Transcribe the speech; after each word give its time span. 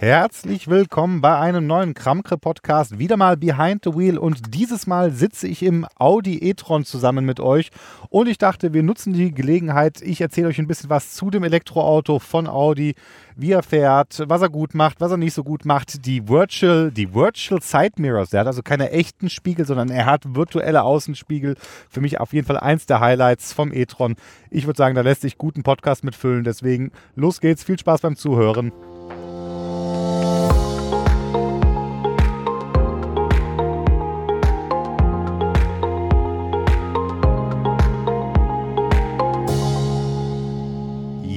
Herzlich 0.00 0.68
willkommen 0.68 1.20
bei 1.20 1.38
einem 1.38 1.66
neuen 1.66 1.92
Kramkre-Podcast. 1.92 2.98
Wieder 2.98 3.18
mal 3.18 3.36
Behind 3.36 3.84
the 3.84 3.94
Wheel 3.94 4.16
und 4.16 4.54
dieses 4.54 4.86
Mal 4.86 5.10
sitze 5.10 5.46
ich 5.46 5.62
im 5.62 5.86
Audi 5.98 6.38
e-tron 6.38 6.86
zusammen 6.86 7.26
mit 7.26 7.38
euch 7.38 7.70
und 8.08 8.26
ich 8.26 8.38
dachte, 8.38 8.72
wir 8.72 8.82
nutzen 8.82 9.12
die 9.12 9.30
Gelegenheit. 9.30 10.00
Ich 10.00 10.22
erzähle 10.22 10.48
euch 10.48 10.58
ein 10.58 10.66
bisschen 10.66 10.88
was 10.88 11.12
zu 11.12 11.28
dem 11.28 11.44
Elektroauto 11.44 12.18
von 12.18 12.46
Audi, 12.46 12.94
wie 13.36 13.52
er 13.52 13.62
fährt, 13.62 14.22
was 14.26 14.40
er 14.40 14.48
gut 14.48 14.74
macht, 14.74 15.02
was 15.02 15.10
er 15.10 15.18
nicht 15.18 15.34
so 15.34 15.44
gut 15.44 15.66
macht. 15.66 16.06
Die 16.06 16.26
Virtual, 16.26 16.90
die 16.90 17.12
Virtual 17.12 17.60
Side 17.60 17.96
Mirrors, 17.98 18.30
der 18.30 18.40
hat 18.40 18.46
also 18.46 18.62
keine 18.62 18.92
echten 18.92 19.28
Spiegel, 19.28 19.66
sondern 19.66 19.90
er 19.90 20.06
hat 20.06 20.34
virtuelle 20.34 20.82
Außenspiegel. 20.82 21.56
Für 21.90 22.00
mich 22.00 22.18
auf 22.18 22.32
jeden 22.32 22.46
Fall 22.46 22.58
eins 22.58 22.86
der 22.86 23.00
Highlights 23.00 23.52
vom 23.52 23.70
e-tron. 23.70 24.16
Ich 24.50 24.64
würde 24.64 24.78
sagen, 24.78 24.94
da 24.94 25.02
lässt 25.02 25.20
sich 25.20 25.36
guten 25.36 25.62
Podcast 25.62 26.04
mitfüllen. 26.04 26.42
Deswegen 26.42 26.90
los 27.16 27.42
geht's, 27.42 27.64
viel 27.64 27.78
Spaß 27.78 28.00
beim 28.00 28.16
Zuhören. 28.16 28.72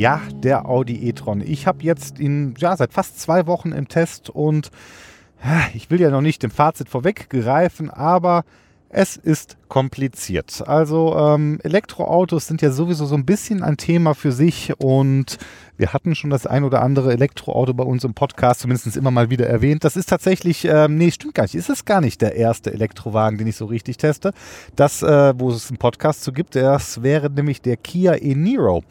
Ja, 0.03 0.19
der 0.33 0.67
Audi 0.67 1.07
e-tron. 1.07 1.39
Ich 1.39 1.65
habe 1.65 1.81
jetzt 1.81 2.19
ihn 2.19 2.55
ja, 2.57 2.75
seit 2.75 2.91
fast 2.91 3.21
zwei 3.21 3.47
Wochen 3.47 3.71
im 3.71 3.87
Test 3.87 4.29
und 4.29 4.69
ich 5.75 5.89
will 5.91 6.01
ja 6.01 6.09
noch 6.09 6.19
nicht 6.19 6.43
dem 6.43 6.51
Fazit 6.51 6.89
vorweggreifen, 6.89 7.89
aber 7.89 8.43
es 8.89 9.15
ist 9.15 9.55
kompliziert. 9.69 10.61
Also 10.67 11.17
ähm, 11.17 11.57
Elektroautos 11.63 12.47
sind 12.47 12.61
ja 12.61 12.71
sowieso 12.71 13.05
so 13.05 13.15
ein 13.15 13.25
bisschen 13.25 13.63
ein 13.63 13.77
Thema 13.77 14.13
für 14.13 14.33
sich 14.33 14.73
und 14.77 15.37
wir 15.77 15.93
hatten 15.93 16.15
schon 16.15 16.29
das 16.29 16.45
ein 16.45 16.65
oder 16.65 16.81
andere 16.81 17.13
Elektroauto 17.13 17.73
bei 17.73 17.85
uns 17.85 18.03
im 18.03 18.13
Podcast 18.13 18.59
zumindest 18.59 18.97
immer 18.97 19.09
mal 19.09 19.29
wieder 19.29 19.47
erwähnt. 19.47 19.85
Das 19.85 19.95
ist 19.95 20.09
tatsächlich, 20.09 20.65
ähm, 20.65 20.97
nee, 20.97 21.11
stimmt 21.11 21.33
gar 21.33 21.43
nicht. 21.43 21.55
Ist 21.55 21.69
es 21.69 21.85
gar 21.85 22.01
nicht 22.01 22.21
der 22.21 22.35
erste 22.35 22.73
Elektrowagen, 22.73 23.37
den 23.37 23.47
ich 23.47 23.55
so 23.55 23.65
richtig 23.65 23.97
teste. 23.97 24.33
Das, 24.75 25.01
äh, 25.01 25.33
wo 25.39 25.49
es 25.49 25.69
einen 25.69 25.77
Podcast 25.77 26.23
zu 26.23 26.33
gibt, 26.33 26.55
das 26.55 27.01
wäre 27.01 27.29
nämlich 27.29 27.61
der 27.61 27.77
Kia 27.77 28.15
e-Niro. 28.15 28.83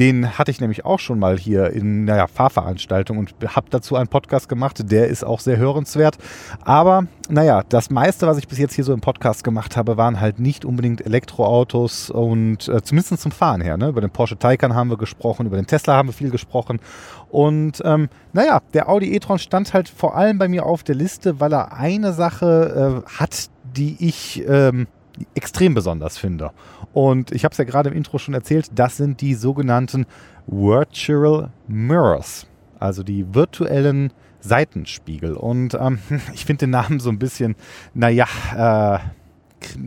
Den 0.00 0.38
hatte 0.38 0.50
ich 0.50 0.62
nämlich 0.62 0.86
auch 0.86 0.98
schon 0.98 1.18
mal 1.18 1.38
hier 1.38 1.74
in 1.74 2.06
naja, 2.06 2.26
Fahrveranstaltung 2.26 3.18
und 3.18 3.34
habe 3.46 3.66
dazu 3.68 3.96
einen 3.96 4.08
Podcast 4.08 4.48
gemacht. 4.48 4.90
Der 4.90 5.08
ist 5.08 5.22
auch 5.22 5.40
sehr 5.40 5.58
hörenswert. 5.58 6.16
Aber 6.64 7.04
naja, 7.28 7.62
das 7.68 7.90
meiste, 7.90 8.26
was 8.26 8.38
ich 8.38 8.48
bis 8.48 8.56
jetzt 8.56 8.72
hier 8.72 8.84
so 8.84 8.94
im 8.94 9.02
Podcast 9.02 9.44
gemacht 9.44 9.76
habe, 9.76 9.98
waren 9.98 10.18
halt 10.18 10.40
nicht 10.40 10.64
unbedingt 10.64 11.04
Elektroautos 11.04 12.08
und 12.08 12.66
äh, 12.68 12.82
zumindest 12.82 13.20
zum 13.20 13.30
Fahren 13.30 13.60
her. 13.60 13.76
Ne? 13.76 13.88
Über 13.88 14.00
den 14.00 14.08
Porsche 14.08 14.38
Taycan 14.38 14.74
haben 14.74 14.88
wir 14.88 14.96
gesprochen, 14.96 15.44
über 15.44 15.56
den 15.56 15.66
Tesla 15.66 15.96
haben 15.96 16.08
wir 16.08 16.14
viel 16.14 16.30
gesprochen. 16.30 16.80
Und 17.28 17.82
ähm, 17.84 18.08
naja, 18.32 18.62
der 18.72 18.88
Audi 18.88 19.14
e-tron 19.14 19.38
stand 19.38 19.74
halt 19.74 19.90
vor 19.90 20.16
allem 20.16 20.38
bei 20.38 20.48
mir 20.48 20.64
auf 20.64 20.82
der 20.82 20.94
Liste, 20.94 21.40
weil 21.40 21.52
er 21.52 21.74
eine 21.74 22.14
Sache 22.14 23.04
äh, 23.04 23.10
hat, 23.18 23.50
die 23.76 23.96
ich... 24.00 24.42
Ähm, 24.48 24.86
extrem 25.34 25.74
besonders 25.74 26.18
finde. 26.18 26.50
Und 26.92 27.32
ich 27.32 27.44
habe 27.44 27.52
es 27.52 27.58
ja 27.58 27.64
gerade 27.64 27.90
im 27.90 27.96
Intro 27.96 28.18
schon 28.18 28.34
erzählt, 28.34 28.70
das 28.74 28.96
sind 28.96 29.20
die 29.20 29.34
sogenannten 29.34 30.06
Virtual 30.46 31.50
Mirrors, 31.68 32.46
also 32.78 33.02
die 33.02 33.34
virtuellen 33.34 34.12
Seitenspiegel. 34.40 35.34
Und 35.34 35.74
ähm, 35.74 35.98
ich 36.34 36.44
finde 36.44 36.66
den 36.66 36.70
Namen 36.70 37.00
so 37.00 37.10
ein 37.10 37.18
bisschen, 37.18 37.56
naja, 37.94 38.26
äh, 38.56 38.98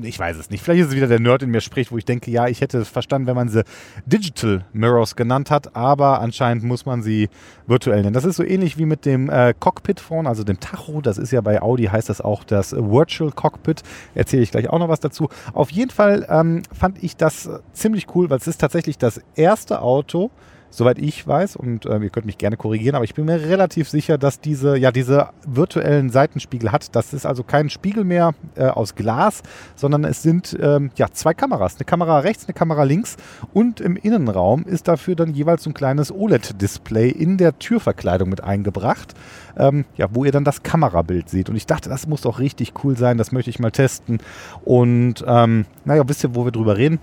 ich 0.02 0.20
weiß 0.20 0.38
es 0.38 0.50
nicht. 0.50 0.64
Vielleicht 0.64 0.82
ist 0.82 0.88
es 0.90 0.96
wieder 0.96 1.08
der 1.08 1.20
Nerd 1.20 1.44
in 1.44 1.50
mir 1.50 1.62
spricht, 1.62 1.92
wo 1.92 1.98
ich 1.98 2.06
denke, 2.06 2.32
ja, 2.32 2.48
ich 2.48 2.62
hätte 2.62 2.86
verstanden, 2.86 3.28
wenn 3.28 3.36
man 3.36 3.50
sie 3.50 3.64
Digital 4.06 4.66
Mirrors 4.74 5.16
genannt 5.16 5.52
hat, 5.52 5.76
aber 5.76 6.22
anscheinend 6.22 6.64
muss 6.64 6.86
man 6.86 7.02
sie 7.02 7.30
virtuell 7.68 8.02
nennen. 8.02 8.14
Das 8.14 8.26
ist 8.26 8.36
so 8.36 8.44
ähnlich 8.44 8.78
wie 8.78 8.86
mit 8.86 9.06
dem 9.06 9.30
äh, 9.30 9.54
Cockpit 9.60 10.00
vorne, 10.00 10.30
also 10.30 10.44
dem 10.44 10.60
Tacho. 10.60 11.02
Das 11.02 11.18
ist 11.18 11.32
ja 11.32 11.42
bei 11.42 11.62
Audi, 11.62 11.86
heißt 11.86 12.10
das 12.10 12.22
auch 12.22 12.44
das 12.44 12.74
Virtual 12.74 13.32
Cockpit. 13.32 13.84
Erzähle 14.16 14.44
ich 14.44 14.52
gleich 14.52 14.70
auch 14.70 14.80
noch 14.80 14.90
was 14.90 15.00
dazu. 15.00 15.30
Auf 15.54 15.72
jeden 15.72 15.92
Fall 15.92 16.26
ähm, 16.30 16.64
fand 16.72 17.04
ich 17.04 17.16
das 17.18 17.50
ziemlich 17.74 18.08
cool, 18.16 18.30
weil 18.30 18.38
es 18.38 18.48
ist 18.48 18.60
tatsächlich 18.60 18.98
das 18.98 19.22
erste 19.36 19.82
Auto, 19.82 20.32
soweit 20.74 20.98
ich 20.98 21.26
weiß, 21.26 21.56
und 21.56 21.86
äh, 21.86 22.00
ihr 22.00 22.10
könnt 22.10 22.26
mich 22.26 22.38
gerne 22.38 22.58
korrigieren, 22.58 22.96
aber 22.96 23.06
ich 23.06 23.14
bin 23.14 23.26
mir 23.26 23.40
relativ 23.42 23.90
sicher, 23.90 24.18
dass 24.18 24.40
diese, 24.40 24.76
ja, 24.76 24.92
diese 24.92 25.30
virtuellen 25.46 26.10
Seitenspiegel 26.10 26.72
hat. 26.72 26.96
Das 26.96 27.14
ist 27.14 27.26
also 27.26 27.44
kein 27.44 27.70
Spiegel 27.70 28.04
mehr 28.04 28.34
äh, 28.56 28.66
aus 28.66 28.96
Glas, 28.96 29.44
sondern 29.76 30.04
es 30.04 30.24
sind 30.24 30.58
ähm, 30.60 30.92
ja, 30.96 31.08
zwei 31.12 31.34
Kameras. 31.34 31.76
Eine 31.76 31.86
Kamera 31.86 32.20
rechts, 32.20 32.46
eine 32.46 32.54
Kamera 32.54 32.84
links 32.84 33.18
und 33.54 33.82
im 33.82 33.96
Innenraum 33.96 34.64
ist 34.64 34.88
dafür 34.88 35.16
dann 35.16 35.34
jeweils 35.34 35.64
so 35.64 35.70
ein 35.70 35.76
kleines 35.76 36.12
OLED-Display 36.12 37.10
in 37.10 37.38
der 37.38 37.60
Türverkleidung 37.60 38.30
mit 38.30 38.44
eingebracht, 38.44 39.14
ähm, 39.58 39.86
ja, 39.96 40.08
wo 40.12 40.26
ihr 40.26 40.32
dann 40.32 40.44
das 40.44 40.64
Kamerabild 40.64 41.30
seht. 41.30 41.50
Und 41.50 41.56
ich 41.56 41.68
dachte, 41.68 41.90
das 41.90 42.08
muss 42.08 42.22
doch 42.22 42.40
richtig 42.40 42.74
cool 42.84 42.98
sein, 42.98 43.18
das 43.18 43.32
möchte 43.32 43.52
ich 43.52 43.60
mal 43.60 43.72
testen. 43.72 44.20
Und 44.66 45.24
ähm, 45.28 45.66
naja, 45.86 46.04
wisst 46.08 46.24
ihr, 46.24 46.34
wo 46.34 46.46
wir 46.46 46.52
drüber 46.52 46.78
reden? 46.78 47.00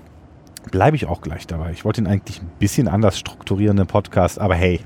Bleibe 0.70 0.96
ich 0.96 1.06
auch 1.06 1.20
gleich 1.20 1.46
dabei. 1.46 1.72
Ich 1.72 1.84
wollte 1.84 2.00
ihn 2.00 2.06
eigentlich 2.06 2.40
ein 2.40 2.50
bisschen 2.58 2.88
anders 2.88 3.18
strukturieren, 3.18 3.76
den 3.76 3.86
Podcast, 3.86 4.38
aber 4.38 4.54
hey, 4.54 4.80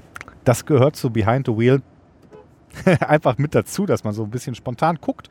das 0.45 0.67
gehört 0.67 0.97
zu 0.97 1.11
Behind 1.11 1.47
the 1.47 1.57
Wheel 1.57 1.83
einfach 3.01 3.39
mit 3.39 3.55
dazu, 3.55 3.87
dass 3.87 4.05
man 4.05 4.15
so 4.15 4.25
ein 4.25 4.31
bisschen 4.31 4.55
spontan 4.55 4.99
guckt, 5.01 5.31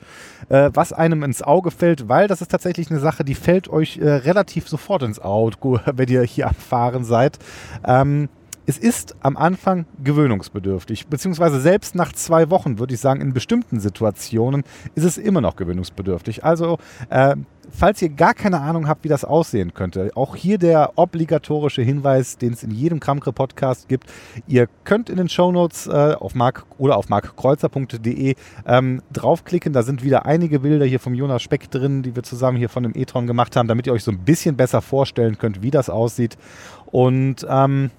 äh, 0.49 0.69
was 0.73 0.93
einem 0.93 1.23
ins 1.23 1.41
Auge 1.41 1.71
fällt, 1.71 2.07
weil 2.09 2.27
das 2.27 2.41
ist 2.41 2.51
tatsächlich 2.51 2.89
eine 2.89 2.99
Sache, 2.99 3.23
die 3.23 3.35
fällt 3.35 3.69
euch 3.69 3.97
äh, 3.97 4.09
relativ 4.09 4.67
sofort 4.67 5.03
ins 5.03 5.19
Auge, 5.19 5.81
wenn 5.93 6.09
ihr 6.09 6.23
hier 6.23 6.47
am 6.47 6.55
Fahren 6.55 7.03
seid. 7.03 7.39
Ähm, 7.85 8.29
es 8.65 8.77
ist 8.77 9.15
am 9.21 9.37
Anfang 9.37 9.85
gewöhnungsbedürftig, 10.03 11.07
beziehungsweise 11.07 11.59
selbst 11.59 11.95
nach 11.95 12.13
zwei 12.13 12.49
Wochen, 12.49 12.79
würde 12.79 12.93
ich 12.93 12.99
sagen, 12.99 13.21
in 13.21 13.33
bestimmten 13.33 13.79
Situationen 13.79 14.63
ist 14.95 15.03
es 15.03 15.17
immer 15.17 15.41
noch 15.41 15.55
gewöhnungsbedürftig. 15.55 16.43
Also, 16.43 16.77
äh, 17.09 17.35
falls 17.71 18.01
ihr 18.01 18.09
gar 18.09 18.33
keine 18.33 18.61
Ahnung 18.61 18.87
habt, 18.87 19.03
wie 19.03 19.09
das 19.09 19.25
aussehen 19.25 19.73
könnte, 19.73 20.11
auch 20.15 20.35
hier 20.35 20.57
der 20.57 20.93
obligatorische 20.95 21.81
Hinweis, 21.81 22.37
den 22.37 22.53
es 22.53 22.63
in 22.63 22.71
jedem 22.71 22.99
Kramkre-Podcast 22.99 23.87
gibt. 23.87 24.11
Ihr 24.47 24.67
könnt 24.83 25.09
in 25.09 25.17
den 25.17 25.29
Shownotes 25.29 25.87
äh, 25.87 26.15
auf 26.17 26.35
mark 26.35 26.65
oder 26.77 26.97
auf 26.97 27.09
markkreuzer.de 27.09 28.35
ähm, 28.65 29.01
draufklicken. 29.11 29.73
Da 29.73 29.83
sind 29.83 30.03
wieder 30.03 30.25
einige 30.25 30.59
Bilder 30.59 30.85
hier 30.85 30.99
vom 30.99 31.13
Jonas 31.13 31.41
Speck 31.41 31.69
drin, 31.69 32.03
die 32.03 32.15
wir 32.15 32.23
zusammen 32.23 32.57
hier 32.57 32.69
von 32.69 32.83
dem 32.83 32.93
e-tron 32.95 33.27
gemacht 33.27 33.55
haben, 33.55 33.67
damit 33.67 33.87
ihr 33.87 33.93
euch 33.93 34.03
so 34.03 34.11
ein 34.11 34.19
bisschen 34.19 34.55
besser 34.55 34.81
vorstellen 34.81 35.37
könnt, 35.37 35.61
wie 35.61 35.71
das 35.71 35.89
aussieht. 35.89 36.37
Und 36.85 37.45
ähm, 37.49 37.89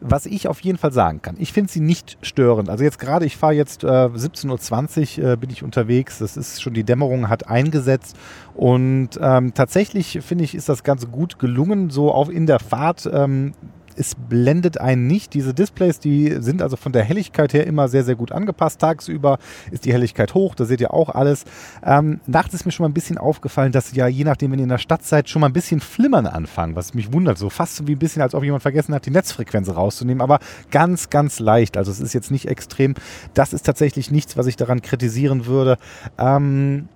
was 0.00 0.26
ich 0.26 0.48
auf 0.48 0.60
jeden 0.60 0.78
Fall 0.78 0.92
sagen 0.92 1.22
kann, 1.22 1.36
ich 1.38 1.52
finde 1.52 1.72
sie 1.72 1.80
nicht 1.80 2.18
störend. 2.22 2.68
Also 2.68 2.84
jetzt 2.84 2.98
gerade, 2.98 3.24
ich 3.24 3.36
fahre 3.36 3.54
jetzt 3.54 3.84
äh, 3.84 3.86
17.20 3.86 5.22
Uhr 5.22 5.32
äh, 5.32 5.36
bin 5.36 5.50
ich 5.50 5.62
unterwegs. 5.62 6.18
Das 6.18 6.36
ist 6.36 6.62
schon 6.62 6.74
die 6.74 6.84
Dämmerung 6.84 7.28
hat 7.28 7.48
eingesetzt. 7.48 8.16
Und 8.54 9.10
ähm, 9.20 9.54
tatsächlich 9.54 10.20
finde 10.22 10.44
ich, 10.44 10.54
ist 10.54 10.68
das 10.68 10.82
Ganze 10.82 11.06
gut 11.06 11.38
gelungen, 11.38 11.90
so 11.90 12.12
auch 12.12 12.28
in 12.28 12.46
der 12.46 12.60
Fahrt. 12.60 13.08
Ähm, 13.12 13.52
es 13.96 14.14
blendet 14.14 14.78
einen 14.78 15.06
nicht. 15.06 15.34
Diese 15.34 15.54
Displays, 15.54 15.98
die 15.98 16.36
sind 16.40 16.62
also 16.62 16.76
von 16.76 16.92
der 16.92 17.04
Helligkeit 17.04 17.52
her 17.52 17.66
immer 17.66 17.88
sehr, 17.88 18.04
sehr 18.04 18.14
gut 18.14 18.32
angepasst. 18.32 18.80
Tagsüber 18.80 19.38
ist 19.70 19.84
die 19.84 19.92
Helligkeit 19.92 20.34
hoch, 20.34 20.54
da 20.54 20.64
seht 20.64 20.80
ihr 20.80 20.92
auch 20.92 21.10
alles. 21.10 21.44
Ähm, 21.84 22.20
nachts 22.26 22.54
ist 22.54 22.66
mir 22.66 22.72
schon 22.72 22.84
mal 22.84 22.90
ein 22.90 22.94
bisschen 22.94 23.18
aufgefallen, 23.18 23.72
dass 23.72 23.94
ja 23.94 24.06
je 24.06 24.24
nachdem, 24.24 24.52
wenn 24.52 24.58
ihr 24.58 24.64
in 24.64 24.68
der 24.68 24.78
Stadt 24.78 25.04
seid, 25.04 25.28
schon 25.28 25.40
mal 25.40 25.48
ein 25.48 25.52
bisschen 25.52 25.80
flimmern 25.80 26.26
anfangen, 26.26 26.76
was 26.76 26.94
mich 26.94 27.12
wundert. 27.12 27.38
So 27.38 27.50
fast 27.50 27.76
so 27.76 27.86
wie 27.86 27.92
ein 27.92 27.98
bisschen, 27.98 28.22
als 28.22 28.34
ob 28.34 28.44
jemand 28.44 28.62
vergessen 28.62 28.94
hat, 28.94 29.06
die 29.06 29.10
Netzfrequenz 29.10 29.68
rauszunehmen, 29.68 30.20
aber 30.20 30.38
ganz, 30.70 31.10
ganz 31.10 31.38
leicht. 31.38 31.76
Also 31.76 31.90
es 31.90 32.00
ist 32.00 32.12
jetzt 32.12 32.30
nicht 32.30 32.48
extrem. 32.48 32.94
Das 33.34 33.52
ist 33.52 33.64
tatsächlich 33.64 34.10
nichts, 34.10 34.36
was 34.36 34.46
ich 34.46 34.56
daran 34.56 34.82
kritisieren 34.82 35.46
würde. 35.46 35.78
Ähm, 36.18 36.88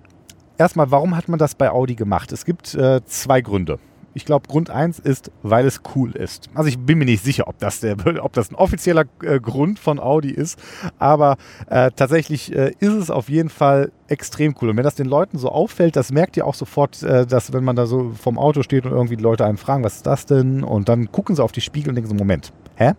erstmal, 0.57 0.91
warum 0.91 1.15
hat 1.15 1.27
man 1.27 1.39
das 1.39 1.55
bei 1.55 1.69
Audi 1.69 1.95
gemacht? 1.95 2.31
Es 2.31 2.45
gibt 2.45 2.73
äh, 2.75 3.01
zwei 3.05 3.41
Gründe. 3.41 3.79
Ich 4.13 4.25
glaube, 4.25 4.47
Grund 4.47 4.69
1 4.69 4.99
ist, 4.99 5.31
weil 5.43 5.65
es 5.65 5.81
cool 5.95 6.11
ist. 6.11 6.49
Also 6.53 6.69
ich 6.69 6.79
bin 6.79 6.97
mir 6.97 7.05
nicht 7.05 7.23
sicher, 7.23 7.47
ob 7.47 7.57
das, 7.59 7.79
der, 7.79 7.95
ob 8.23 8.33
das 8.33 8.51
ein 8.51 8.55
offizieller 8.55 9.05
äh, 9.23 9.39
Grund 9.39 9.79
von 9.79 9.99
Audi 9.99 10.31
ist, 10.31 10.59
aber 10.99 11.37
äh, 11.69 11.91
tatsächlich 11.95 12.53
äh, 12.55 12.73
ist 12.79 12.93
es 12.93 13.09
auf 13.09 13.29
jeden 13.29 13.49
Fall 13.49 13.91
extrem 14.07 14.55
cool. 14.61 14.69
Und 14.69 14.77
wenn 14.77 14.83
das 14.83 14.95
den 14.95 15.07
Leuten 15.07 15.37
so 15.37 15.49
auffällt, 15.49 15.95
das 15.95 16.11
merkt 16.11 16.35
ihr 16.37 16.45
auch 16.45 16.55
sofort, 16.55 17.01
äh, 17.03 17.25
dass 17.25 17.53
wenn 17.53 17.63
man 17.63 17.75
da 17.75 17.85
so 17.85 18.11
vom 18.11 18.37
Auto 18.37 18.63
steht 18.63 18.85
und 18.85 18.91
irgendwie 18.91 19.17
die 19.17 19.23
Leute 19.23 19.45
einen 19.45 19.57
fragen, 19.57 19.83
was 19.83 19.97
ist 19.97 20.05
das 20.05 20.25
denn? 20.25 20.63
Und 20.63 20.89
dann 20.89 21.11
gucken 21.11 21.35
sie 21.35 21.43
auf 21.43 21.51
die 21.51 21.61
Spiegel 21.61 21.89
und 21.89 21.95
denken 21.95 22.09
so, 22.09 22.15
Moment, 22.15 22.51
hä? 22.81 22.93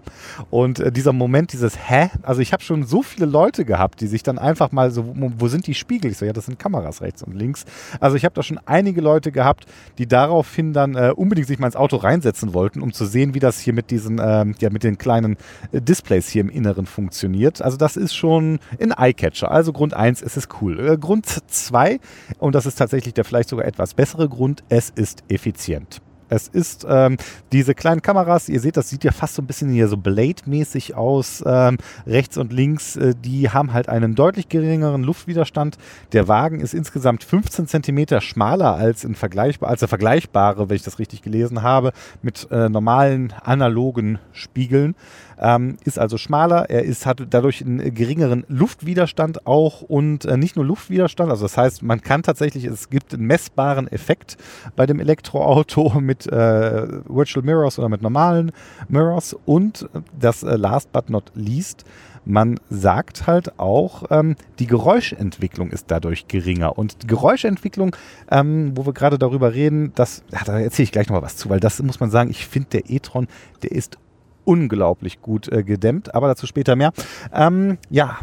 Und 0.51 0.81
äh, 0.81 0.93
dieser 0.93 1.13
Moment, 1.13 1.53
dieses 1.53 1.77
hä? 1.77 2.11
Also 2.23 2.41
ich 2.41 2.53
habe 2.53 2.63
schon 2.63 2.85
so 2.85 3.03
viele 3.03 3.27
Leute 3.27 3.65
gehabt, 3.65 4.01
die 4.01 4.07
sich 4.07 4.23
dann 4.23 4.39
einfach 4.39 4.73
mal 4.73 4.91
so, 4.91 5.13
wo, 5.15 5.49
sind 5.49 5.67
die 5.67 5.75
Spiegel? 5.75 6.11
Ich 6.11 6.19
so, 6.19 6.25
ja, 6.25 6.33
das 6.33 6.47
sind 6.47 6.59
Kameras 6.59 7.03
rechts 7.03 7.23
und 7.23 7.35
links. 7.35 7.65
Also 8.01 8.17
ich 8.17 8.25
habe 8.25 8.35
da 8.35 8.43
schon 8.43 8.59
einige 8.65 9.01
Leute 9.01 9.33
gehabt, 9.33 9.67
die 9.99 10.07
daraufhin 10.07 10.73
dann 10.73 10.95
äh, 10.95 11.13
unbedingt 11.15 11.49
sich 11.49 11.59
mal 11.59 11.67
ins 11.67 11.77
Auto 11.77 11.97
reinsetzen 11.97 12.55
wollten, 12.55 12.81
um 12.81 12.93
zu 12.93 13.05
sehen, 13.05 13.35
wie 13.35 13.41
das 13.41 13.59
hier 13.59 13.73
mit 13.73 13.91
diesen, 13.91 14.21
ähm, 14.23 14.55
ja, 14.61 14.71
mit 14.71 14.85
den 14.85 14.99
kleinen 14.99 15.37
äh, 15.73 15.81
Displays 15.81 16.29
hier 16.29 16.43
im 16.43 16.51
Inneren 16.51 16.87
funktioniert. 16.87 17.63
Also 17.63 17.77
das 17.77 17.97
ist 17.97 18.15
schon 18.15 18.61
ein 18.81 18.93
Eyecatcher. 18.93 19.51
Also 19.51 19.73
Grund 19.73 19.95
1, 19.95 20.23
es 20.23 20.37
ist 20.37 20.49
cool. 20.61 20.79
Äh, 20.79 20.99
Grund 20.99 21.27
2, 21.27 21.99
und 22.39 22.55
das 22.55 22.67
ist 22.67 22.77
tatsächlich 22.77 23.15
der 23.15 23.25
vielleicht 23.25 23.49
sogar 23.49 23.67
etwas 23.67 23.95
bessere 23.95 24.29
Grund, 24.29 24.63
es 24.69 24.91
ist 24.91 25.25
effizient. 25.29 26.01
Es 26.33 26.49
ist 26.49 26.87
ähm, 26.89 27.19
diese 27.53 27.75
kleinen 27.75 28.01
Kameras, 28.01 28.49
ihr 28.49 28.59
seht, 28.59 28.79
das 28.79 28.89
sieht 28.89 29.05
ja 29.05 29.13
fast 29.13 29.35
so 29.35 29.43
ein 29.43 29.47
bisschen 29.47 29.71
hier 29.71 29.87
so 29.87 29.99
Blade-mäßig 29.99 30.95
aus, 30.95 31.45
ähm, 31.47 31.77
rechts 32.07 32.39
und 32.39 32.55
links, 32.55 32.97
äh, 32.97 33.15
die 33.15 33.51
haben 33.51 33.75
halt 33.75 33.91
einen 33.91 34.15
deutlich 34.15 34.49
geringeren 34.49 35.03
Luftwiderstand. 35.03 35.77
Der 36.13 36.29
Wagen 36.29 36.61
ist 36.61 36.73
insgesamt 36.73 37.23
15 37.23 37.67
Zentimeter 37.67 38.23
schmaler 38.23 38.77
als, 38.77 39.05
in 39.05 39.15
vergleichbar, 39.15 39.69
als 39.69 39.81
der 39.81 39.89
vergleichbare, 39.89 40.71
wenn 40.71 40.77
ich 40.77 40.83
das 40.83 40.99
richtig 40.99 41.21
gelesen 41.21 41.61
habe, 41.61 41.93
mit 42.23 42.49
äh, 42.51 42.71
normalen 42.71 43.35
analogen 43.45 44.19
Spiegeln. 44.33 44.95
Ähm, 45.43 45.77
ist 45.85 45.99
also 45.99 46.19
schmaler, 46.19 46.71
er 46.71 46.85
ist, 46.85 47.05
hat 47.05 47.27
dadurch 47.31 47.63
einen 47.63 47.93
geringeren 47.93 48.45
Luftwiderstand 48.47 49.45
auch 49.45 49.83
und 49.83 50.25
äh, 50.25 50.37
nicht 50.37 50.55
nur 50.55 50.65
Luftwiderstand, 50.65 51.31
also 51.31 51.45
das 51.45 51.57
heißt, 51.57 51.83
man 51.83 52.01
kann 52.01 52.23
tatsächlich, 52.23 52.65
es 52.65 52.91
gibt 52.91 53.13
einen 53.13 53.27
messbaren 53.27 53.89
Effekt 53.89 54.37
bei 54.77 54.87
dem 54.87 55.01
Elektroauto 55.01 55.95
mit 56.01 56.29
äh, 56.29 56.87
Virtual 57.09 57.45
Mirrors 57.45 57.79
oder 57.81 57.89
mit 57.89 58.03
normalen 58.03 58.53
Mirrors 58.89 59.37
und 59.45 59.89
das 60.19 60.45
äh, 60.45 60.55
last 60.55 60.93
but 60.93 61.11
not 61.11 61.33
least, 61.35 61.85
man 62.25 62.61
sagt 62.71 63.27
halt 63.27 63.59
auch, 63.59 64.05
ähm, 64.11 64.37
die 64.61 64.69
Geräuschentwicklung 64.69 65.73
ist 65.73 65.87
dadurch 65.91 66.29
geringer. 66.29 66.79
Und 66.79 67.09
Geräuschentwicklung, 67.09 67.97
ähm, 68.31 68.73
wo 68.77 68.87
wir 68.87 68.93
gerade 68.93 69.19
darüber 69.19 69.55
reden, 69.55 69.93
das, 69.97 70.23
ja, 70.31 70.45
da 70.45 70.61
erzähle 70.61 70.85
ich 70.85 70.93
gleich 70.93 71.09
nochmal 71.09 71.23
was 71.23 71.37
zu, 71.37 71.51
weil 71.51 71.59
das 71.59 71.83
muss 71.83 71.99
man 71.99 72.13
sagen, 72.13 72.31
ich 72.31 72.47
finde, 72.47 72.69
der 72.71 72.91
e-tron, 72.91 73.27
der 73.65 73.73
ist 73.73 73.99
unglaublich 74.45 75.21
gut 75.21 75.49
äh, 75.49 75.63
gedämmt, 75.63 76.15
aber 76.15 76.29
dazu 76.29 76.47
später 76.47 76.77
mehr. 76.77 76.93
Ähm, 77.33 77.79
ja, 77.91 78.19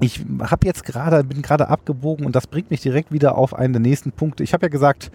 ich 0.00 0.20
habe 0.40 0.66
jetzt 0.66 0.84
gerade, 0.84 1.24
bin 1.24 1.42
gerade 1.42 1.68
abgebogen 1.68 2.26
und 2.26 2.36
das 2.36 2.46
bringt 2.46 2.70
mich 2.70 2.80
direkt 2.80 3.12
wieder 3.12 3.36
auf 3.36 3.54
einen 3.54 3.72
der 3.72 3.80
nächsten 3.80 4.12
Punkte. 4.12 4.42
Ich 4.42 4.52
habe 4.52 4.66
ja 4.66 4.68
gesagt, 4.68 5.10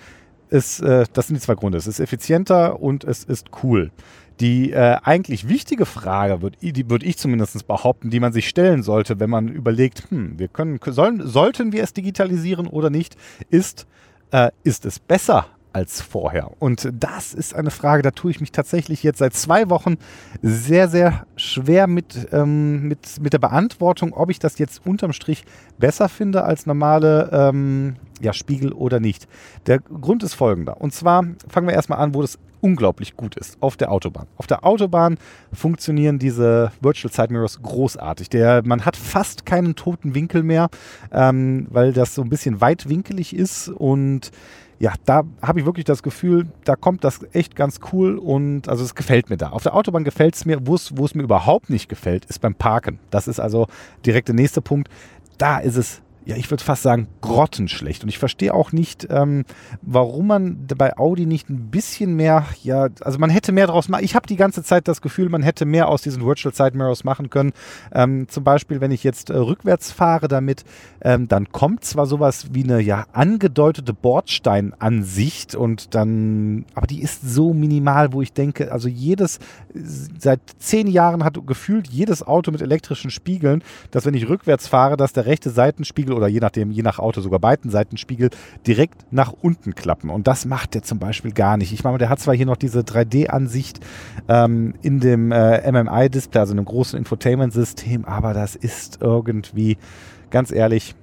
es, 0.49 0.79
äh, 0.79 1.05
das 1.13 1.27
sind 1.27 1.35
die 1.35 1.41
zwei 1.41 1.55
Gründe. 1.55 1.77
Es 1.77 1.87
ist 1.87 1.99
effizienter 1.99 2.81
und 2.81 3.03
es 3.03 3.23
ist 3.23 3.47
cool. 3.63 3.91
Die 4.39 4.71
äh, 4.71 4.97
eigentlich 5.03 5.47
wichtige 5.47 5.85
Frage, 5.85 6.41
würde 6.41 6.57
würd 6.61 7.03
ich 7.03 7.17
zumindest 7.17 7.67
behaupten, 7.67 8.09
die 8.09 8.19
man 8.19 8.33
sich 8.33 8.47
stellen 8.47 8.81
sollte, 8.81 9.19
wenn 9.19 9.29
man 9.29 9.49
überlegt, 9.49 10.09
hm, 10.09 10.39
wir 10.39 10.47
können, 10.47 10.79
sollen, 10.83 11.25
sollten 11.27 11.71
wir 11.71 11.83
es 11.83 11.93
digitalisieren 11.93 12.67
oder 12.67 12.89
nicht, 12.89 13.15
ist, 13.49 13.85
äh, 14.31 14.49
ist 14.63 14.85
es 14.85 14.99
besser 14.99 15.45
als 15.73 16.01
vorher? 16.01 16.51
Und 16.59 16.89
das 16.93 17.33
ist 17.33 17.55
eine 17.55 17.71
Frage, 17.71 18.03
da 18.03 18.11
tue 18.11 18.31
ich 18.31 18.39
mich 18.39 18.51
tatsächlich 18.51 19.03
jetzt 19.03 19.19
seit 19.19 19.33
zwei 19.33 19.69
Wochen 19.69 19.97
sehr, 20.41 20.87
sehr 20.87 21.25
schwer 21.35 21.87
mit, 21.87 22.27
ähm, 22.31 22.87
mit, 22.87 23.21
mit 23.21 23.33
der 23.33 23.39
Beantwortung, 23.39 24.13
ob 24.13 24.29
ich 24.29 24.39
das 24.39 24.57
jetzt 24.59 24.85
unterm 24.85 25.13
Strich 25.13 25.45
besser 25.77 26.09
finde 26.09 26.43
als 26.43 26.65
normale 26.65 27.29
ähm, 27.31 27.95
ja, 28.21 28.33
Spiegel 28.33 28.71
oder 28.71 28.99
nicht. 28.99 29.27
Der 29.65 29.79
Grund 29.79 30.23
ist 30.23 30.33
folgender. 30.33 30.79
Und 30.79 30.93
zwar 30.93 31.25
fangen 31.47 31.67
wir 31.67 31.73
erstmal 31.73 31.99
an, 31.99 32.13
wo 32.13 32.21
das 32.21 32.37
unglaublich 32.61 33.17
gut 33.17 33.35
ist, 33.35 33.57
auf 33.59 33.75
der 33.75 33.91
Autobahn. 33.91 34.27
Auf 34.37 34.47
der 34.47 34.63
Autobahn 34.63 35.17
funktionieren 35.51 36.19
diese 36.19 36.71
Virtual 36.79 37.11
Side 37.11 37.33
Mirrors 37.33 37.61
großartig. 37.61 38.29
Der, 38.29 38.61
man 38.63 38.85
hat 38.85 38.95
fast 38.95 39.45
keinen 39.45 39.75
toten 39.75 40.15
Winkel 40.15 40.43
mehr, 40.43 40.69
ähm, 41.11 41.67
weil 41.69 41.91
das 41.91 42.15
so 42.15 42.21
ein 42.21 42.29
bisschen 42.29 42.61
weitwinkelig 42.61 43.35
ist 43.35 43.67
und 43.67 44.31
ja, 44.81 44.93
da 45.05 45.21
habe 45.43 45.59
ich 45.59 45.65
wirklich 45.67 45.85
das 45.85 46.01
Gefühl, 46.01 46.47
da 46.63 46.75
kommt 46.75 47.03
das 47.03 47.19
echt 47.33 47.55
ganz 47.55 47.79
cool 47.93 48.17
und 48.17 48.67
also 48.67 48.83
es 48.83 48.95
gefällt 48.95 49.29
mir 49.29 49.37
da. 49.37 49.49
Auf 49.49 49.61
der 49.61 49.75
Autobahn 49.75 50.03
gefällt 50.03 50.33
es 50.33 50.43
mir, 50.43 50.65
wo 50.65 50.73
es 50.73 51.13
mir 51.13 51.21
überhaupt 51.21 51.69
nicht 51.69 51.87
gefällt, 51.87 52.25
ist 52.25 52.41
beim 52.41 52.55
Parken. 52.55 52.97
Das 53.11 53.27
ist 53.27 53.39
also 53.39 53.67
direkt 54.07 54.29
der 54.29 54.33
nächste 54.33 54.59
Punkt. 54.59 54.89
Da 55.37 55.59
ist 55.59 55.75
es 55.75 56.01
ja, 56.25 56.35
ich 56.35 56.51
würde 56.51 56.63
fast 56.63 56.83
sagen, 56.83 57.07
grottenschlecht. 57.21 58.03
Und 58.03 58.09
ich 58.09 58.19
verstehe 58.19 58.53
auch 58.53 58.71
nicht, 58.71 59.07
ähm, 59.09 59.43
warum 59.81 60.27
man 60.27 60.67
bei 60.67 60.95
Audi 60.97 61.25
nicht 61.25 61.49
ein 61.49 61.71
bisschen 61.71 62.15
mehr, 62.15 62.45
ja, 62.63 62.89
also 63.01 63.17
man 63.17 63.31
hätte 63.31 63.51
mehr 63.51 63.67
draus 63.67 63.89
machen. 63.89 64.03
Ich 64.03 64.15
habe 64.15 64.27
die 64.27 64.35
ganze 64.35 64.63
Zeit 64.63 64.87
das 64.87 65.01
Gefühl, 65.01 65.29
man 65.29 65.41
hätte 65.41 65.65
mehr 65.65 65.87
aus 65.87 66.03
diesen 66.03 66.23
Virtual 66.23 66.53
Side 66.53 66.77
Mirrors 66.77 67.03
machen 67.03 67.29
können. 67.31 67.53
Ähm, 67.91 68.27
zum 68.27 68.43
Beispiel, 68.43 68.81
wenn 68.81 68.91
ich 68.91 69.03
jetzt 69.03 69.31
äh, 69.31 69.35
rückwärts 69.35 69.91
fahre 69.91 70.27
damit, 70.27 70.63
ähm, 71.01 71.27
dann 71.27 71.51
kommt 71.51 71.83
zwar 71.85 72.05
sowas 72.05 72.47
wie 72.51 72.63
eine 72.63 72.79
ja 72.81 73.05
angedeutete 73.13 73.93
Bordsteinansicht 73.93 75.55
und 75.55 75.95
dann, 75.95 76.65
aber 76.75 76.85
die 76.85 77.01
ist 77.01 77.21
so 77.27 77.53
minimal, 77.53 78.13
wo 78.13 78.21
ich 78.21 78.33
denke, 78.33 78.71
also 78.71 78.87
jedes, 78.87 79.39
seit 79.73 80.41
zehn 80.59 80.85
Jahren 80.87 81.23
hat 81.23 81.39
gefühlt 81.47 81.87
jedes 81.87 82.25
Auto 82.25 82.51
mit 82.51 82.61
elektrischen 82.61 83.09
Spiegeln, 83.09 83.63
dass 83.89 84.05
wenn 84.05 84.13
ich 84.13 84.29
rückwärts 84.29 84.67
fahre, 84.67 84.97
dass 84.97 85.13
der 85.13 85.25
rechte 85.25 85.49
Seitenspiegel 85.49 86.10
Seitenspiegel 86.11 86.17
oder 86.17 86.27
je 86.27 86.39
nachdem, 86.39 86.71
je 86.71 86.83
nach 86.83 86.99
Auto 86.99 87.21
sogar 87.21 87.39
beiden 87.39 87.71
Seitenspiegel 87.71 88.29
direkt 88.67 89.05
nach 89.11 89.33
unten 89.41 89.75
klappen. 89.75 90.09
Und 90.09 90.27
das 90.27 90.45
macht 90.45 90.73
der 90.73 90.83
zum 90.83 90.99
Beispiel 90.99 91.31
gar 91.31 91.57
nicht. 91.57 91.71
Ich 91.73 91.83
meine, 91.83 91.97
der 91.97 92.09
hat 92.09 92.19
zwar 92.19 92.35
hier 92.35 92.45
noch 92.45 92.57
diese 92.57 92.81
3D-Ansicht 92.81 93.79
ähm, 94.27 94.73
in 94.81 94.99
dem 94.99 95.31
äh, 95.31 95.71
MMI-Display, 95.71 96.39
also 96.39 96.53
in 96.53 96.59
einem 96.59 96.65
großen 96.65 96.97
Infotainment-System, 96.97 98.05
aber 98.05 98.33
das 98.33 98.55
ist 98.55 98.99
irgendwie, 99.01 99.77
ganz 100.29 100.51
ehrlich, 100.51 100.95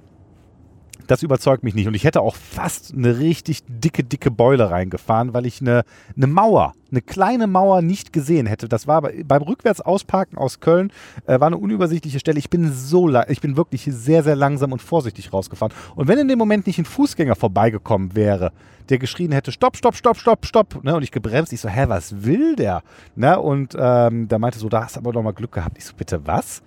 das 1.09 1.23
überzeugt 1.23 1.63
mich 1.63 1.73
nicht. 1.73 1.87
Und 1.87 1.95
ich 1.95 2.03
hätte 2.03 2.21
auch 2.21 2.35
fast 2.35 2.93
eine 2.93 3.17
richtig 3.17 3.63
dicke, 3.67 4.03
dicke 4.03 4.29
Beule 4.29 4.69
reingefahren, 4.69 5.33
weil 5.33 5.47
ich 5.47 5.59
eine, 5.59 5.83
eine 6.15 6.27
Mauer, 6.27 6.73
eine 6.91 7.01
kleine 7.01 7.47
Mauer 7.47 7.81
nicht 7.81 8.13
gesehen 8.13 8.45
hätte. 8.45 8.69
Das 8.69 8.85
war 8.85 9.01
bei, 9.01 9.23
beim 9.25 9.41
Rückwärtsausparken 9.41 10.37
aus 10.37 10.59
Köln, 10.59 10.91
äh, 11.25 11.39
war 11.39 11.47
eine 11.47 11.57
unübersichtliche 11.57 12.19
Stelle. 12.19 12.37
Ich 12.37 12.51
bin 12.51 12.71
so, 12.71 13.09
ich 13.27 13.41
bin 13.41 13.57
wirklich 13.57 13.85
sehr, 13.89 14.21
sehr 14.21 14.35
langsam 14.35 14.71
und 14.71 14.83
vorsichtig 14.83 15.33
rausgefahren. 15.33 15.73
Und 15.95 16.07
wenn 16.07 16.19
in 16.19 16.27
dem 16.27 16.37
Moment 16.37 16.67
nicht 16.67 16.77
ein 16.77 16.85
Fußgänger 16.85 17.35
vorbeigekommen 17.35 18.15
wäre, 18.15 18.51
der 18.89 18.99
geschrien 18.99 19.31
hätte, 19.31 19.51
stopp, 19.51 19.77
stopp, 19.77 19.95
stopp, 19.95 20.17
stopp, 20.17 20.45
stopp, 20.45 20.83
ne, 20.83 20.95
und 20.95 21.03
ich 21.03 21.11
gebremst, 21.11 21.53
ich 21.53 21.61
so, 21.61 21.69
hä, 21.69 21.85
was 21.87 22.23
will 22.23 22.55
der? 22.55 22.83
Ne, 23.15 23.39
und 23.39 23.75
ähm, 23.77 24.27
der 24.27 24.39
meinte 24.39 24.59
so, 24.59 24.69
da 24.69 24.83
hast 24.83 24.95
du 24.95 24.99
aber 24.99 25.11
doch 25.11 25.23
mal 25.23 25.31
Glück 25.31 25.53
gehabt. 25.53 25.77
Ich 25.77 25.85
so, 25.85 25.93
bitte 25.95 26.25
was? 26.25 26.61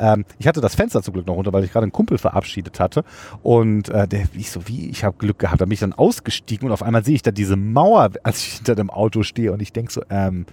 Ähm, 0.00 0.24
ich 0.38 0.48
hatte 0.48 0.60
das 0.60 0.74
Fenster 0.74 1.02
zum 1.02 1.14
Glück 1.14 1.26
noch 1.26 1.34
runter, 1.34 1.52
weil 1.52 1.62
ich 1.62 1.70
gerade 1.70 1.84
einen 1.84 1.92
Kumpel 1.92 2.18
verabschiedet 2.18 2.80
hatte. 2.80 3.04
Und 3.42 3.90
äh, 3.90 4.08
der, 4.08 4.24
ich 4.32 4.50
so, 4.50 4.66
wie, 4.66 4.88
ich 4.90 5.04
habe 5.04 5.16
Glück 5.18 5.38
gehabt. 5.38 5.60
Da 5.60 5.66
bin 5.66 5.72
ich 5.72 5.80
dann 5.80 5.92
ausgestiegen 5.92 6.66
und 6.66 6.72
auf 6.72 6.82
einmal 6.82 7.04
sehe 7.04 7.14
ich 7.14 7.22
da 7.22 7.30
diese 7.30 7.56
Mauer, 7.56 8.10
als 8.22 8.38
ich 8.38 8.54
hinter 8.54 8.74
dem 8.74 8.90
Auto 8.90 9.22
stehe. 9.22 9.52
Und 9.52 9.62
ich 9.62 9.72
denke 9.72 9.92
so, 9.92 10.02
ähm, 10.10 10.46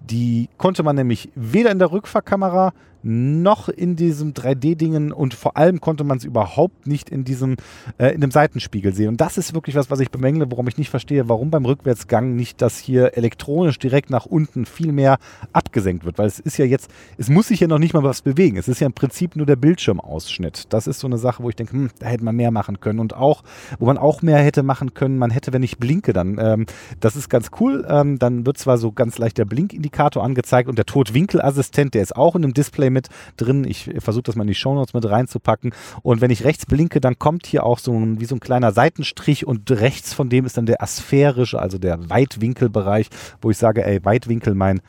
die 0.00 0.48
konnte 0.56 0.82
man 0.82 0.96
nämlich 0.96 1.30
weder 1.34 1.70
in 1.70 1.78
der 1.78 1.90
Rückfahrkamera 1.90 2.72
noch 3.06 3.68
in 3.68 3.94
diesem 3.94 4.32
3D-Dingen 4.34 5.12
und 5.12 5.32
vor 5.32 5.56
allem 5.56 5.80
konnte 5.80 6.02
man 6.02 6.18
es 6.18 6.24
überhaupt 6.24 6.88
nicht 6.88 7.08
in 7.08 7.22
diesem 7.22 7.54
äh, 7.98 8.08
in 8.08 8.20
dem 8.20 8.32
Seitenspiegel 8.32 8.92
sehen. 8.92 9.10
Und 9.10 9.20
das 9.20 9.38
ist 9.38 9.54
wirklich 9.54 9.76
was, 9.76 9.92
was 9.92 10.00
ich 10.00 10.10
bemängle, 10.10 10.50
warum 10.50 10.66
ich 10.66 10.76
nicht 10.76 10.90
verstehe, 10.90 11.28
warum 11.28 11.50
beim 11.50 11.64
Rückwärtsgang 11.64 12.34
nicht 12.34 12.60
das 12.60 12.78
hier 12.78 13.16
elektronisch 13.16 13.78
direkt 13.78 14.10
nach 14.10 14.26
unten 14.26 14.66
viel 14.66 14.90
mehr 14.90 15.18
abgesenkt 15.52 16.04
wird. 16.04 16.18
Weil 16.18 16.26
es 16.26 16.40
ist 16.40 16.56
ja 16.56 16.64
jetzt, 16.64 16.90
es 17.16 17.28
muss 17.28 17.46
sich 17.46 17.60
ja 17.60 17.68
noch 17.68 17.78
nicht 17.78 17.94
mal 17.94 18.02
was 18.02 18.22
bewegen. 18.22 18.56
Es 18.56 18.66
ist 18.66 18.80
ja 18.80 18.88
im 18.88 18.92
Prinzip 18.92 19.36
nur 19.36 19.46
der 19.46 19.56
Bildschirmausschnitt. 19.56 20.72
Das 20.72 20.88
ist 20.88 20.98
so 20.98 21.06
eine 21.06 21.18
Sache, 21.18 21.44
wo 21.44 21.48
ich 21.48 21.54
denke, 21.54 21.74
hm, 21.74 21.90
da 22.00 22.06
hätte 22.06 22.24
man 22.24 22.34
mehr 22.34 22.50
machen 22.50 22.80
können. 22.80 22.98
Und 22.98 23.14
auch, 23.14 23.44
wo 23.78 23.86
man 23.86 23.98
auch 23.98 24.22
mehr 24.22 24.38
hätte 24.38 24.64
machen 24.64 24.94
können, 24.94 25.16
man 25.16 25.30
hätte, 25.30 25.52
wenn 25.52 25.62
ich 25.62 25.78
blinke, 25.78 26.12
dann, 26.12 26.38
ähm, 26.40 26.66
das 26.98 27.14
ist 27.14 27.28
ganz 27.28 27.50
cool, 27.60 27.86
ähm, 27.88 28.18
dann 28.18 28.46
wird 28.46 28.58
zwar 28.58 28.78
so 28.78 28.90
ganz 28.90 29.18
leicht 29.18 29.38
der 29.38 29.44
Blinkindikator 29.44 30.24
angezeigt 30.24 30.68
und 30.68 30.76
der 30.76 30.86
Totwinkelassistent, 30.86 31.94
der 31.94 32.02
ist 32.02 32.16
auch 32.16 32.34
in 32.34 32.42
dem 32.42 32.52
Display 32.52 32.95
mit 32.96 33.08
drin. 33.36 33.64
Ich 33.64 33.90
versuche 33.98 34.24
das 34.24 34.36
mal 34.36 34.42
in 34.42 34.48
die 34.48 34.54
Shownotes 34.54 34.94
mit 34.94 35.04
reinzupacken. 35.04 35.72
Und 36.02 36.20
wenn 36.20 36.30
ich 36.30 36.44
rechts 36.44 36.66
blinke, 36.66 37.00
dann 37.00 37.18
kommt 37.18 37.46
hier 37.46 37.64
auch 37.64 37.78
so 37.78 37.92
ein, 37.92 38.20
wie 38.20 38.24
so 38.24 38.34
ein 38.34 38.40
kleiner 38.40 38.72
Seitenstrich 38.72 39.46
und 39.46 39.70
rechts 39.70 40.14
von 40.14 40.28
dem 40.28 40.46
ist 40.46 40.56
dann 40.56 40.66
der 40.66 40.82
asphärische, 40.82 41.60
also 41.60 41.78
der 41.78 42.10
Weitwinkelbereich, 42.10 43.08
wo 43.40 43.50
ich 43.50 43.58
sage, 43.58 43.84
ey, 43.84 44.04
Weitwinkel, 44.04 44.54
mein 44.54 44.80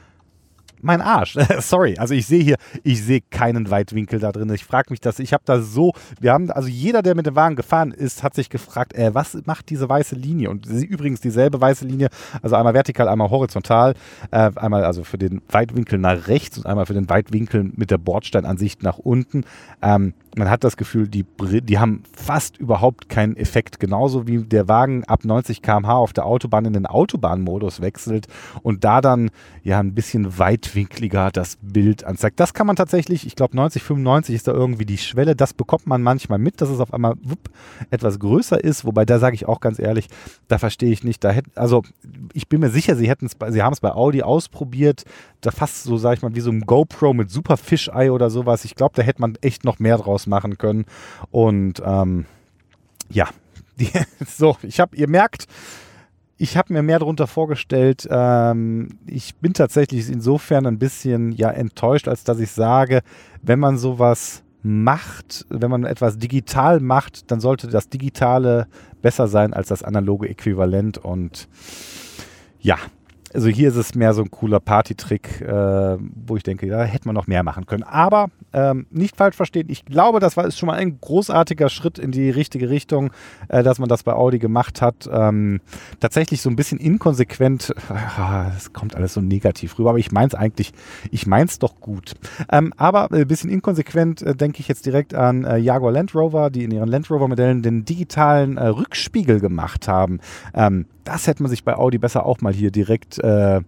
mein 0.82 1.02
Arsch. 1.02 1.38
Sorry, 1.60 1.98
also 1.98 2.14
ich 2.14 2.26
sehe 2.28 2.44
hier, 2.44 2.56
ich 2.84 3.04
sehe 3.04 3.22
keinen 3.22 3.70
Weitwinkel 3.70 4.20
da 4.20 4.32
drin. 4.32 4.52
Ich 4.54 4.66
frage 4.66 4.88
mich 4.90 5.00
das, 5.00 5.20
ich 5.20 5.34
habe 5.34 5.44
da 5.46 5.62
so, 5.62 5.94
wir 6.20 6.34
haben, 6.34 6.52
also 6.52 6.68
jeder, 6.68 7.02
der 7.02 7.16
mit 7.16 7.26
dem 7.26 7.36
Wagen 7.36 7.56
gefahren 7.56 7.92
ist, 7.92 8.24
hat 8.24 8.36
sich 8.36 8.50
gefragt, 8.50 8.94
äh, 8.94 9.14
was 9.14 9.38
macht 9.46 9.70
diese 9.70 9.88
weiße 9.88 10.16
Linie? 10.16 10.50
Und 10.50 10.66
sie, 10.68 10.86
übrigens 10.86 11.22
dieselbe 11.22 11.60
weiße 11.60 11.86
Linie, 11.86 12.10
also 12.42 12.56
einmal 12.56 12.74
vertikal, 12.74 13.08
einmal 13.08 13.30
horizontal, 13.30 13.94
äh, 14.32 14.52
einmal 14.56 14.84
also 14.84 15.04
für 15.04 15.18
den 15.18 15.42
Weitwinkel 15.50 16.00
nach 16.00 16.28
rechts 16.28 16.58
und 16.58 16.66
einmal 16.66 16.86
für 16.86 16.94
den 16.94 17.10
Weitwinkel 17.10 17.72
mit 17.76 17.92
der 17.92 17.98
Bordsteinansicht 17.98 18.84
nach 18.84 18.98
unten. 18.98 19.44
Ähm, 19.82 20.14
man 20.38 20.50
hat 20.50 20.64
das 20.64 20.78
Gefühl, 20.78 21.08
die, 21.08 21.26
die 21.62 21.80
haben 21.80 22.04
fast 22.14 22.58
überhaupt 22.58 23.10
keinen 23.10 23.36
Effekt. 23.36 23.80
Genauso 23.80 24.28
wie 24.28 24.44
der 24.44 24.68
Wagen 24.68 25.04
ab 25.06 25.26
90 25.26 25.62
km/h 25.62 25.94
auf 25.94 26.14
der 26.14 26.26
Autobahn 26.26 26.66
in 26.66 26.74
den 26.74 26.86
Autobahnmodus 26.86 27.82
wechselt 27.82 28.28
und 28.62 28.84
da 28.84 29.02
dann 29.02 29.32
ja 29.64 29.80
ein 29.80 29.94
bisschen 29.96 30.38
weitwinkliger 30.68 31.32
das 31.32 31.58
Bild 31.62 32.04
anzeigt. 32.04 32.40
Das 32.40 32.54
kann 32.54 32.68
man 32.68 32.76
tatsächlich, 32.76 33.26
ich 33.26 33.36
glaube 33.36 33.56
90, 33.56 33.82
95 33.84 34.36
ist 34.36 34.48
da 34.48 34.54
irgendwie 34.54 34.86
die 34.86 34.98
Schwelle. 34.98 35.36
Das 35.36 35.54
bekommt 35.54 35.88
man 35.88 36.02
manchmal 36.02 36.40
mit, 36.40 36.62
dass 36.62 36.70
es 36.70 36.80
auf 36.80 36.94
einmal 36.94 37.16
wupp, 37.22 37.50
etwas 37.90 38.20
größer 38.20 38.64
ist. 38.64 38.86
Wobei 38.86 39.06
da 39.06 39.20
sage 39.20 39.36
ich 39.36 39.48
auch 39.48 39.60
ganz 39.60 39.80
ehrlich, 39.80 40.08
da 40.48 40.58
verstehe 40.58 40.92
ich 40.92 41.04
nicht. 41.04 41.24
Da 41.24 41.32
hätten, 41.32 41.52
also 41.56 41.84
ich 42.34 42.48
bin 42.48 42.60
mir 42.60 42.70
sicher, 42.70 42.96
sie 42.96 43.10
hätten 43.10 43.28
sie 43.28 43.62
haben 43.62 43.74
es 43.74 43.80
bei 43.80 43.92
Audi 43.92 44.24
ausprobiert. 44.24 45.04
Da 45.42 45.52
fast 45.52 45.84
so, 45.84 45.98
sage 45.98 46.16
ich 46.16 46.22
mal, 46.22 46.36
wie 46.36 46.42
so 46.42 46.52
ein 46.52 46.62
GoPro 46.62 47.14
mit 47.14 47.30
super 47.30 47.58
Fischei 47.58 48.12
oder 48.12 48.30
sowas. 48.30 48.66
Ich 48.66 48.76
glaube, 48.76 48.94
da 48.96 49.04
hätte 49.04 49.22
man 49.22 49.38
echt 49.42 49.64
noch 49.64 49.80
mehr 49.80 49.98
draus 49.98 50.28
machen 50.28 50.58
können. 50.58 50.86
Und 51.32 51.82
ähm, 51.86 52.26
ja, 53.10 53.30
so, 54.28 54.58
ich 54.64 54.80
habe, 54.80 54.96
ihr 54.96 55.08
merkt, 55.08 55.48
ich 56.38 56.56
habe 56.56 56.74
mir 56.74 56.84
mehr 56.84 57.00
darunter 57.00 57.28
vorgestellt. 57.28 58.08
Ähm, 58.10 58.90
ich 59.08 59.36
bin 59.36 59.54
tatsächlich 59.54 60.10
insofern 60.10 60.66
ein 60.66 60.80
bisschen 60.80 61.32
ja 61.32 61.50
enttäuscht, 61.50 62.08
als 62.08 62.24
dass 62.24 62.40
ich 62.40 62.52
sage, 62.52 63.02
wenn 63.42 63.60
man 63.60 63.78
sowas 63.78 64.44
macht, 64.62 65.46
wenn 65.50 65.72
man 65.72 65.86
etwas 65.86 66.18
digital 66.18 66.80
macht, 66.80 67.32
dann 67.32 67.40
sollte 67.40 67.68
das 67.68 67.90
Digitale 67.90 68.68
besser 69.02 69.28
sein 69.28 69.54
als 69.54 69.70
das 69.70 69.84
analoge 69.84 70.30
Äquivalent. 70.30 70.98
Und 70.98 71.48
ja, 72.60 72.78
also 73.34 73.48
hier 73.50 73.70
ist 73.70 73.76
es 73.76 73.96
mehr 73.96 74.14
so 74.14 74.24
ein 74.24 74.32
cooler 74.32 74.60
Partytrick, 74.60 75.42
äh, 75.42 75.98
wo 76.26 76.36
ich 76.36 76.44
denke, 76.44 76.68
da 76.68 76.84
hätte 76.84 77.08
man 77.08 77.16
noch 77.16 77.28
mehr 77.28 77.44
machen 77.44 77.66
können. 77.66 77.84
Aber 77.84 78.28
ähm, 78.54 78.88
nicht 78.90 79.16
falsch 79.16 79.36
verstehen, 79.36 79.68
ich 79.70 79.86
glaube, 79.86 80.20
das 80.20 80.38
war 80.38 80.46
ist 80.46 80.58
schon 80.58 80.68
mal 80.68 80.78
ein 80.78 81.00
großartiger 81.00 81.70
Schritt 81.70 82.00
in 82.00 82.12
die 82.12 82.30
richtige 82.30 82.70
Richtung, 82.70 83.12
äh, 83.50 83.64
dass 83.64 83.80
man 83.80 83.90
das 83.90 84.04
bei 84.04 84.14
Audi 84.14 84.40
gemacht 84.40 84.82
hat. 84.82 85.10
Ähm, 85.12 85.62
tatsächlich 86.00 86.42
so 86.42 86.50
ein 86.50 86.56
bisschen 86.56 86.80
inkonsequent, 86.80 87.74
es 88.58 88.74
kommt 88.74 88.96
alles 88.96 89.14
so 89.14 89.22
negativ 89.22 89.78
rüber, 89.78 89.90
aber 89.90 90.00
ich 90.00 90.12
meine 90.12 90.28
es 90.28 90.36
eigentlich, 90.36 90.74
ich 91.12 91.28
meine 91.28 91.46
es 91.46 91.60
doch 91.60 91.80
gut. 91.80 92.14
Ähm, 92.52 92.74
aber 92.78 93.12
ein 93.12 93.28
bisschen 93.28 93.50
inkonsequent 93.50 94.22
äh, 94.22 94.36
denke 94.36 94.60
ich 94.60 94.68
jetzt 94.68 94.86
direkt 94.86 95.14
an 95.14 95.44
äh, 95.44 95.58
Jaguar 95.58 95.92
Land 95.92 96.16
Rover, 96.16 96.50
die 96.50 96.64
in 96.64 96.72
ihren 96.72 96.90
Land 96.90 97.10
Rover 97.12 97.28
Modellen 97.28 97.62
den 97.62 97.86
digitalen 97.86 98.58
äh, 98.58 98.68
Rückspiegel 98.68 99.40
gemacht 99.40 99.88
haben. 99.88 100.20
Das 101.08 101.26
hätte 101.26 101.42
man 101.42 101.50
sich 101.50 101.64
bei 101.64 101.74
Audi 101.74 101.98
besser 101.98 102.26
auch 102.26 102.42
mal 102.42 102.52
hier 102.52 102.70
direkt 102.70 103.18
äh, 103.20 103.62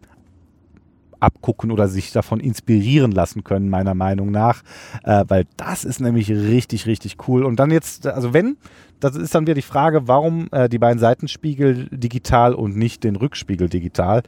abgucken 1.21 1.71
oder 1.71 1.87
sich 1.87 2.11
davon 2.11 2.41
inspirieren 2.41 3.13
lassen 3.13 3.45
können, 3.45 3.69
meiner 3.69 3.93
Meinung 3.93 4.29
nach. 4.29 4.61
Äh, 5.05 5.23
weil 5.29 5.45
das 5.55 5.85
ist 5.85 6.01
nämlich 6.01 6.29
richtig, 6.29 6.85
richtig 6.85 7.15
cool. 7.29 7.45
Und 7.45 7.57
dann 7.57 7.71
jetzt, 7.71 8.07
also 8.07 8.33
wenn, 8.33 8.57
das 8.99 9.15
ist 9.15 9.33
dann 9.33 9.43
wieder 9.43 9.53
die 9.53 9.61
Frage, 9.61 10.09
warum 10.09 10.49
äh, 10.51 10.67
die 10.67 10.79
beiden 10.79 10.99
Seitenspiegel 10.99 11.87
digital 11.91 12.53
und 12.53 12.75
nicht 12.75 13.05
den 13.05 13.15
Rückspiegel 13.15 13.69
digital. 13.69 14.23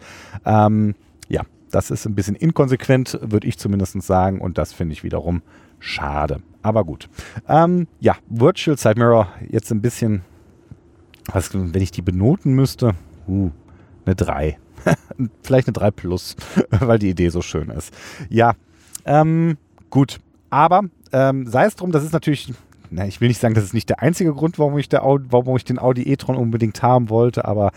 Ähm, 0.45 0.95
ja, 1.27 1.41
das 1.69 1.91
ist 1.91 2.05
ein 2.05 2.15
bisschen 2.15 2.35
inkonsequent, 2.35 3.19
würde 3.21 3.45
ich 3.45 3.57
zumindest 3.57 4.01
sagen. 4.03 4.39
Und 4.39 4.57
das 4.57 4.71
finde 4.71 4.93
ich 4.93 5.03
wiederum 5.03 5.41
schade. 5.79 6.41
Aber 6.61 6.85
gut. 6.85 7.09
Ähm, 7.49 7.87
ja, 7.99 8.15
Virtual 8.29 8.77
Side 8.77 8.97
Mirror 8.97 9.27
jetzt 9.49 9.69
ein 9.69 9.81
bisschen 9.81 10.21
was, 11.31 11.53
wenn 11.53 11.81
ich 11.81 11.91
die 11.91 12.01
benoten 12.01 12.53
müsste, 12.53 12.93
uh, 13.27 13.51
eine 14.05 14.15
3. 14.15 14.57
Vielleicht 15.43 15.67
eine 15.67 15.73
3 15.73 15.91
plus, 15.91 16.35
weil 16.69 16.99
die 16.99 17.09
Idee 17.09 17.29
so 17.29 17.41
schön 17.41 17.69
ist. 17.69 17.93
Ja, 18.29 18.53
ähm, 19.05 19.57
gut. 19.89 20.19
Aber 20.49 20.83
ähm, 21.11 21.47
sei 21.47 21.65
es 21.65 21.75
drum, 21.75 21.91
das 21.91 22.03
ist 22.03 22.13
natürlich, 22.13 22.53
na, 22.89 23.05
ich 23.05 23.21
will 23.21 23.27
nicht 23.27 23.39
sagen, 23.39 23.53
das 23.53 23.63
ist 23.63 23.73
nicht 23.73 23.89
der 23.89 24.01
einzige 24.01 24.33
Grund, 24.33 24.59
warum 24.59 24.77
ich, 24.77 24.89
der 24.89 25.01
warum 25.03 25.55
ich 25.55 25.63
den 25.63 25.79
Audi 25.79 26.03
e-tron 26.03 26.35
unbedingt 26.35 26.81
haben 26.81 27.09
wollte, 27.09 27.45
aber 27.45 27.71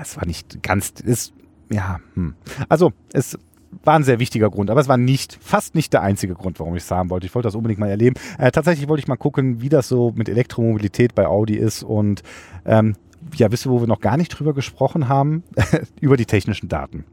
es 0.00 0.16
war 0.16 0.26
nicht 0.26 0.62
ganz, 0.62 0.90
ist, 1.00 1.32
ja, 1.70 2.00
hm. 2.14 2.34
Also, 2.68 2.92
es 3.12 3.38
war 3.84 3.94
ein 3.94 4.04
sehr 4.04 4.18
wichtiger 4.18 4.50
Grund, 4.50 4.70
aber 4.70 4.80
es 4.80 4.88
war 4.88 4.96
nicht, 4.96 5.38
fast 5.40 5.74
nicht 5.74 5.92
der 5.92 6.02
einzige 6.02 6.34
Grund, 6.34 6.58
warum 6.60 6.76
ich 6.76 6.82
es 6.82 6.90
haben 6.90 7.10
wollte. 7.10 7.26
Ich 7.26 7.34
wollte 7.34 7.46
das 7.46 7.54
unbedingt 7.54 7.80
mal 7.80 7.88
erleben. 7.88 8.16
Äh, 8.38 8.50
tatsächlich 8.50 8.88
wollte 8.88 9.00
ich 9.00 9.08
mal 9.08 9.16
gucken, 9.16 9.60
wie 9.60 9.68
das 9.68 9.88
so 9.88 10.12
mit 10.14 10.28
Elektromobilität 10.28 11.14
bei 11.14 11.26
Audi 11.26 11.56
ist 11.56 11.82
und 11.82 12.22
ähm, 12.64 12.96
ja, 13.34 13.52
wisst 13.52 13.66
ihr, 13.66 13.70
wo 13.70 13.80
wir 13.80 13.86
noch 13.86 14.00
gar 14.00 14.16
nicht 14.16 14.30
drüber 14.30 14.54
gesprochen 14.54 15.08
haben? 15.08 15.44
Über 16.00 16.16
die 16.16 16.26
technischen 16.26 16.68
Daten 16.68 17.04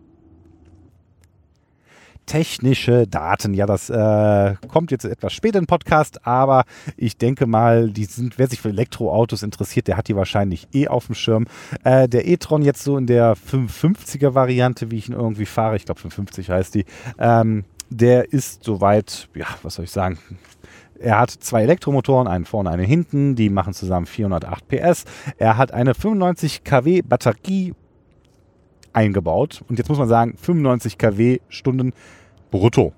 technische 2.28 3.08
Daten. 3.08 3.56
Ja, 3.56 3.66
das 3.66 3.90
äh, 3.90 4.56
kommt 4.68 4.92
jetzt 4.92 5.06
etwas 5.06 5.34
später 5.34 5.58
im 5.58 5.66
Podcast, 5.66 6.28
aber 6.28 6.66
ich 6.96 7.18
denke 7.18 7.48
mal, 7.48 7.90
die 7.90 8.06
sind, 8.06 8.38
wer 8.38 8.48
sich 8.48 8.62
für 8.62 8.70
Elektroautos 8.70 9.42
interessiert, 9.42 9.88
der 9.88 9.98
hat 9.98 10.08
die 10.08 10.16
wahrscheinlich 10.16 10.68
eh 10.74 10.88
auf 10.88 11.08
dem 11.08 11.16
Schirm. 11.16 11.48
Äh, 11.84 12.08
der 12.08 12.28
e-tron 12.28 12.62
jetzt 12.62 12.84
so 12.84 12.98
in 12.98 13.08
der 13.08 13.36
550er 13.36 14.36
Variante, 14.36 14.92
wie 14.92 14.98
ich 14.98 15.10
ihn 15.10 15.16
irgendwie 15.16 15.48
fahre, 15.48 15.76
ich 15.76 15.86
glaube 15.86 16.00
550 16.02 16.52
heißt 16.52 16.76
die, 16.76 16.86
ähm, 17.18 17.64
der 17.90 18.34
ist 18.34 18.64
soweit, 18.64 19.30
ja, 19.34 19.48
was 19.64 19.76
soll 19.76 19.86
ich 19.86 19.92
sagen, 19.92 20.20
er 21.00 21.20
hat 21.20 21.32
zwei 21.32 21.64
Elektromotoren, 21.64 22.28
einen 22.28 22.46
vorne, 22.46 22.70
einen 22.70 22.86
hinten, 22.86 23.36
die 23.36 23.50
machen 23.50 23.74
zusammen 23.74 24.06
408 24.06 24.68
PS. 24.68 25.06
Er 25.38 25.58
hat 25.58 25.72
eine 25.72 25.94
95 25.94 26.64
kW 26.64 27.02
Batterie 27.04 27.74
eingebaut. 28.98 29.64
Und 29.70 29.78
jetzt 29.78 29.90
muss 29.90 30.00
man 30.00 30.08
sagen, 30.08 30.36
95 30.38 30.98
kW 30.98 31.40
Stunden 31.50 31.94
brutto. 32.50 32.94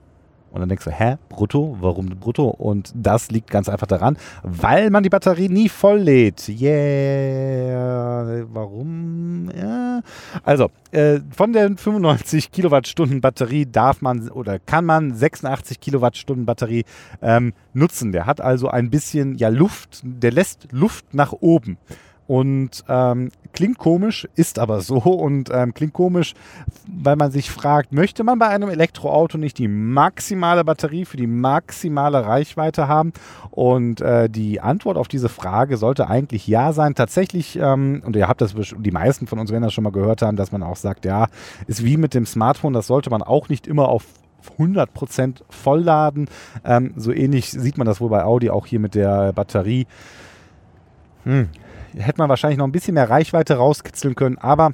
Und 0.51 0.62
dann 0.62 0.70
denkst 0.70 0.86
du, 0.86 0.91
hä, 0.91 1.18
brutto? 1.27 1.77
Warum 1.79 2.08
brutto? 2.08 2.48
Und 2.48 2.91
das 2.96 3.29
liegt 3.29 3.51
ganz 3.51 3.70
einfach 3.70 3.86
daran, 3.86 4.18
weil 4.41 4.89
man 4.89 5.03
die 5.03 5.10
Batterie 5.10 5.48
nie 5.48 5.70
voll 5.70 6.00
lädt. 6.00 6.50
Yeah. 6.50 8.48
Warum? 8.51 9.51
Ja. 9.56 10.01
Also, 10.44 10.72
äh, 10.91 11.20
von 11.36 11.53
den 11.53 11.77
95 11.77 12.51
Kilowattstunden 12.51 13.22
Batterie 13.22 13.68
darf 13.68 14.01
man 14.01 14.29
oder 14.29 14.58
kann 14.58 14.86
man 14.86 15.13
86 15.13 15.79
Kilowattstunden 15.79 16.48
Batterie 16.48 16.86
ähm, 17.22 17.53
nutzen. 17.74 18.12
Der 18.12 18.25
hat 18.25 18.41
also 18.41 18.70
ein 18.70 18.89
bisschen 18.89 19.36
ja 19.36 19.50
Luft, 19.50 20.01
der 20.03 20.32
lässt 20.32 20.68
Luft 20.72 21.13
nach 21.13 21.34
oben. 21.34 21.77
Und 22.29 22.83
ähm, 22.88 23.31
klingt 23.53 23.79
komisch, 23.79 24.27
ist 24.36 24.59
aber 24.59 24.81
so 24.81 25.00
und 25.00 25.50
ähm, 25.51 25.74
klingt 25.74 25.93
komisch, 25.93 26.36
weil 26.86 27.15
man 27.15 27.31
sich 27.31 27.50
fragt, 27.50 27.91
möchte 27.91 28.24
man 28.24 28.38
bei 28.38 28.50
einem 28.50 28.69
Elektroauto 28.69 29.39
nicht 29.39 29.57
die 29.57 29.67
maximale 29.67 30.63
Batterie 30.63 31.05
für 31.05 31.17
die 31.17 31.25
maximale 31.25 32.24
Reichweite 32.24 32.88
haben? 32.88 33.13
Und 33.50 34.01
äh, 34.01 34.29
die 34.29 34.62
Antwort 34.62 34.95
auf 34.95 35.07
diese 35.07 35.27
Frage 35.27 35.77
sollte 35.77 36.07
eigentlich 36.07 36.48
ja 36.48 36.71
sein. 36.71 36.93
Tatsächlich, 36.93 37.57
ähm, 37.59 38.03
und 38.05 38.15
ihr 38.15 38.27
habt 38.27 38.41
das, 38.41 38.53
die 38.77 38.91
meisten 38.91 39.25
von 39.25 39.39
uns 39.39 39.50
werden 39.50 39.63
das 39.63 39.74
schon 39.74 39.83
mal 39.83 39.91
gehört 39.91 40.21
haben, 40.21 40.38
dass 40.38 40.51
man 40.51 40.62
auch 40.62 40.75
sagt, 40.75 41.05
ja, 41.05 41.29
ist 41.65 41.83
wie 41.83 41.98
mit 41.98 42.13
dem 42.13 42.27
Smartphone, 42.27 42.74
das 42.74 42.86
sollte 42.86 43.09
man 43.09 43.24
auch 43.24 43.50
nicht 43.50 43.65
immer 43.65 43.89
auf 43.89 44.05
100% 44.59 45.41
vollladen. 45.50 46.29
Ähm, 46.63 46.93
so 46.95 47.12
ähnlich 47.12 47.50
sieht 47.50 47.79
man 47.79 47.88
das 47.88 48.00
wohl 48.00 48.09
bei 48.09 48.24
Audi 48.24 48.51
auch 48.51 48.67
hier 48.67 48.79
mit 48.79 48.93
der 48.93 49.33
Batterie. 49.33 49.88
Hm 51.24 51.50
hätte 51.98 52.19
man 52.19 52.29
wahrscheinlich 52.29 52.58
noch 52.58 52.67
ein 52.67 52.72
bisschen 52.72 52.93
mehr 52.93 53.10
Reichweite 53.10 53.55
rauskitzeln 53.55 54.15
können, 54.15 54.38
aber 54.38 54.74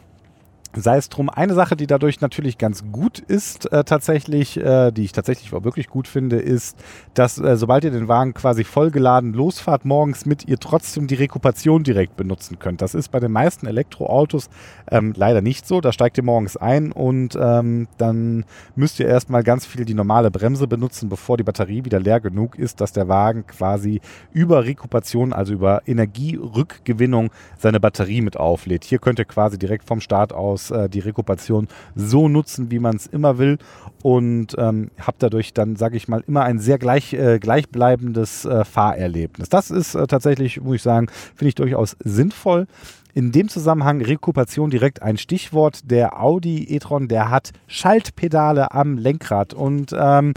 sei 0.76 0.98
es 0.98 1.10
drum. 1.10 1.30
Eine 1.30 1.54
Sache, 1.54 1.76
die 1.76 1.88
dadurch 1.88 2.22
natürlich 2.22 2.58
ganz 2.58 2.84
gut 2.92 3.20
ist, 3.20 3.72
äh, 3.72 3.84
tatsächlich, 3.84 4.58
äh, 4.58 4.92
die 4.92 5.04
ich 5.04 5.12
tatsächlich 5.12 5.54
auch 5.54 5.64
wirklich 5.64 5.88
gut 5.88 6.08
finde, 6.08 6.38
ist, 6.38 6.78
dass 7.14 7.38
äh, 7.38 7.58
sobald 7.58 7.84
ihr 7.84 7.92
den 7.92 8.08
Wagen 8.08 8.34
quasi 8.34 8.64
vollgeladen 8.64 9.34
losfahrt 9.34 9.86
morgens 9.86 10.26
mit, 10.26 10.48
ihr 10.48 10.58
trotzdem 10.58 11.08
die 11.08 11.16
Rekupation 11.16 11.84
direkt 11.84 12.16
benutzen 12.16 12.60
könnt. 12.60 12.82
Das 12.82 12.96
ist 12.96 13.10
bei 13.10 13.20
den 13.20 13.32
meisten 13.32 13.68
Elektroautos 13.68 14.50
ähm, 14.92 15.14
leider 15.16 15.42
nicht 15.42 15.68
so. 15.68 15.82
Da 15.82 15.92
steigt 15.92 16.18
ihr 16.18 16.24
morgens 16.24 16.58
ein 16.58 16.92
und 16.92 17.38
ähm, 17.40 17.88
dann 17.98 18.46
müsst 18.76 19.00
ihr 19.00 19.08
erstmal 19.08 19.44
ganz 19.44 19.66
viel 19.66 19.86
die 19.86 19.94
normale 19.94 20.32
Bremse 20.32 20.68
benutzen, 20.68 21.10
bevor 21.10 21.38
die 21.38 21.44
Batterie 21.44 21.86
wieder 21.86 22.00
leer 22.00 22.20
genug 22.20 22.58
ist, 22.58 22.82
dass 22.82 22.92
der 22.92 23.08
Wagen 23.08 23.48
quasi 23.48 24.02
über 24.32 24.66
Rekupation, 24.66 25.34
also 25.34 25.54
über 25.54 25.82
Energierückgewinnung, 25.86 27.32
seine 27.58 27.80
Batterie 27.80 28.22
mit 28.22 28.38
auflädt. 28.38 28.84
Hier 28.84 29.00
könnt 29.00 29.20
ihr 29.20 29.26
quasi 29.26 29.58
direkt 29.58 29.86
vom 29.86 30.02
Start 30.02 30.34
aus 30.34 30.65
äh, 30.72 30.90
die 30.90 31.00
Rekupation 31.00 31.68
so 31.96 32.28
nutzen, 32.28 32.72
wie 32.72 32.80
man 32.80 32.96
es 32.96 33.08
immer 33.08 33.38
will 33.38 33.58
und 34.04 34.56
ähm, 34.58 34.92
habe 35.00 35.18
dadurch 35.20 35.54
dann, 35.54 35.76
sage 35.76 35.98
ich 35.98 36.08
mal, 36.08 36.24
immer 36.28 36.44
ein 36.44 36.60
sehr 36.60 36.78
gleich, 36.78 37.14
äh, 37.14 37.40
gleichbleibendes 37.40 38.46
äh, 38.46 38.66
Fahrerlebnis. 38.66 39.50
Das 39.50 39.72
ist 39.72 39.96
äh, 39.96 40.08
tatsächlich, 40.08 40.62
muss 40.62 40.76
ich 40.76 40.82
sagen, 40.84 41.08
finde 41.36 41.50
ich 41.50 41.56
durchaus 41.56 41.96
sinnvoll. 42.04 42.68
In 43.16 43.32
dem 43.32 43.48
Zusammenhang 43.48 44.02
Rekupation 44.02 44.70
direkt 44.70 45.02
ein 45.02 45.18
Stichwort. 45.18 45.90
Der 45.90 46.22
Audi 46.22 46.66
e-tron, 46.66 47.08
der 47.08 47.30
hat 47.30 47.52
Schaltpedale 47.66 48.74
am 48.74 48.98
Lenkrad 48.98 49.54
und 49.54 49.96
ähm, 49.98 50.34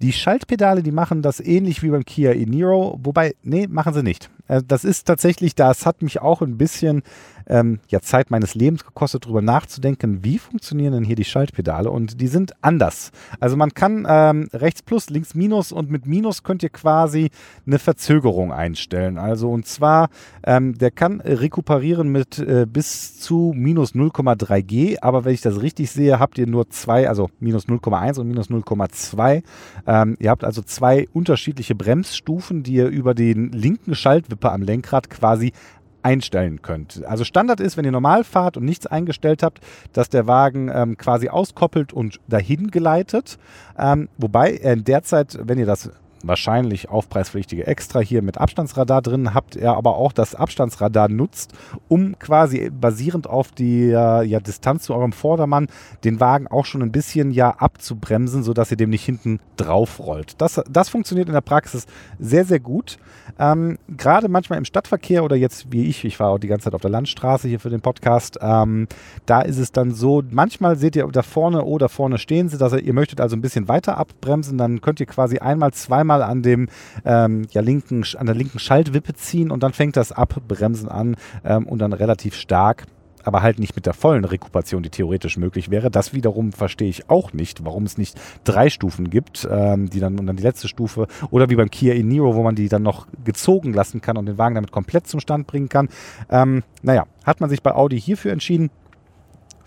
die 0.00 0.14
Schaltpedale, 0.14 0.82
die 0.82 0.92
machen 0.92 1.20
das 1.20 1.40
ähnlich 1.40 1.82
wie 1.82 1.90
beim 1.90 2.06
Kia 2.06 2.32
e-Niro, 2.32 2.98
wobei, 3.02 3.34
nee, 3.42 3.66
machen 3.66 3.92
sie 3.92 4.02
nicht. 4.02 4.30
Äh, 4.48 4.62
das 4.66 4.84
ist 4.84 5.06
tatsächlich, 5.06 5.54
das 5.54 5.84
hat 5.84 6.00
mich 6.00 6.22
auch 6.22 6.40
ein 6.40 6.56
bisschen 6.56 7.02
ähm, 7.52 7.80
ja, 7.88 8.00
Zeit 8.00 8.30
meines 8.30 8.54
Lebens 8.54 8.84
gekostet, 8.84 9.26
darüber 9.26 9.42
nachzudenken, 9.42 10.24
wie 10.24 10.38
funktionieren 10.38 10.94
denn 10.94 11.04
hier 11.04 11.16
die 11.16 11.24
Schaltpedale 11.24 11.90
und 11.90 12.20
die 12.20 12.26
sind 12.26 12.52
anders. 12.62 13.12
Also 13.40 13.56
man 13.56 13.74
kann 13.74 14.06
ähm, 14.08 14.48
rechts 14.54 14.82
plus, 14.82 15.10
links 15.10 15.34
minus 15.34 15.70
und 15.70 15.90
mit 15.90 16.06
minus 16.06 16.42
könnt 16.42 16.62
ihr 16.62 16.70
quasi 16.70 17.30
eine 17.66 17.78
Verzögerung 17.78 18.52
einstellen. 18.52 19.18
Also 19.18 19.50
und 19.50 19.66
zwar, 19.66 20.08
ähm, 20.44 20.78
der 20.78 20.90
kann 20.90 21.20
rekuperieren 21.20 22.08
mit 22.08 22.38
äh, 22.38 22.66
bis 22.66 23.20
zu 23.20 23.52
minus 23.54 23.94
0,3 23.94 24.62
G, 24.62 24.98
aber 25.00 25.24
wenn 25.26 25.34
ich 25.34 25.42
das 25.42 25.60
richtig 25.60 25.90
sehe, 25.90 26.18
habt 26.18 26.38
ihr 26.38 26.46
nur 26.46 26.70
zwei, 26.70 27.08
also 27.08 27.28
minus 27.38 27.66
0,1 27.66 28.18
und 28.18 28.28
minus 28.28 28.48
0,2. 28.48 29.42
Ähm, 29.86 30.16
ihr 30.18 30.30
habt 30.30 30.44
also 30.44 30.62
zwei 30.62 31.06
unterschiedliche 31.12 31.74
Bremsstufen, 31.74 32.62
die 32.62 32.74
ihr 32.74 32.88
über 32.88 33.14
den 33.14 33.52
linken 33.52 33.94
Schaltwipper 33.94 34.52
am 34.52 34.62
Lenkrad 34.62 35.10
quasi 35.10 35.52
einstellen 36.02 36.62
könnt. 36.62 37.04
Also 37.06 37.24
Standard 37.24 37.60
ist, 37.60 37.76
wenn 37.76 37.84
ihr 37.84 37.92
normal 37.92 38.24
fahrt 38.24 38.56
und 38.56 38.64
nichts 38.64 38.86
eingestellt 38.86 39.42
habt, 39.42 39.60
dass 39.92 40.08
der 40.08 40.26
Wagen 40.26 40.70
ähm, 40.72 40.96
quasi 40.96 41.28
auskoppelt 41.28 41.92
und 41.92 42.20
dahin 42.28 42.70
geleitet. 42.70 43.38
Ähm, 43.78 44.08
wobei 44.18 44.56
er 44.56 44.76
derzeit, 44.76 45.38
wenn 45.42 45.58
ihr 45.58 45.66
das 45.66 45.90
wahrscheinlich 46.22 46.88
aufpreispflichtige 46.88 47.66
Extra 47.66 48.00
hier 48.00 48.22
mit 48.22 48.38
Abstandsradar 48.38 49.02
drin, 49.02 49.34
habt 49.34 49.56
ihr 49.56 49.72
aber 49.72 49.96
auch 49.96 50.12
das 50.12 50.34
Abstandsradar 50.34 51.08
nutzt, 51.08 51.52
um 51.88 52.18
quasi 52.18 52.70
basierend 52.70 53.26
auf 53.26 53.50
äh, 53.58 53.90
ja, 54.24 54.40
Distanz 54.40 54.84
zu 54.84 54.94
eurem 54.94 55.12
Vordermann 55.12 55.68
den 56.04 56.20
Wagen 56.20 56.46
auch 56.48 56.64
schon 56.64 56.82
ein 56.82 56.92
bisschen 56.92 57.30
ja 57.30 57.50
abzubremsen, 57.50 58.42
sodass 58.42 58.70
ihr 58.70 58.76
dem 58.76 58.90
nicht 58.90 59.04
hinten 59.04 59.40
drauf 59.56 60.00
rollt. 60.00 60.40
Das, 60.40 60.60
das 60.68 60.88
funktioniert 60.88 61.28
in 61.28 61.34
der 61.34 61.40
Praxis 61.40 61.86
sehr, 62.18 62.44
sehr 62.44 62.60
gut. 62.60 62.98
Ähm, 63.38 63.78
Gerade 63.88 64.28
manchmal 64.28 64.58
im 64.58 64.64
Stadtverkehr 64.64 65.24
oder 65.24 65.36
jetzt 65.36 65.72
wie 65.72 65.86
ich, 65.86 66.04
ich 66.04 66.18
war 66.20 66.30
auch 66.30 66.38
die 66.38 66.48
ganze 66.48 66.64
Zeit 66.64 66.74
auf 66.74 66.80
der 66.80 66.90
Landstraße 66.90 67.48
hier 67.48 67.60
für 67.60 67.70
den 67.70 67.80
Podcast, 67.80 68.38
ähm, 68.40 68.88
da 69.26 69.42
ist 69.42 69.58
es 69.58 69.72
dann 69.72 69.92
so, 69.92 70.22
manchmal 70.30 70.76
seht 70.76 70.96
ihr 70.96 71.06
da 71.08 71.22
vorne, 71.22 71.64
oh, 71.64 71.78
da 71.78 71.88
vorne 71.88 72.18
stehen 72.18 72.48
sie, 72.48 72.58
dass 72.58 72.72
ihr, 72.72 72.82
ihr 72.82 72.92
möchtet 72.92 73.20
also 73.20 73.36
ein 73.36 73.40
bisschen 73.40 73.68
weiter 73.68 73.96
abbremsen, 73.96 74.58
dann 74.58 74.80
könnt 74.80 75.00
ihr 75.00 75.06
quasi 75.06 75.38
einmal, 75.38 75.72
zweimal 75.72 76.11
an 76.20 76.42
dem 76.42 76.68
ähm, 77.04 77.46
ja, 77.52 77.62
linken, 77.62 78.04
an 78.18 78.26
der 78.26 78.34
linken 78.34 78.58
Schaltwippe 78.58 79.14
ziehen 79.14 79.50
und 79.50 79.62
dann 79.62 79.72
fängt 79.72 79.96
das 79.96 80.12
Abbremsen 80.12 80.88
an 80.88 81.16
ähm, 81.44 81.66
und 81.66 81.78
dann 81.78 81.94
relativ 81.94 82.34
stark 82.34 82.84
aber 83.24 83.42
halt 83.42 83.58
nicht 83.58 83.74
mit 83.76 83.86
der 83.86 83.94
vollen 83.94 84.24
Rekuperation, 84.24 84.82
die 84.82 84.90
theoretisch 84.90 85.36
möglich 85.36 85.70
wäre. 85.70 85.90
Das 85.90 86.12
wiederum 86.12 86.52
verstehe 86.52 86.88
ich 86.88 87.08
auch 87.08 87.32
nicht, 87.32 87.64
warum 87.64 87.84
es 87.84 87.98
nicht 87.98 88.20
drei 88.44 88.70
Stufen 88.70 89.10
gibt, 89.10 89.46
ähm, 89.50 89.88
die 89.90 90.00
dann 90.00 90.18
und 90.18 90.26
dann 90.26 90.36
die 90.36 90.42
letzte 90.42 90.68
Stufe 90.68 91.06
oder 91.30 91.50
wie 91.50 91.56
beim 91.56 91.70
Kia 91.70 91.94
e-Niro, 91.94 92.34
wo 92.34 92.42
man 92.42 92.54
die 92.54 92.68
dann 92.68 92.82
noch 92.82 93.06
gezogen 93.24 93.72
lassen 93.72 94.00
kann 94.00 94.16
und 94.16 94.26
den 94.26 94.38
Wagen 94.38 94.54
damit 94.54 94.72
komplett 94.72 95.06
zum 95.06 95.20
Stand 95.20 95.46
bringen 95.46 95.68
kann. 95.68 95.88
Ähm, 96.30 96.62
naja, 96.82 97.06
hat 97.24 97.40
man 97.40 97.50
sich 97.50 97.62
bei 97.62 97.72
Audi 97.72 98.00
hierfür 98.00 98.32
entschieden 98.32 98.70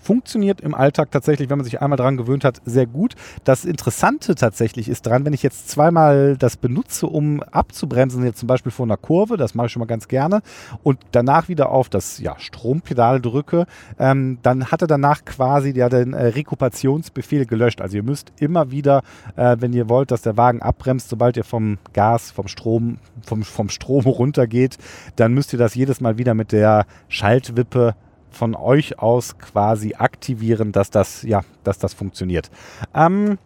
funktioniert 0.06 0.62
im 0.62 0.76
Alltag 0.76 1.10
tatsächlich, 1.12 1.50
wenn 1.50 1.58
man 1.58 1.66
sich 1.66 1.82
einmal 1.82 1.98
daran 1.98 2.16
gewöhnt 2.16 2.46
hat, 2.46 2.62
sehr 2.64 2.86
gut. 2.86 3.16
Das 3.44 3.66
Interessante 3.66 4.36
tatsächlich 4.36 4.88
ist 4.88 5.08
dran, 5.08 5.26
wenn 5.26 5.34
ich 5.34 5.42
jetzt 5.42 5.70
zweimal 5.70 6.38
das 6.38 6.58
benutze, 6.58 7.08
um 7.08 7.42
abzubremsen, 7.42 8.24
jetzt 8.24 8.40
zum 8.40 8.48
Beispiel 8.48 8.72
vor 8.72 8.86
einer 8.86 8.98
Kurve, 8.98 9.36
das 9.36 9.56
mache 9.56 9.68
ich 9.68 9.74
schon 9.74 9.80
mal 9.80 9.88
ganz 9.88 10.08
gerne, 10.08 10.42
und 10.84 11.00
danach 11.12 11.50
wieder 11.50 11.70
auf 11.70 11.90
das 11.90 12.20
ja, 12.20 12.38
Strompedal 12.38 13.20
drücke, 13.20 13.66
ähm, 13.98 14.38
dann 14.44 14.66
hat 14.72 14.82
er 14.82 14.88
danach 14.88 15.26
quasi 15.26 15.72
ja, 15.72 15.90
den 15.90 16.14
äh, 16.14 16.28
Rekupationsbefehl 16.28 17.48
gelöscht. 17.48 17.82
Also 17.82 17.98
ihr 17.98 18.04
müsst 18.04 18.32
immer 18.40 18.70
wieder, 18.70 19.02
äh, 19.36 19.58
wenn 19.60 19.74
ihr 19.74 19.90
wollt, 19.90 20.12
dass 20.12 20.22
der 20.22 20.38
Wagen 20.38 20.62
abbremst, 20.62 21.10
sobald 21.10 21.36
ihr 21.36 21.44
vom 21.44 21.80
Gas, 21.94 22.30
vom 22.30 22.48
Strom, 22.48 23.00
vom, 23.26 23.42
vom 23.42 23.70
Strom 23.70 24.04
runtergeht, 24.06 24.78
dann 25.16 25.34
müsst 25.34 25.52
ihr 25.52 25.60
das 25.60 25.74
jedes 25.74 26.00
Mal 26.00 26.20
wieder 26.20 26.36
mit 26.36 26.52
der 26.52 26.86
Schaltwippe 27.10 27.96
von 28.36 28.56
euch 28.56 29.00
aus 29.00 29.38
quasi 29.38 29.96
aktivieren, 29.96 30.72
dass 30.72 30.90
das, 30.90 31.24
ja, 31.24 31.42
dass 31.64 31.80
das 31.80 31.94
funktioniert. 31.94 32.52
Ähm, 32.94 33.38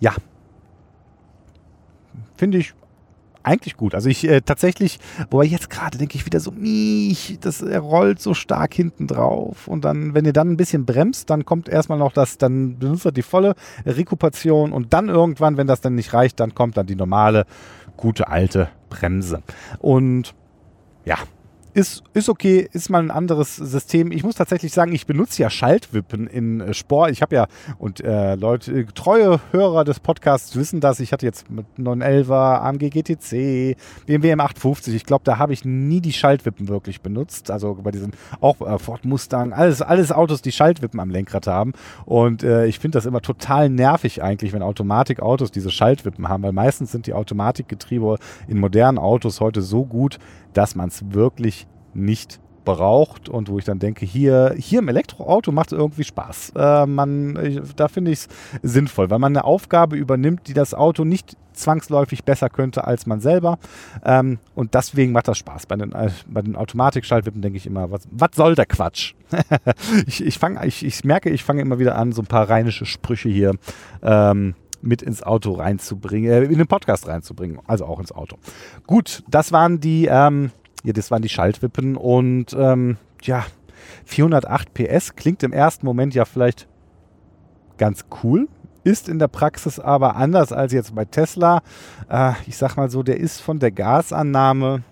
ja. 0.00 0.14
Finde 2.36 2.58
ich 2.58 2.74
eigentlich 3.46 3.76
gut. 3.76 3.94
Also 3.94 4.08
ich 4.08 4.28
äh, 4.28 4.40
tatsächlich, 4.40 4.98
wobei 5.30 5.44
jetzt 5.44 5.70
gerade 5.70 5.98
denke 5.98 6.16
ich 6.16 6.26
wieder 6.26 6.40
so, 6.40 6.50
mich, 6.50 7.38
das 7.40 7.62
rollt 7.62 8.20
so 8.20 8.34
stark 8.34 8.74
hinten 8.74 9.06
drauf. 9.06 9.68
Und 9.68 9.84
dann, 9.84 10.14
wenn 10.14 10.24
ihr 10.24 10.32
dann 10.32 10.50
ein 10.50 10.56
bisschen 10.56 10.84
bremst, 10.84 11.30
dann 11.30 11.44
kommt 11.44 11.68
erstmal 11.68 11.98
noch 11.98 12.12
das, 12.12 12.38
dann 12.38 12.78
benutzt 12.78 13.06
ihr 13.06 13.12
die 13.12 13.22
volle 13.22 13.54
Rekupation 13.86 14.72
und 14.72 14.92
dann 14.92 15.08
irgendwann, 15.08 15.56
wenn 15.56 15.68
das 15.68 15.80
dann 15.80 15.94
nicht 15.94 16.12
reicht, 16.12 16.40
dann 16.40 16.54
kommt 16.54 16.76
dann 16.76 16.86
die 16.86 16.96
normale, 16.96 17.46
gute 17.96 18.28
alte 18.28 18.68
Bremse. 18.90 19.42
Und 19.78 20.34
ja, 21.04 21.16
ist, 21.76 22.02
ist 22.14 22.30
okay, 22.30 22.66
ist 22.72 22.88
mal 22.88 23.02
ein 23.02 23.10
anderes 23.10 23.56
System. 23.56 24.10
Ich 24.10 24.24
muss 24.24 24.36
tatsächlich 24.36 24.72
sagen, 24.72 24.94
ich 24.94 25.06
benutze 25.06 25.42
ja 25.42 25.50
Schaltwippen 25.50 26.26
in 26.26 26.62
äh, 26.62 26.72
Sport. 26.72 27.10
Ich 27.10 27.20
habe 27.20 27.34
ja, 27.34 27.48
und 27.76 28.00
äh, 28.00 28.34
Leute, 28.34 28.72
äh, 28.72 28.86
treue 28.94 29.40
Hörer 29.50 29.84
des 29.84 30.00
Podcasts 30.00 30.56
wissen 30.56 30.80
das, 30.80 31.00
ich 31.00 31.12
hatte 31.12 31.26
jetzt 31.26 31.50
mit 31.50 31.66
911er, 31.78 32.60
AMG 32.62 32.88
GTC, 32.88 33.76
BMW 34.06 34.32
M850, 34.32 34.94
ich 34.94 35.04
glaube, 35.04 35.24
da 35.24 35.36
habe 35.36 35.52
ich 35.52 35.66
nie 35.66 36.00
die 36.00 36.14
Schaltwippen 36.14 36.68
wirklich 36.68 37.02
benutzt. 37.02 37.50
Also 37.50 37.74
bei 37.74 37.90
diesem, 37.90 38.12
auch 38.40 38.62
äh, 38.62 38.78
Ford 38.78 39.04
Mustang, 39.04 39.52
alles, 39.52 39.82
alles 39.82 40.12
Autos, 40.12 40.40
die 40.40 40.52
Schaltwippen 40.52 40.98
am 40.98 41.10
Lenkrad 41.10 41.46
haben. 41.46 41.74
Und 42.06 42.42
äh, 42.42 42.64
ich 42.64 42.78
finde 42.78 42.96
das 42.96 43.04
immer 43.04 43.20
total 43.20 43.68
nervig 43.68 44.22
eigentlich, 44.22 44.54
wenn 44.54 44.62
Automatikautos 44.62 45.50
diese 45.50 45.70
Schaltwippen 45.70 46.26
haben, 46.26 46.42
weil 46.42 46.52
meistens 46.52 46.90
sind 46.90 47.06
die 47.06 47.12
Automatikgetriebe 47.12 48.16
in 48.48 48.60
modernen 48.60 48.96
Autos 48.96 49.42
heute 49.42 49.60
so 49.60 49.84
gut, 49.84 50.18
dass 50.56 50.74
man 50.74 50.88
es 50.88 51.12
wirklich 51.12 51.66
nicht 51.94 52.40
braucht 52.66 53.30
und 53.30 53.48
wo 53.48 53.58
ich 53.58 53.64
dann 53.64 53.78
denke, 53.78 54.04
hier, 54.04 54.54
hier 54.58 54.80
im 54.80 54.88
Elektroauto 54.88 55.52
macht 55.52 55.72
es 55.72 55.78
irgendwie 55.78 56.04
Spaß. 56.04 56.52
Äh, 56.56 56.86
man, 56.86 57.38
ich, 57.42 57.60
da 57.76 57.88
finde 57.88 58.10
ich 58.10 58.18
es 58.18 58.28
sinnvoll, 58.62 59.08
weil 59.08 59.20
man 59.20 59.34
eine 59.34 59.44
Aufgabe 59.44 59.96
übernimmt, 59.96 60.48
die 60.48 60.52
das 60.52 60.74
Auto 60.74 61.04
nicht 61.04 61.36
zwangsläufig 61.52 62.24
besser 62.24 62.50
könnte 62.50 62.84
als 62.84 63.06
man 63.06 63.20
selber. 63.20 63.58
Ähm, 64.04 64.38
und 64.54 64.74
deswegen 64.74 65.12
macht 65.12 65.28
das 65.28 65.38
Spaß. 65.38 65.66
Bei 65.66 65.76
den, 65.76 65.92
äh, 65.92 66.10
bei 66.26 66.42
den 66.42 66.56
Automatikschaltwippen 66.56 67.40
denke 67.40 67.56
ich 67.56 67.66
immer, 67.66 67.90
was, 67.90 68.02
was 68.10 68.30
soll 68.34 68.54
der 68.54 68.66
Quatsch? 68.66 69.14
ich, 70.06 70.24
ich, 70.24 70.38
fang, 70.38 70.60
ich, 70.64 70.84
ich 70.84 71.04
merke, 71.04 71.30
ich 71.30 71.44
fange 71.44 71.62
immer 71.62 71.78
wieder 71.78 71.96
an, 71.96 72.12
so 72.12 72.20
ein 72.20 72.26
paar 72.26 72.50
rheinische 72.50 72.84
Sprüche 72.84 73.28
hier 73.28 73.54
ähm, 74.02 74.54
mit 74.80 75.02
ins 75.02 75.22
Auto 75.22 75.52
reinzubringen, 75.52 76.30
äh, 76.30 76.42
in 76.44 76.58
den 76.58 76.66
Podcast 76.66 77.06
reinzubringen, 77.06 77.58
also 77.66 77.86
auch 77.86 78.00
ins 78.00 78.12
Auto. 78.12 78.36
Gut, 78.86 79.22
das 79.28 79.52
waren 79.52 79.80
die, 79.80 80.06
ähm, 80.06 80.50
ja, 80.84 80.92
das 80.92 81.10
waren 81.10 81.22
die 81.22 81.28
Schaltwippen 81.28 81.96
und 81.96 82.54
ähm, 82.58 82.96
ja, 83.22 83.44
408 84.04 84.74
PS 84.74 85.16
klingt 85.16 85.42
im 85.42 85.52
ersten 85.52 85.86
Moment 85.86 86.14
ja 86.14 86.24
vielleicht 86.24 86.68
ganz 87.78 88.06
cool, 88.22 88.48
ist 88.84 89.08
in 89.08 89.18
der 89.18 89.28
Praxis 89.28 89.80
aber 89.80 90.16
anders 90.16 90.52
als 90.52 90.72
jetzt 90.72 90.94
bei 90.94 91.04
Tesla. 91.04 91.62
Äh, 92.08 92.32
ich 92.46 92.56
sag 92.56 92.76
mal 92.76 92.90
so, 92.90 93.02
der 93.02 93.18
ist 93.18 93.40
von 93.40 93.58
der 93.58 93.72
Gasannahme 93.72 94.82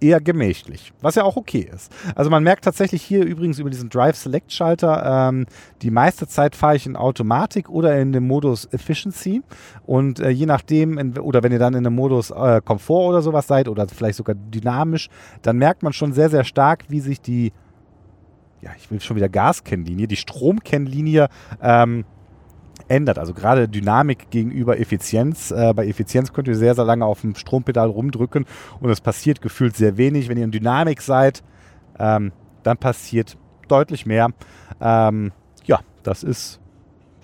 eher 0.00 0.20
gemächlich, 0.20 0.92
was 1.00 1.16
ja 1.16 1.24
auch 1.24 1.36
okay 1.36 1.68
ist. 1.72 1.92
Also 2.14 2.30
man 2.30 2.42
merkt 2.42 2.64
tatsächlich 2.64 3.02
hier 3.02 3.24
übrigens 3.24 3.58
über 3.58 3.70
diesen 3.70 3.88
Drive 3.88 4.16
Select 4.16 4.52
Schalter, 4.52 5.28
ähm, 5.28 5.46
die 5.82 5.90
meiste 5.90 6.26
Zeit 6.26 6.54
fahre 6.54 6.76
ich 6.76 6.86
in 6.86 6.96
Automatik 6.96 7.68
oder 7.68 7.98
in 7.98 8.12
dem 8.12 8.26
Modus 8.26 8.66
Efficiency 8.72 9.42
und 9.86 10.20
äh, 10.20 10.30
je 10.30 10.46
nachdem, 10.46 10.98
in, 10.98 11.18
oder 11.18 11.42
wenn 11.42 11.52
ihr 11.52 11.58
dann 11.58 11.74
in 11.74 11.84
dem 11.84 11.94
Modus 11.94 12.30
äh, 12.30 12.60
Komfort 12.64 13.08
oder 13.08 13.22
sowas 13.22 13.46
seid 13.46 13.68
oder 13.68 13.86
vielleicht 13.88 14.16
sogar 14.16 14.36
dynamisch, 14.36 15.08
dann 15.42 15.58
merkt 15.58 15.82
man 15.82 15.92
schon 15.92 16.12
sehr, 16.12 16.30
sehr 16.30 16.44
stark, 16.44 16.84
wie 16.88 17.00
sich 17.00 17.20
die, 17.20 17.52
ja, 18.60 18.70
ich 18.76 18.90
will 18.90 19.00
schon 19.00 19.16
wieder 19.16 19.28
Gaskennlinie, 19.28 20.06
die 20.06 20.16
Stromkennlinie 20.16 21.28
ähm, 21.62 22.04
ändert. 22.88 23.18
Also 23.18 23.34
gerade 23.34 23.68
Dynamik 23.68 24.30
gegenüber 24.30 24.78
Effizienz. 24.78 25.50
Äh, 25.50 25.72
bei 25.74 25.86
Effizienz 25.86 26.32
könnt 26.32 26.48
ihr 26.48 26.56
sehr, 26.56 26.74
sehr 26.74 26.84
lange 26.84 27.04
auf 27.04 27.22
dem 27.22 27.34
Strompedal 27.34 27.88
rumdrücken 27.88 28.46
und 28.80 28.90
es 28.90 29.00
passiert 29.00 29.40
gefühlt 29.40 29.76
sehr 29.76 29.96
wenig. 29.96 30.28
Wenn 30.28 30.38
ihr 30.38 30.44
in 30.44 30.50
Dynamik 30.50 31.02
seid, 31.02 31.42
ähm, 31.98 32.32
dann 32.62 32.76
passiert 32.78 33.36
deutlich 33.68 34.06
mehr. 34.06 34.28
Ähm, 34.80 35.32
ja, 35.64 35.80
das 36.02 36.22
ist 36.22 36.60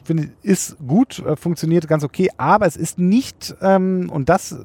finde 0.05 0.29
ist 0.43 0.77
gut, 0.87 1.19
äh, 1.21 1.35
funktioniert 1.35 1.89
ganz 1.89 2.05
okay, 2.05 2.29
aber 2.37 2.67
es 2.67 2.77
ist 2.77 2.99
nicht, 2.99 3.57
ähm, 3.63 4.11
und 4.13 4.29
das 4.29 4.65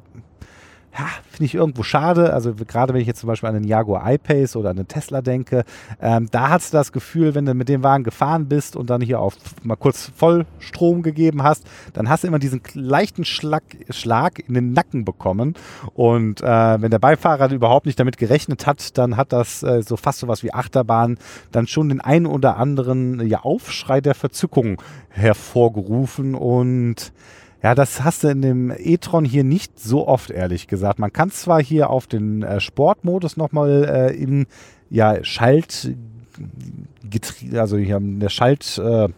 ja, 0.98 1.06
finde 1.30 1.46
ich 1.46 1.56
irgendwo 1.56 1.84
schade. 1.84 2.34
Also 2.34 2.54
gerade 2.54 2.94
wenn 2.94 3.02
ich 3.02 3.08
jetzt 3.08 3.20
zum 3.20 3.28
Beispiel 3.28 3.48
an 3.50 3.56
den 3.56 3.64
Jaguar 3.64 4.12
I-Pace 4.12 4.56
oder 4.56 4.72
an 4.72 4.78
den 4.78 4.88
Tesla 4.88 5.22
denke, 5.22 5.64
ähm, 6.02 6.28
da 6.32 6.50
hast 6.50 6.74
du 6.74 6.78
das 6.78 6.92
Gefühl, 6.92 7.36
wenn 7.36 7.46
du 7.46 7.54
mit 7.54 7.70
dem 7.70 7.84
Wagen 7.84 8.04
gefahren 8.04 8.48
bist 8.48 8.76
und 8.76 8.90
dann 8.90 9.02
hier 9.02 9.20
auf 9.20 9.36
mal 9.64 9.76
kurz 9.76 10.12
Vollstrom 10.16 11.04
gegeben 11.04 11.44
hast, 11.44 11.66
dann 11.94 12.10
hast 12.10 12.24
du 12.24 12.28
immer 12.28 12.40
diesen 12.40 12.62
leichten 12.74 13.24
Schlag, 13.24 13.64
Schlag 13.90 14.40
in 14.40 14.56
den 14.56 14.74
Nacken 14.74 15.06
bekommen. 15.06 15.54
Und 15.94 16.42
äh, 16.42 16.82
wenn 16.82 16.92
der 16.92 17.00
Beifahrer 17.00 17.52
überhaupt 17.52 17.86
nicht 17.86 18.00
damit 18.00 18.18
gerechnet 18.18 18.66
hat, 18.66 18.98
dann 18.98 19.16
hat 19.16 19.32
das 19.32 19.64
äh, 19.64 19.84
so 19.84 19.96
fast 19.96 20.20
so 20.20 20.28
was 20.28 20.44
wie 20.44 20.54
Achterbahn 20.54 21.18
dann 21.52 21.68
schon 21.68 21.90
den 21.90 22.02
einen 22.02 22.26
oder 22.26 22.58
anderen 22.58 23.26
ja, 23.28 23.42
Aufschrei 23.42 24.02
der 24.02 24.16
Verzückung 24.16 24.82
hervorgerufen 25.10 26.36
und 26.36 27.12
ja, 27.62 27.76
das 27.76 28.04
hast 28.04 28.24
du 28.24 28.30
in 28.30 28.42
dem 28.42 28.74
e-tron 28.78 29.26
hier 29.26 29.44
nicht 29.44 29.80
so 29.80 30.08
oft, 30.08 30.32
ehrlich 30.32 30.68
gesagt. 30.68 31.00
Man 31.00 31.12
kann 31.12 31.30
zwar 31.30 31.62
hier 31.62 31.90
auf 31.90 32.08
den 32.08 32.44
äh, 32.44 32.60
Sportmodus 32.62 33.36
nochmal 33.36 33.84
äh, 33.84 34.16
im 34.16 34.48
ja, 34.90 35.24
Schalt, 35.24 35.94
also 37.54 37.78
hier 37.78 37.98
in 37.98 38.20
der 38.20 38.30
Schalt, 38.30 38.78
äh, 38.78 39.10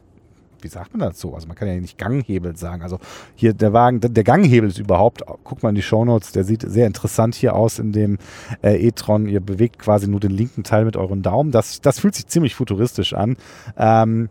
wie 0.62 0.68
sagt 0.68 0.94
man 0.94 1.02
dazu? 1.02 1.34
Also 1.34 1.48
man 1.48 1.56
kann 1.56 1.68
ja 1.68 1.76
nicht 1.76 1.98
Ganghebel 1.98 2.56
sagen. 2.56 2.82
Also 2.82 3.00
hier 3.36 3.54
der 3.54 3.74
Wagen, 3.74 4.00
der 4.02 4.24
Ganghebel 4.24 4.70
ist 4.70 4.80
überhaupt, 4.80 5.24
guck 5.44 5.64
mal 5.64 5.70
in 5.70 5.76
die 5.76 5.82
Shownotes, 5.82 6.32
der 6.32 6.44
sieht 6.44 6.62
sehr 6.62 6.88
interessant 6.88 7.36
hier 7.36 7.56
aus 7.56 7.80
in 7.80 7.92
dem 7.92 8.18
äh, 8.64 8.76
e-tron. 8.88 9.28
Ihr 9.28 9.40
bewegt 9.40 9.80
quasi 9.80 10.08
nur 10.08 10.20
den 10.20 10.32
linken 10.32 10.64
Teil 10.64 10.86
mit 10.86 10.98
euren 10.98 11.22
Daumen. 11.22 11.52
Das, 11.52 11.82
das 11.82 12.00
fühlt 12.00 12.16
sich 12.16 12.28
ziemlich 12.28 12.56
futuristisch 12.56 13.14
an. 13.14 13.38
Ähm, 13.78 14.30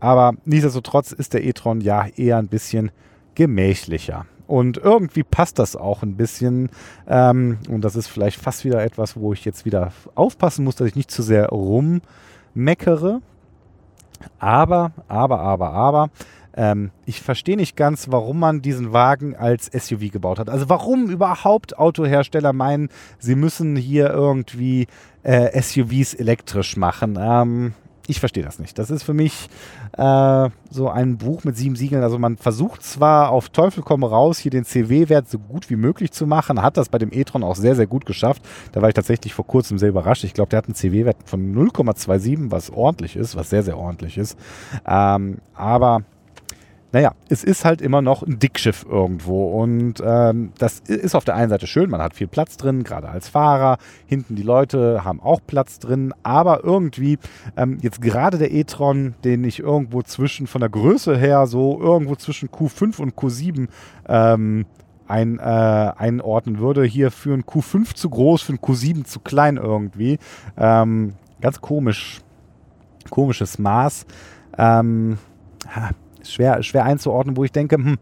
aber 0.00 0.34
nichtsdestotrotz 0.44 1.12
ist 1.12 1.34
der 1.34 1.44
e-tron 1.44 1.80
ja 1.80 2.06
eher 2.16 2.38
ein 2.38 2.48
bisschen 2.48 2.90
gemächlicher. 3.38 4.26
Und 4.48 4.78
irgendwie 4.78 5.22
passt 5.22 5.58
das 5.60 5.76
auch 5.76 6.02
ein 6.02 6.16
bisschen. 6.16 6.70
Ähm, 7.06 7.58
und 7.68 7.82
das 7.82 7.94
ist 7.94 8.08
vielleicht 8.08 8.40
fast 8.40 8.64
wieder 8.64 8.82
etwas, 8.82 9.16
wo 9.16 9.32
ich 9.32 9.44
jetzt 9.44 9.64
wieder 9.64 9.92
aufpassen 10.16 10.64
muss, 10.64 10.74
dass 10.74 10.88
ich 10.88 10.96
nicht 10.96 11.10
zu 11.10 11.22
sehr 11.22 11.48
rummeckere. 11.50 13.20
Aber, 14.40 14.90
aber, 15.06 15.38
aber, 15.38 15.70
aber, 15.70 16.10
ähm, 16.56 16.90
ich 17.06 17.20
verstehe 17.22 17.56
nicht 17.56 17.76
ganz, 17.76 18.08
warum 18.10 18.40
man 18.40 18.60
diesen 18.60 18.92
Wagen 18.92 19.36
als 19.36 19.66
SUV 19.66 20.10
gebaut 20.10 20.40
hat. 20.40 20.50
Also 20.50 20.68
warum 20.68 21.08
überhaupt 21.08 21.78
Autohersteller 21.78 22.52
meinen, 22.52 22.88
sie 23.20 23.36
müssen 23.36 23.76
hier 23.76 24.10
irgendwie 24.10 24.88
äh, 25.22 25.62
SUVs 25.62 26.14
elektrisch 26.14 26.76
machen. 26.76 27.16
Ähm, 27.20 27.74
ich 28.08 28.20
verstehe 28.20 28.42
das 28.42 28.58
nicht. 28.58 28.78
Das 28.78 28.90
ist 28.90 29.02
für 29.02 29.12
mich 29.12 29.50
äh, 29.92 30.48
so 30.70 30.88
ein 30.88 31.18
Buch 31.18 31.44
mit 31.44 31.58
sieben 31.58 31.76
Siegeln. 31.76 32.02
Also 32.02 32.18
man 32.18 32.38
versucht 32.38 32.82
zwar 32.82 33.30
auf 33.30 33.50
Teufel 33.50 33.82
komm 33.82 34.02
raus, 34.02 34.38
hier 34.38 34.50
den 34.50 34.64
CW-Wert 34.64 35.28
so 35.28 35.38
gut 35.38 35.68
wie 35.68 35.76
möglich 35.76 36.10
zu 36.10 36.26
machen, 36.26 36.62
hat 36.62 36.78
das 36.78 36.88
bei 36.88 36.96
dem 36.96 37.12
e-tron 37.12 37.44
auch 37.44 37.54
sehr, 37.54 37.76
sehr 37.76 37.86
gut 37.86 38.06
geschafft. 38.06 38.42
Da 38.72 38.80
war 38.80 38.88
ich 38.88 38.94
tatsächlich 38.94 39.34
vor 39.34 39.46
kurzem 39.46 39.78
sehr 39.78 39.90
überrascht. 39.90 40.24
Ich 40.24 40.32
glaube, 40.32 40.48
der 40.48 40.56
hat 40.56 40.64
einen 40.64 40.74
CW-Wert 40.74 41.18
von 41.26 41.54
0,27, 41.54 42.50
was 42.50 42.70
ordentlich 42.70 43.14
ist, 43.14 43.36
was 43.36 43.50
sehr, 43.50 43.62
sehr 43.62 43.76
ordentlich 43.76 44.16
ist. 44.16 44.38
Ähm, 44.86 45.38
aber 45.54 46.02
naja, 46.90 47.12
es 47.28 47.44
ist 47.44 47.64
halt 47.64 47.82
immer 47.82 48.00
noch 48.00 48.22
ein 48.22 48.38
Dickschiff 48.38 48.86
irgendwo. 48.88 49.60
Und 49.60 50.02
ähm, 50.04 50.52
das 50.58 50.80
ist 50.80 51.14
auf 51.14 51.24
der 51.24 51.34
einen 51.34 51.50
Seite 51.50 51.66
schön, 51.66 51.90
man 51.90 52.00
hat 52.00 52.14
viel 52.14 52.28
Platz 52.28 52.56
drin, 52.56 52.82
gerade 52.82 53.08
als 53.08 53.28
Fahrer. 53.28 53.78
Hinten 54.06 54.36
die 54.36 54.42
Leute 54.42 55.04
haben 55.04 55.20
auch 55.20 55.40
Platz 55.46 55.78
drin. 55.78 56.14
Aber 56.22 56.64
irgendwie, 56.64 57.18
ähm, 57.56 57.78
jetzt 57.82 58.00
gerade 58.00 58.38
der 58.38 58.52
e-tron, 58.52 59.14
den 59.22 59.44
ich 59.44 59.60
irgendwo 59.60 60.02
zwischen, 60.02 60.46
von 60.46 60.60
der 60.60 60.70
Größe 60.70 61.16
her, 61.16 61.46
so 61.46 61.78
irgendwo 61.80 62.16
zwischen 62.16 62.48
Q5 62.48 63.00
und 63.00 63.14
Q7 63.14 63.68
ähm, 64.08 64.64
ein, 65.06 65.38
äh, 65.38 65.42
einordnen 65.42 66.58
würde. 66.58 66.84
Hier 66.84 67.10
für 67.10 67.34
ein 67.34 67.44
Q5 67.44 67.94
zu 67.94 68.08
groß, 68.08 68.42
für 68.42 68.54
ein 68.54 68.60
Q7 68.60 69.04
zu 69.04 69.20
klein 69.20 69.58
irgendwie. 69.58 70.18
Ähm, 70.56 71.14
ganz 71.40 71.60
komisch. 71.60 72.20
Komisches 73.10 73.58
Maß. 73.58 74.06
Ähm, 74.56 75.18
schwer, 76.32 76.62
schwer 76.62 76.84
einzuordnen, 76.84 77.36
wo 77.36 77.44
ich 77.44 77.52
denke, 77.52 77.76
hm, 77.76 77.98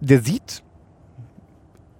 der 0.00 0.20
sieht 0.20 0.62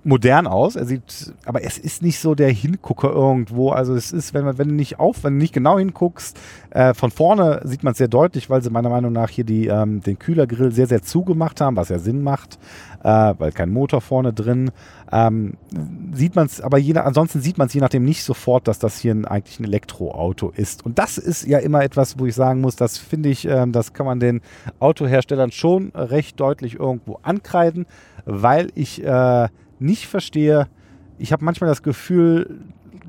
modern 0.08 0.46
aus. 0.46 0.74
Er 0.74 0.86
sieht, 0.86 1.34
aber 1.44 1.62
es 1.62 1.78
ist 1.78 2.02
nicht 2.02 2.18
so 2.18 2.34
der 2.34 2.50
Hingucker 2.50 3.12
irgendwo. 3.12 3.70
Also 3.70 3.94
es 3.94 4.10
ist, 4.10 4.32
wenn, 4.32 4.58
wenn 4.58 4.68
du 4.68 4.74
nicht 4.74 4.98
auf, 4.98 5.22
wenn 5.22 5.34
du 5.34 5.38
nicht 5.38 5.52
genau 5.52 5.78
hinguckst, 5.78 6.38
äh, 6.70 6.94
von 6.94 7.10
vorne 7.10 7.60
sieht 7.64 7.84
man 7.84 7.92
es 7.92 7.98
sehr 7.98 8.08
deutlich, 8.08 8.48
weil 8.48 8.62
sie 8.62 8.70
meiner 8.70 8.88
Meinung 8.88 9.12
nach 9.12 9.28
hier 9.28 9.44
die, 9.44 9.66
ähm, 9.66 10.00
den 10.00 10.18
Kühlergrill 10.18 10.72
sehr, 10.72 10.86
sehr 10.86 11.02
zugemacht 11.02 11.60
haben, 11.60 11.76
was 11.76 11.90
ja 11.90 11.98
Sinn 11.98 12.22
macht, 12.22 12.58
äh, 13.04 13.34
weil 13.38 13.52
kein 13.52 13.70
Motor 13.70 14.00
vorne 14.00 14.32
drin. 14.32 14.70
Ähm, 15.12 15.54
sieht 16.12 16.34
man 16.36 16.46
es, 16.46 16.60
aber 16.60 16.78
je, 16.78 16.94
ansonsten 16.94 17.40
sieht 17.40 17.58
man 17.58 17.68
es 17.68 17.74
je 17.74 17.80
nachdem 17.80 18.04
nicht 18.04 18.24
sofort, 18.24 18.66
dass 18.66 18.78
das 18.78 18.98
hier 18.98 19.14
ein, 19.14 19.26
eigentlich 19.26 19.60
ein 19.60 19.64
Elektroauto 19.64 20.50
ist. 20.50 20.84
Und 20.84 20.98
das 20.98 21.18
ist 21.18 21.46
ja 21.46 21.58
immer 21.58 21.82
etwas, 21.82 22.18
wo 22.18 22.26
ich 22.26 22.34
sagen 22.34 22.62
muss, 22.62 22.76
das 22.76 22.96
finde 22.96 23.28
ich, 23.28 23.46
ähm, 23.46 23.72
das 23.72 23.92
kann 23.92 24.06
man 24.06 24.20
den 24.20 24.40
Autoherstellern 24.80 25.52
schon 25.52 25.92
recht 25.94 26.40
deutlich 26.40 26.80
irgendwo 26.80 27.18
ankreiden, 27.22 27.86
weil 28.24 28.70
ich 28.74 29.04
äh, 29.04 29.48
nicht 29.80 30.06
verstehe, 30.06 30.68
ich 31.18 31.32
habe 31.32 31.44
manchmal 31.44 31.68
das 31.68 31.82
Gefühl, 31.82 32.60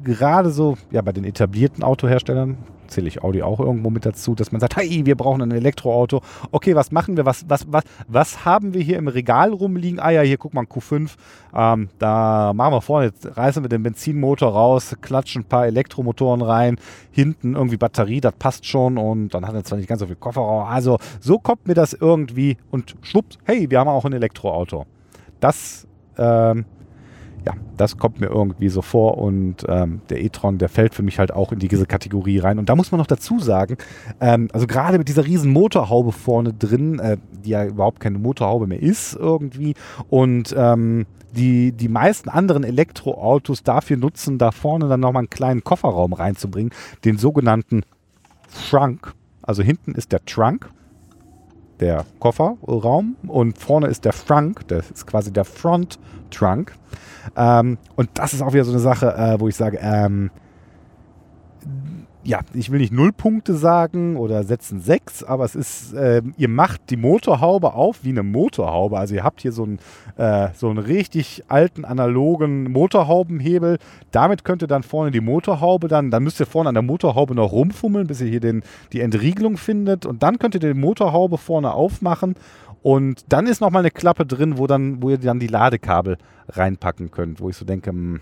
gerade 0.03 0.49
so, 0.49 0.77
ja, 0.91 1.01
bei 1.01 1.12
den 1.12 1.23
etablierten 1.23 1.84
Autoherstellern, 1.84 2.58
zähle 2.89 3.08
ich 3.08 3.23
Audi 3.23 3.41
auch 3.43 3.60
irgendwo 3.60 3.89
mit 3.89 4.05
dazu, 4.05 4.36
dass 4.36 4.51
man 4.51 4.60
sagt, 4.60 4.75
hey, 4.75 5.05
wir 5.05 5.15
brauchen 5.15 5.41
ein 5.41 5.51
Elektroauto. 5.51 6.21
Okay, 6.51 6.75
was 6.75 6.91
machen 6.91 7.17
wir? 7.17 7.25
Was, 7.25 7.45
was, 7.47 7.71
was, 7.71 7.84
was 8.08 8.45
haben 8.45 8.73
wir 8.73 8.82
hier 8.82 8.97
im 8.97 9.08
Regal 9.08 9.53
rumliegen? 9.53 9.99
Ah 9.99 10.10
ja, 10.10 10.21
hier 10.21 10.38
guck 10.38 10.53
mal, 10.53 10.65
Q5. 10.65 11.12
Ähm, 11.53 11.89
da 11.99 12.51
machen 12.53 12.73
wir 12.73 12.82
vorne, 12.82 13.08
jetzt 13.08 13.38
reißen 13.38 13.63
wir 13.63 13.69
den 13.69 13.84
Benzinmotor 13.84 14.51
raus, 14.51 14.95
klatschen 15.01 15.43
ein 15.43 15.45
paar 15.45 15.67
Elektromotoren 15.67 16.41
rein, 16.41 16.77
hinten 17.12 17.55
irgendwie 17.55 17.77
Batterie, 17.77 18.21
das 18.21 18.34
passt 18.34 18.65
schon 18.65 18.97
und 18.97 19.34
dann 19.34 19.47
hat 19.47 19.55
er 19.55 19.63
zwar 19.63 19.77
nicht 19.77 19.88
ganz 19.88 20.01
so 20.01 20.08
viel 20.08 20.15
Kofferraum. 20.15 20.65
Also 20.65 20.97
so 21.19 21.39
kommt 21.39 21.67
mir 21.67 21.75
das 21.75 21.93
irgendwie 21.93 22.58
und 22.71 22.95
schwupps, 23.01 23.38
hey, 23.43 23.69
wir 23.69 23.79
haben 23.79 23.88
auch 23.88 24.05
ein 24.05 24.13
Elektroauto. 24.13 24.86
Das 25.39 25.88
ähm, 26.19 26.65
ja, 27.45 27.53
das 27.77 27.97
kommt 27.97 28.19
mir 28.19 28.27
irgendwie 28.27 28.69
so 28.69 28.82
vor 28.82 29.17
und 29.17 29.65
ähm, 29.67 30.01
der 30.10 30.21
e-tron, 30.21 30.58
der 30.58 30.69
fällt 30.69 30.93
für 30.93 31.03
mich 31.03 31.19
halt 31.19 31.34
auch 31.34 31.51
in 31.51 31.60
diese 31.60 31.86
Kategorie 31.86 32.39
rein. 32.39 32.60
Und 32.60 32.69
da 32.69 32.75
muss 32.75 32.91
man 32.91 32.99
noch 32.99 33.08
dazu 33.08 33.39
sagen, 33.39 33.77
ähm, 34.19 34.49
also 34.51 34.67
gerade 34.67 34.97
mit 34.97 35.08
dieser 35.08 35.25
riesen 35.25 35.51
Motorhaube 35.51 36.12
vorne 36.12 36.53
drin, 36.53 36.99
äh, 36.99 37.17
die 37.43 37.51
ja 37.51 37.65
überhaupt 37.65 37.99
keine 37.99 38.19
Motorhaube 38.19 38.67
mehr 38.67 38.82
ist 38.82 39.15
irgendwie 39.15 39.75
und 40.10 40.53
ähm, 40.58 41.05
die, 41.32 41.71
die 41.71 41.89
meisten 41.89 42.29
anderen 42.29 42.63
Elektroautos 42.63 43.63
dafür 43.63 43.97
nutzen, 43.97 44.38
da 44.38 44.51
vorne 44.51 44.88
dann 44.88 44.99
nochmal 44.99 45.21
einen 45.21 45.29
kleinen 45.29 45.63
Kofferraum 45.63 46.13
reinzubringen, 46.13 46.73
den 47.05 47.17
sogenannten 47.17 47.84
Trunk. 48.69 49.13
Also 49.43 49.63
hinten 49.63 49.93
ist 49.93 50.12
der 50.12 50.25
Trunk 50.25 50.69
der 51.79 52.05
Kofferraum 52.19 53.15
und 53.27 53.57
vorne 53.57 53.87
ist 53.87 54.05
der 54.05 54.13
Frunk, 54.13 54.67
das 54.67 54.91
ist 54.91 55.07
quasi 55.07 55.31
der 55.31 55.45
Front 55.45 55.99
Trunk. 56.31 56.73
Ähm, 57.35 57.77
und 57.95 58.09
das 58.13 58.33
ist 58.33 58.41
auch 58.41 58.53
wieder 58.53 58.65
so 58.65 58.71
eine 58.71 58.79
Sache, 58.79 59.13
äh, 59.15 59.39
wo 59.39 59.47
ich 59.47 59.55
sage, 59.55 59.79
ähm, 59.81 60.31
ja, 62.23 62.41
ich 62.53 62.69
will 62.69 62.79
nicht 62.79 62.91
null 62.91 63.13
Punkte 63.13 63.55
sagen 63.55 64.17
oder 64.17 64.43
setzen 64.43 64.82
sechs, 64.82 65.23
aber 65.23 65.45
es 65.45 65.55
ist, 65.55 65.93
äh, 65.93 66.21
ihr 66.38 66.49
macht 66.49 66.89
die 66.89 66.97
Motorhaube 66.97 67.73
auf 67.73 68.03
wie 68.03 68.10
eine 68.10 68.23
Motorhaube. 68.23 68.97
Also 68.97 69.15
ihr 69.15 69.23
habt 69.23 69.41
hier 69.41 69.53
so 69.53 69.63
einen, 69.63 69.79
äh, 70.17 70.49
so 70.53 70.69
einen 70.69 70.79
richtig 70.79 71.43
alten 71.47 71.86
analogen 71.86 72.71
Motorhaubenhebel. 72.71 73.77
Damit 74.12 74.43
könnt 74.43 74.62
ihr 74.62 74.67
dann 74.67 74.84
vorne 74.84 75.12
die 75.12 75.21
Motorhaube 75.21 75.88
dann, 75.88 76.12
dann 76.12 76.23
müsst 76.23 76.39
ihr 76.39 76.45
vorne 76.45 76.69
an 76.69 76.75
der 76.75 76.84
Motorhaube 76.84 77.36
noch 77.36 77.53
rumfummeln, 77.53 78.08
bis 78.08 78.19
ihr 78.19 78.27
hier 78.27 78.41
den, 78.41 78.63
die 78.91 78.99
Entriegelung 78.99 79.55
findet. 79.55 80.05
Und 80.05 80.21
dann 80.21 80.39
könnt 80.39 80.55
ihr 80.55 80.62
die 80.62 80.73
Motorhaube 80.73 81.38
vorne 81.38 81.73
aufmachen 81.73 82.36
und 82.82 83.25
dann 83.29 83.47
ist 83.47 83.62
nochmal 83.62 83.82
eine 83.82 83.91
Klappe 83.91 84.25
drin, 84.25 84.58
wo, 84.58 84.67
dann, 84.67 85.01
wo 85.01 85.10
ihr 85.10 85.17
dann 85.17 85.39
die 85.39 85.47
Ladekabel 85.47 86.17
reinpacken 86.47 87.12
könnt, 87.12 87.41
wo 87.41 87.49
ich 87.49 87.58
so 87.58 87.65
denke, 87.65 87.91
mh, 87.91 87.97
hm, 87.97 88.21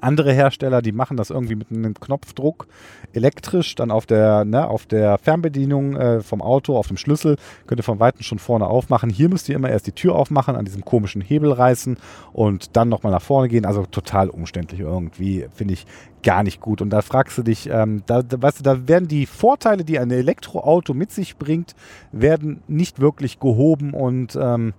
andere 0.00 0.32
Hersteller, 0.32 0.82
die 0.82 0.92
machen 0.92 1.16
das 1.16 1.30
irgendwie 1.30 1.54
mit 1.56 1.70
einem 1.70 1.94
Knopfdruck 1.94 2.66
elektrisch, 3.12 3.74
dann 3.74 3.90
auf 3.90 4.06
der, 4.06 4.44
ne, 4.44 4.66
auf 4.66 4.86
der 4.86 5.18
Fernbedienung 5.18 5.96
äh, 5.96 6.20
vom 6.20 6.42
Auto, 6.42 6.76
auf 6.76 6.88
dem 6.88 6.96
Schlüssel, 6.96 7.36
könnt 7.66 7.80
ihr 7.80 7.84
von 7.84 8.00
Weitem 8.00 8.22
schon 8.22 8.38
vorne 8.38 8.66
aufmachen. 8.66 9.10
Hier 9.10 9.28
müsst 9.28 9.48
ihr 9.48 9.56
immer 9.56 9.70
erst 9.70 9.86
die 9.86 9.92
Tür 9.92 10.14
aufmachen, 10.14 10.56
an 10.56 10.64
diesem 10.64 10.84
komischen 10.84 11.20
Hebel 11.20 11.52
reißen 11.52 11.96
und 12.32 12.76
dann 12.76 12.88
nochmal 12.88 13.12
nach 13.12 13.22
vorne 13.22 13.48
gehen. 13.48 13.66
Also 13.66 13.86
total 13.86 14.30
umständlich 14.30 14.80
irgendwie, 14.80 15.46
finde 15.54 15.74
ich 15.74 15.86
gar 16.22 16.42
nicht 16.42 16.60
gut. 16.60 16.82
Und 16.82 16.90
da 16.90 17.02
fragst 17.02 17.38
du 17.38 17.42
dich, 17.42 17.68
ähm, 17.70 18.02
da, 18.06 18.22
da, 18.22 18.40
weißt 18.40 18.60
du, 18.60 18.62
da 18.64 18.88
werden 18.88 19.08
die 19.08 19.26
Vorteile, 19.26 19.84
die 19.84 19.98
ein 19.98 20.10
Elektroauto 20.10 20.94
mit 20.94 21.12
sich 21.12 21.36
bringt, 21.36 21.74
werden 22.12 22.62
nicht 22.66 23.00
wirklich 23.00 23.38
gehoben 23.38 23.92
und 23.92 24.36
ähm, 24.40 24.72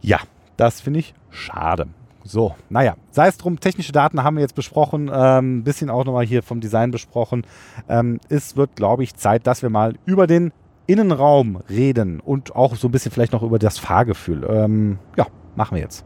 ja, 0.00 0.18
das 0.56 0.80
finde 0.80 1.00
ich 1.00 1.14
schade. 1.30 1.88
So, 2.24 2.54
naja, 2.70 2.94
sei 3.10 3.26
es 3.28 3.36
drum, 3.36 3.58
technische 3.58 3.92
Daten 3.92 4.22
haben 4.22 4.36
wir 4.36 4.42
jetzt 4.42 4.54
besprochen, 4.54 5.10
ein 5.10 5.38
ähm, 5.38 5.64
bisschen 5.64 5.90
auch 5.90 6.04
nochmal 6.04 6.24
hier 6.24 6.42
vom 6.42 6.60
Design 6.60 6.90
besprochen. 6.90 7.44
Ähm, 7.88 8.20
es 8.28 8.56
wird, 8.56 8.76
glaube 8.76 9.02
ich, 9.02 9.16
Zeit, 9.16 9.46
dass 9.46 9.62
wir 9.62 9.70
mal 9.70 9.94
über 10.06 10.26
den 10.26 10.52
Innenraum 10.86 11.56
reden 11.68 12.20
und 12.20 12.54
auch 12.54 12.76
so 12.76 12.88
ein 12.88 12.90
bisschen 12.90 13.12
vielleicht 13.12 13.32
noch 13.32 13.42
über 13.42 13.58
das 13.58 13.78
Fahrgefühl. 13.78 14.46
Ähm, 14.48 14.98
ja, 15.16 15.26
machen 15.56 15.76
wir 15.76 15.82
jetzt. 15.82 16.04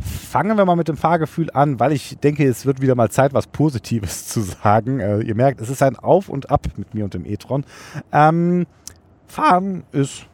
Fangen 0.00 0.56
wir 0.56 0.64
mal 0.64 0.74
mit 0.74 0.88
dem 0.88 0.96
Fahrgefühl 0.96 1.50
an, 1.52 1.78
weil 1.78 1.92
ich 1.92 2.18
denke, 2.18 2.44
es 2.44 2.66
wird 2.66 2.80
wieder 2.80 2.96
mal 2.96 3.10
Zeit, 3.10 3.34
was 3.34 3.46
Positives 3.46 4.26
zu 4.28 4.40
sagen. 4.40 4.98
Äh, 4.98 5.20
ihr 5.20 5.36
merkt, 5.36 5.60
es 5.60 5.70
ist 5.70 5.82
ein 5.82 5.96
Auf 5.96 6.28
und 6.28 6.50
Ab 6.50 6.66
mit 6.76 6.92
mir 6.94 7.04
und 7.04 7.14
dem 7.14 7.24
e-tron. 7.24 7.64
Ähm, 8.12 8.66
Fahren 9.28 9.84
ist 9.92 10.26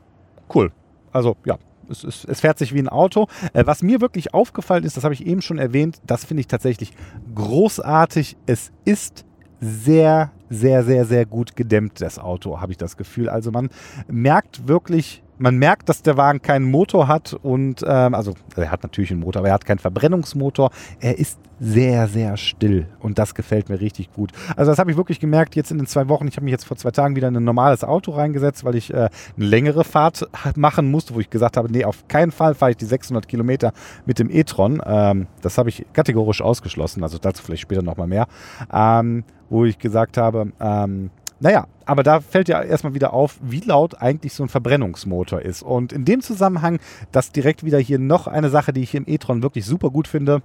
cool. 0.55 0.73
Also 1.13 1.37
ja, 1.45 1.59
es, 1.91 2.05
es, 2.05 2.25
es, 2.25 2.41
fährt 2.41 2.59
sich 2.59 2.75
wie 2.75 2.79
ein 2.79 2.89
Auto. 2.89 3.27
Äh, 3.53 3.67
was 3.67 3.83
mir 3.83 4.01
wirklich 4.01 4.35
aufgefallen 4.35 4.85
ist, 4.85 4.97
das 4.97 5.05
habe 5.05 5.15
ich 5.15 5.27
eben 5.27 5.43
schon 5.43 5.59
erwähnt, 5.59 6.01
das 6.07 6.25
finde 6.25 6.41
ich 6.41 6.47
tatsächlich 6.47 6.93
großartig. 7.35 8.37
Es 8.47 8.73
ist 8.85 9.25
sehr, 9.61 10.31
sehr, 10.51 10.85
sehr, 10.85 11.05
sehr 11.05 11.27
gut 11.27 11.57
gedämmt, 11.57 12.01
das 12.01 12.19
Auto, 12.19 12.61
habe 12.61 12.73
ich 12.73 12.79
das 12.79 12.97
Gefühl. 12.97 13.29
Also 13.29 13.51
man 13.51 13.71
merkt 14.07 14.69
wirklich 14.69 15.23
man 15.39 15.57
merkt, 15.57 15.89
dass 15.89 16.03
der 16.03 16.17
Wagen 16.17 16.43
keinen 16.43 16.71
Motor 16.71 17.09
hat 17.09 17.35
und 17.35 17.85
ähm, 17.87 18.15
also 18.15 18.35
er 18.57 18.71
hat 18.71 18.83
natürlich 18.83 19.11
einen 19.11 19.21
Motor, 19.21 19.41
aber 19.41 19.49
er 19.49 19.55
hat 19.55 19.65
keinen 19.65 19.79
Verbrennungsmotor. 19.79 20.71
Er 21.01 21.19
ist 21.19 21.39
sehr, 21.61 22.07
sehr 22.07 22.37
still 22.37 22.87
und 23.01 23.19
das 23.19 23.35
gefällt 23.35 23.69
mir 23.69 23.81
richtig 23.81 24.13
gut. 24.13 24.33
Also 24.57 24.71
das 24.71 24.79
habe 24.79 24.91
ich 24.91 24.97
wirklich 24.97 25.21
gemerkt 25.21 25.57
jetzt 25.57 25.71
in 25.71 25.79
den 25.79 25.87
zwei 25.87 26.09
Wochen. 26.09 26.29
Ich 26.29 26.37
habe 26.37 26.45
mich 26.45 26.53
jetzt 26.53 26.65
vor 26.65 26.77
zwei 26.77 26.91
Tagen 26.91 27.17
wieder 27.17 27.29
in 27.29 27.37
ein 27.37 27.45
normales 27.45 27.83
Auto 27.83 28.13
reingesetzt, 28.13 28.65
weil 28.65 28.77
ich 28.77 28.93
äh, 28.93 29.09
eine 29.37 29.47
längere 29.47 29.85
Fahrt 29.85 30.29
machen 30.57 30.91
musste, 30.91 31.15
wo 31.15 31.21
ich 31.21 31.31
gesagt 31.31 31.57
habe, 31.57 31.71
nee, 31.71 31.85
auf 31.85 32.07
keinen 32.09 32.31
Fall 32.31 32.55
fahre 32.55 32.73
ich 32.73 32.77
die 32.77 32.85
600 32.85 33.27
Kilometer 33.27 33.73
mit 34.07 34.19
dem 34.19 34.31
e-tron. 34.31 34.81
Ähm, 34.85 35.27
das 35.43 35.59
habe 35.59 35.69
ich 35.69 35.85
kategorisch 35.93 36.43
ausgeschlossen, 36.43 37.03
also 37.03 37.19
dazu 37.19 37.43
vielleicht 37.43 37.63
später 37.63 37.83
nochmal 37.83 38.07
mehr. 38.07 38.27
Ähm, 38.73 39.25
wo 39.51 39.65
ich 39.65 39.79
gesagt 39.79 40.17
habe, 40.17 40.53
ähm, 40.61 41.11
naja, 41.41 41.67
aber 41.89 42.03
da 42.03 42.21
fällt 42.21 42.49
ja 42.49 42.63
erstmal 42.63 42.93
wieder 42.93 43.15
auf, 43.15 43.39
wie 43.41 43.61
laut 43.61 44.03
eigentlich 44.03 44.35
so 44.35 44.43
ein 44.43 44.51
Verbrennungsmotor 44.51 45.41
ist. 45.41 45.63
Und 45.63 45.91
in 45.91 46.05
dem 46.05 46.21
Zusammenhang, 46.21 46.81
das 47.13 47.33
direkt 47.33 47.65
wieder 47.65 47.79
hier 47.79 47.99
noch 47.99 48.27
eine 48.27 48.51
Sache, 48.51 48.75
die 48.75 48.83
ich 48.83 48.95
im 48.95 49.05
e-tron 49.07 49.43
wirklich 49.43 49.65
super 49.65 49.89
gut 49.89 50.07
finde. 50.07 50.43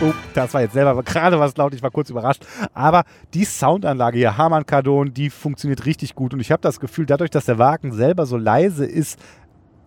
Oh, 0.00 0.12
das 0.34 0.54
war 0.54 0.60
jetzt 0.60 0.72
selber 0.72 1.02
gerade 1.02 1.40
was 1.40 1.56
laut, 1.56 1.74
ich 1.74 1.82
war 1.82 1.90
kurz 1.90 2.10
überrascht. 2.10 2.46
Aber 2.74 3.02
die 3.34 3.44
Soundanlage 3.44 4.18
hier, 4.18 4.36
Harman 4.36 4.64
Kardon, 4.64 5.12
die 5.12 5.28
funktioniert 5.28 5.84
richtig 5.84 6.14
gut. 6.14 6.34
Und 6.34 6.40
ich 6.40 6.52
habe 6.52 6.62
das 6.62 6.78
Gefühl, 6.78 7.06
dadurch, 7.06 7.30
dass 7.30 7.46
der 7.46 7.58
Wagen 7.58 7.92
selber 7.92 8.24
so 8.24 8.36
leise 8.36 8.86
ist, 8.86 9.18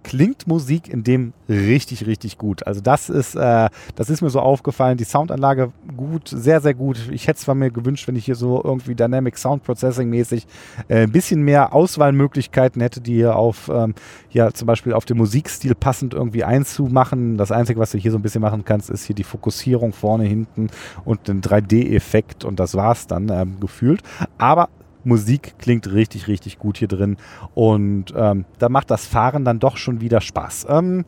klingt 0.05 0.45
Musik 0.45 0.87
in 0.87 1.03
dem 1.03 1.33
richtig, 1.49 2.05
richtig 2.05 2.37
gut. 2.37 2.67
Also 2.67 2.79
das 2.79 3.09
ist, 3.09 3.33
äh, 3.33 3.69
das 3.95 4.11
ist 4.11 4.21
mir 4.21 4.29
so 4.29 4.39
aufgefallen. 4.39 4.97
Die 4.97 5.03
Soundanlage 5.03 5.71
gut, 5.97 6.27
sehr, 6.27 6.61
sehr 6.61 6.75
gut. 6.75 7.09
Ich 7.11 7.27
hätte 7.27 7.39
zwar 7.39 7.55
mir 7.55 7.71
gewünscht, 7.71 8.07
wenn 8.07 8.15
ich 8.15 8.25
hier 8.25 8.35
so 8.35 8.61
irgendwie 8.63 8.93
Dynamic 8.93 9.35
Sound 9.35 9.63
Processing 9.63 10.07
mäßig 10.11 10.45
äh, 10.89 11.03
ein 11.03 11.11
bisschen 11.11 11.41
mehr 11.41 11.73
Auswahlmöglichkeiten 11.73 12.83
hätte, 12.83 13.01
die 13.01 13.15
hier 13.15 13.35
auf, 13.35 13.67
ähm, 13.73 13.95
ja, 14.29 14.53
zum 14.53 14.67
Beispiel 14.67 14.93
auf 14.93 15.05
den 15.05 15.17
Musikstil 15.17 15.73
passend 15.73 16.13
irgendwie 16.13 16.43
einzumachen. 16.43 17.37
Das 17.37 17.51
Einzige, 17.51 17.79
was 17.79 17.89
du 17.89 17.97
hier 17.97 18.11
so 18.11 18.19
ein 18.19 18.21
bisschen 18.21 18.41
machen 18.41 18.63
kannst, 18.63 18.91
ist 18.91 19.05
hier 19.05 19.15
die 19.15 19.23
Fokussierung 19.23 19.91
vorne, 19.91 20.25
hinten 20.25 20.69
und 21.03 21.27
den 21.27 21.41
3D-Effekt 21.41 22.45
und 22.45 22.59
das 22.59 22.75
war's 22.75 23.07
dann 23.07 23.29
ähm, 23.29 23.59
gefühlt. 23.59 24.03
Aber 24.37 24.69
Musik 25.05 25.55
klingt 25.59 25.91
richtig, 25.91 26.27
richtig 26.27 26.59
gut 26.59 26.77
hier 26.77 26.87
drin. 26.87 27.17
Und 27.53 28.13
ähm, 28.15 28.45
da 28.59 28.69
macht 28.69 28.91
das 28.91 29.05
Fahren 29.05 29.45
dann 29.45 29.59
doch 29.59 29.77
schon 29.77 30.01
wieder 30.01 30.21
Spaß. 30.21 30.67
Ähm, 30.69 31.05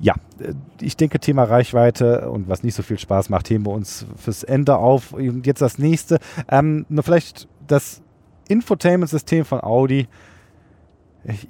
ja, 0.00 0.14
äh, 0.38 0.54
ich 0.80 0.96
denke, 0.96 1.18
Thema 1.18 1.44
Reichweite 1.44 2.30
und 2.30 2.48
was 2.48 2.62
nicht 2.62 2.74
so 2.74 2.82
viel 2.82 2.98
Spaß 2.98 3.30
macht, 3.30 3.50
heben 3.50 3.66
wir 3.66 3.72
uns 3.72 4.06
fürs 4.16 4.44
Ende 4.44 4.76
auf. 4.76 5.12
Und 5.12 5.46
jetzt 5.46 5.62
das 5.62 5.78
nächste. 5.78 6.18
Ähm, 6.48 6.86
nur 6.88 7.02
vielleicht 7.02 7.48
das 7.66 8.02
Infotainment-System 8.48 9.44
von 9.44 9.62
Audi. 9.62 10.08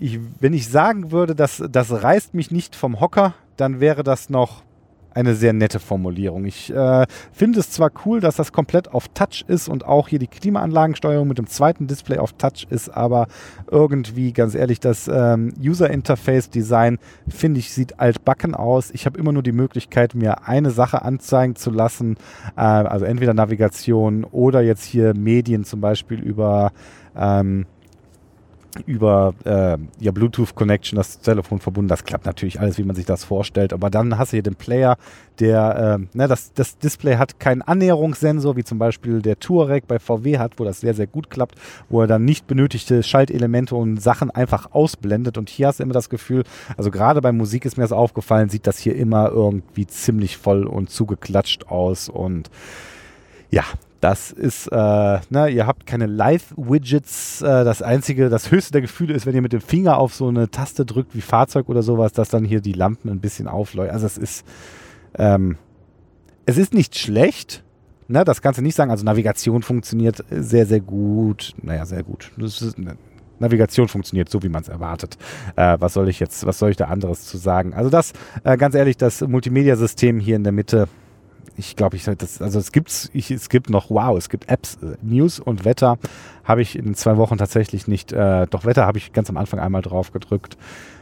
Ich, 0.00 0.18
wenn 0.40 0.54
ich 0.54 0.68
sagen 0.68 1.12
würde, 1.12 1.34
dass 1.34 1.62
das 1.70 1.90
reißt 2.02 2.34
mich 2.34 2.50
nicht 2.50 2.74
vom 2.74 3.00
Hocker, 3.00 3.34
dann 3.56 3.80
wäre 3.80 4.02
das 4.02 4.30
noch 4.30 4.62
eine 5.14 5.34
sehr 5.34 5.52
nette 5.52 5.78
Formulierung. 5.78 6.44
Ich 6.44 6.72
äh, 6.72 7.06
finde 7.32 7.60
es 7.60 7.70
zwar 7.70 7.90
cool, 8.04 8.20
dass 8.20 8.36
das 8.36 8.52
komplett 8.52 8.92
auf 8.92 9.08
Touch 9.08 9.44
ist 9.48 9.68
und 9.68 9.84
auch 9.84 10.08
hier 10.08 10.18
die 10.18 10.26
Klimaanlagensteuerung 10.26 11.26
mit 11.26 11.38
dem 11.38 11.46
zweiten 11.46 11.86
Display 11.86 12.18
auf 12.18 12.32
Touch 12.34 12.66
ist, 12.70 12.88
aber 12.88 13.26
irgendwie, 13.70 14.32
ganz 14.32 14.54
ehrlich, 14.54 14.80
das 14.80 15.08
ähm, 15.08 15.52
User 15.60 15.90
Interface 15.90 16.50
Design 16.50 16.98
finde 17.28 17.60
ich 17.60 17.72
sieht 17.72 18.00
altbacken 18.00 18.54
aus. 18.54 18.90
Ich 18.90 19.06
habe 19.06 19.18
immer 19.18 19.32
nur 19.32 19.42
die 19.42 19.52
Möglichkeit, 19.52 20.14
mir 20.14 20.46
eine 20.46 20.70
Sache 20.70 21.02
anzeigen 21.02 21.56
zu 21.56 21.70
lassen, 21.70 22.16
äh, 22.56 22.60
also 22.60 23.04
entweder 23.04 23.34
Navigation 23.34 24.24
oder 24.24 24.60
jetzt 24.60 24.84
hier 24.84 25.14
Medien 25.14 25.64
zum 25.64 25.80
Beispiel 25.80 26.20
über 26.20 26.72
ähm, 27.16 27.66
über 28.86 29.34
äh, 29.44 29.76
ja, 30.00 30.12
Bluetooth-Connection 30.12 30.96
das 30.96 31.20
Telefon 31.20 31.60
verbunden. 31.60 31.88
Das 31.88 32.04
klappt 32.04 32.26
natürlich 32.26 32.60
alles, 32.60 32.78
wie 32.78 32.82
man 32.82 32.96
sich 32.96 33.06
das 33.06 33.24
vorstellt. 33.24 33.72
Aber 33.72 33.90
dann 33.90 34.18
hast 34.18 34.32
du 34.32 34.36
hier 34.36 34.42
den 34.42 34.56
Player, 34.56 34.96
der, 35.40 35.98
äh, 36.00 36.16
ne, 36.16 36.28
das, 36.28 36.52
das 36.52 36.78
Display 36.78 37.16
hat 37.16 37.40
keinen 37.40 37.62
Annäherungssensor, 37.62 38.56
wie 38.56 38.64
zum 38.64 38.78
Beispiel 38.78 39.22
der 39.22 39.38
Touareg 39.38 39.86
bei 39.86 39.98
VW 39.98 40.38
hat, 40.38 40.58
wo 40.58 40.64
das 40.64 40.80
sehr, 40.80 40.94
sehr 40.94 41.06
gut 41.06 41.30
klappt, 41.30 41.56
wo 41.88 42.00
er 42.00 42.06
dann 42.06 42.24
nicht 42.24 42.46
benötigte 42.46 43.02
Schaltelemente 43.02 43.74
und 43.74 44.00
Sachen 44.02 44.30
einfach 44.30 44.72
ausblendet. 44.72 45.38
Und 45.38 45.50
hier 45.50 45.68
hast 45.68 45.78
du 45.78 45.84
immer 45.84 45.94
das 45.94 46.08
Gefühl, 46.08 46.44
also 46.76 46.90
gerade 46.90 47.20
bei 47.20 47.32
Musik 47.32 47.64
ist 47.64 47.76
mir 47.76 47.84
das 47.84 47.92
aufgefallen, 47.92 48.48
sieht 48.48 48.66
das 48.66 48.78
hier 48.78 48.96
immer 48.96 49.30
irgendwie 49.30 49.86
ziemlich 49.86 50.36
voll 50.36 50.66
und 50.66 50.90
zugeklatscht 50.90 51.68
aus 51.68 52.08
und 52.08 52.50
ja, 53.50 53.64
das 54.00 54.30
ist, 54.30 54.68
äh, 54.68 55.18
ne, 55.30 55.48
ihr 55.48 55.66
habt 55.66 55.86
keine 55.86 56.06
Live-Widgets. 56.06 57.42
Äh, 57.42 57.64
das 57.64 57.82
einzige, 57.82 58.28
das 58.28 58.50
höchste 58.50 58.72
der 58.72 58.80
Gefühle 58.82 59.14
ist, 59.14 59.26
wenn 59.26 59.34
ihr 59.34 59.42
mit 59.42 59.52
dem 59.52 59.60
Finger 59.60 59.98
auf 59.98 60.14
so 60.14 60.28
eine 60.28 60.50
Taste 60.50 60.86
drückt 60.86 61.14
wie 61.14 61.20
Fahrzeug 61.20 61.68
oder 61.68 61.82
sowas, 61.82 62.12
dass 62.12 62.28
dann 62.28 62.44
hier 62.44 62.60
die 62.60 62.72
Lampen 62.72 63.10
ein 63.10 63.20
bisschen 63.20 63.48
aufleuchten. 63.48 63.94
Also 63.94 64.06
es 64.06 64.16
ist, 64.18 64.46
ähm, 65.16 65.56
es 66.46 66.58
ist 66.58 66.74
nicht 66.74 66.96
schlecht. 66.96 67.64
Ne, 68.06 68.24
das 68.24 68.40
kannst 68.40 68.58
du 68.58 68.62
nicht 68.62 68.76
sagen. 68.76 68.90
Also 68.90 69.04
Navigation 69.04 69.62
funktioniert 69.62 70.24
sehr, 70.30 70.64
sehr 70.64 70.80
gut. 70.80 71.54
Naja, 71.60 71.84
sehr 71.84 72.04
gut. 72.04 72.30
Ne, 72.36 72.96
Navigation 73.40 73.88
funktioniert 73.88 74.28
so, 74.28 74.42
wie 74.42 74.48
man 74.48 74.62
es 74.62 74.68
erwartet. 74.68 75.16
Äh, 75.56 75.76
was 75.80 75.94
soll 75.94 76.08
ich 76.08 76.20
jetzt, 76.20 76.46
was 76.46 76.58
soll 76.58 76.70
ich 76.70 76.76
da 76.76 76.86
anderes 76.86 77.24
zu 77.24 77.36
sagen? 77.36 77.74
Also 77.74 77.90
das, 77.90 78.12
äh, 78.44 78.56
ganz 78.56 78.74
ehrlich, 78.74 78.96
das 78.96 79.20
Multimedia-System 79.20 80.20
hier 80.20 80.36
in 80.36 80.44
der 80.44 80.52
Mitte, 80.52 80.88
ich 81.58 81.76
glaube, 81.76 81.96
ich 81.96 82.04
das, 82.04 82.40
also 82.40 82.58
es 82.58 82.72
gibt 82.72 83.10
ich, 83.12 83.30
es 83.30 83.48
gibt 83.48 83.68
noch, 83.68 83.90
wow, 83.90 84.16
es 84.16 84.28
gibt 84.28 84.48
Apps, 84.48 84.78
äh, 84.82 84.96
News 85.02 85.40
und 85.40 85.64
Wetter 85.64 85.98
habe 86.44 86.62
ich 86.62 86.78
in 86.78 86.94
zwei 86.94 87.16
Wochen 87.16 87.36
tatsächlich 87.36 87.88
nicht, 87.88 88.12
äh, 88.12 88.46
doch 88.46 88.64
Wetter 88.64 88.86
habe 88.86 88.98
ich 88.98 89.12
ganz 89.12 89.28
am 89.28 89.36
Anfang 89.36 89.60
einmal 89.60 89.82
drauf 89.82 90.12
gedrückt 90.12 90.56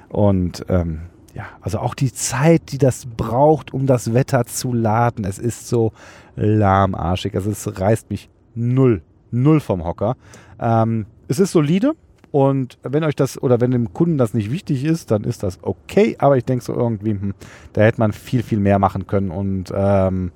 und 0.09 0.65
ähm, 0.69 1.03
ja, 1.35 1.45
also 1.61 1.79
auch 1.81 1.95
die 1.95 2.13
Zeit, 2.13 2.73
die 2.73 2.79
das 2.79 3.07
braucht, 3.07 3.75
um 3.75 3.87
das 3.87 4.15
Wetter 4.15 4.47
zu 4.47 4.73
laden, 4.73 5.25
es 5.25 5.39
ist 5.39 5.69
so 5.69 5.93
lahmarschig, 6.35 7.35
also 7.35 7.51
es 7.51 7.79
reißt 7.79 8.11
mich 8.11 8.31
null, 8.55 9.03
null 9.31 9.61
vom 9.61 9.85
Hocker. 9.85 10.17
Ähm, 10.59 11.05
es 11.29 11.39
ist 11.39 11.53
solide, 11.53 11.95
und 12.37 12.77
wenn 12.83 13.03
euch 13.03 13.17
das 13.17 13.43
oder 13.43 13.63
wenn 13.63 13.71
dem 13.71 13.95
Kunden 13.95 14.19
das 14.19 14.35
nicht 14.35 14.51
wichtig 14.51 14.85
ist, 14.85 15.11
dann 15.11 15.25
ist 15.25 15.43
das 15.43 15.59
okay. 15.63 16.17
Aber 16.19 16.37
ich 16.37 16.45
denke 16.45 16.63
so 16.63 16.75
irgendwie, 16.75 17.13
hm, 17.13 17.33
da 17.73 17.81
hätte 17.81 17.99
man 17.99 18.13
viel, 18.13 18.43
viel 18.43 18.61
mehr 18.61 18.79
machen 18.79 19.07
können. 19.07 19.31
Und 19.31 19.73
ähm, 19.75 20.33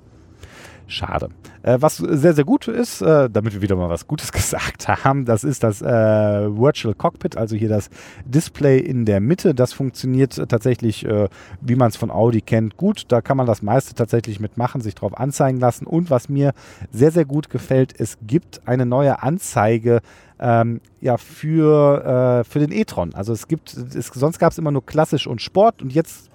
Schade. 0.91 1.29
Äh, 1.63 1.77
was 1.79 1.97
sehr, 1.97 2.33
sehr 2.33 2.43
gut 2.43 2.67
ist, 2.67 3.01
äh, 3.01 3.29
damit 3.29 3.53
wir 3.53 3.61
wieder 3.61 3.77
mal 3.77 3.89
was 3.89 4.07
Gutes 4.07 4.31
gesagt 4.33 4.87
haben, 4.87 5.25
das 5.25 5.43
ist 5.43 5.63
das 5.63 5.81
äh, 5.81 5.85
Virtual 5.87 6.93
Cockpit, 6.93 7.37
also 7.37 7.55
hier 7.55 7.69
das 7.69 7.89
Display 8.25 8.77
in 8.79 9.05
der 9.05 9.21
Mitte. 9.21 9.55
Das 9.55 9.71
funktioniert 9.71 10.35
tatsächlich, 10.49 11.05
äh, 11.05 11.29
wie 11.61 11.75
man 11.75 11.89
es 11.89 11.95
von 11.95 12.11
Audi 12.11 12.41
kennt, 12.41 12.75
gut. 12.75 13.05
Da 13.07 13.21
kann 13.21 13.37
man 13.37 13.45
das 13.45 13.61
meiste 13.61 13.95
tatsächlich 13.95 14.39
mitmachen, 14.39 14.81
sich 14.81 14.95
drauf 14.95 15.17
anzeigen 15.17 15.59
lassen. 15.59 15.87
Und 15.87 16.09
was 16.09 16.27
mir 16.27 16.53
sehr, 16.91 17.11
sehr 17.11 17.25
gut 17.25 17.49
gefällt, 17.49 17.93
es 17.97 18.17
gibt 18.21 18.67
eine 18.67 18.85
neue 18.85 19.23
Anzeige 19.23 20.01
ähm, 20.41 20.81
ja, 20.99 21.17
für, 21.17 22.41
äh, 22.41 22.43
für 22.43 22.59
den 22.59 22.71
e-tron. 22.71 23.13
Also 23.13 23.31
es 23.31 23.47
gibt, 23.47 23.73
es, 23.73 24.07
sonst 24.07 24.39
gab 24.39 24.51
es 24.51 24.57
immer 24.57 24.71
nur 24.71 24.85
klassisch 24.85 25.27
und 25.27 25.41
Sport 25.41 25.81
und 25.81 25.93
jetzt 25.93 26.30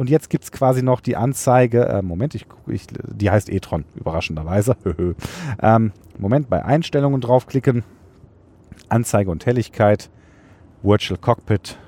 und 0.00 0.08
jetzt 0.08 0.30
gibt 0.30 0.44
es 0.44 0.50
quasi 0.50 0.82
noch 0.82 1.02
die 1.02 1.14
Anzeige, 1.14 1.84
äh, 1.84 2.00
Moment, 2.00 2.34
ich, 2.34 2.46
ich, 2.68 2.86
die 2.86 3.30
heißt 3.30 3.50
e-tron, 3.50 3.84
überraschenderweise. 3.96 4.74
ähm, 5.62 5.92
Moment, 6.16 6.48
bei 6.48 6.64
Einstellungen 6.64 7.20
draufklicken, 7.20 7.84
Anzeige 8.88 9.30
und 9.30 9.44
Helligkeit, 9.44 10.08
Virtual 10.82 11.20
Cockpit. 11.20 11.78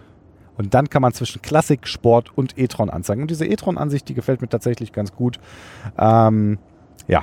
Und 0.59 0.75
dann 0.75 0.91
kann 0.91 1.01
man 1.01 1.15
zwischen 1.15 1.41
Klassik, 1.41 1.89
Sport 1.89 2.37
und 2.37 2.59
e-tron 2.59 2.91
anzeigen. 2.91 3.23
Und 3.23 3.31
diese 3.31 3.47
e-tron-Ansicht, 3.47 4.07
die 4.11 4.13
gefällt 4.13 4.43
mir 4.43 4.49
tatsächlich 4.51 4.93
ganz 4.93 5.15
gut. 5.15 5.41
Ähm, 5.97 6.59
ja, 7.09 7.23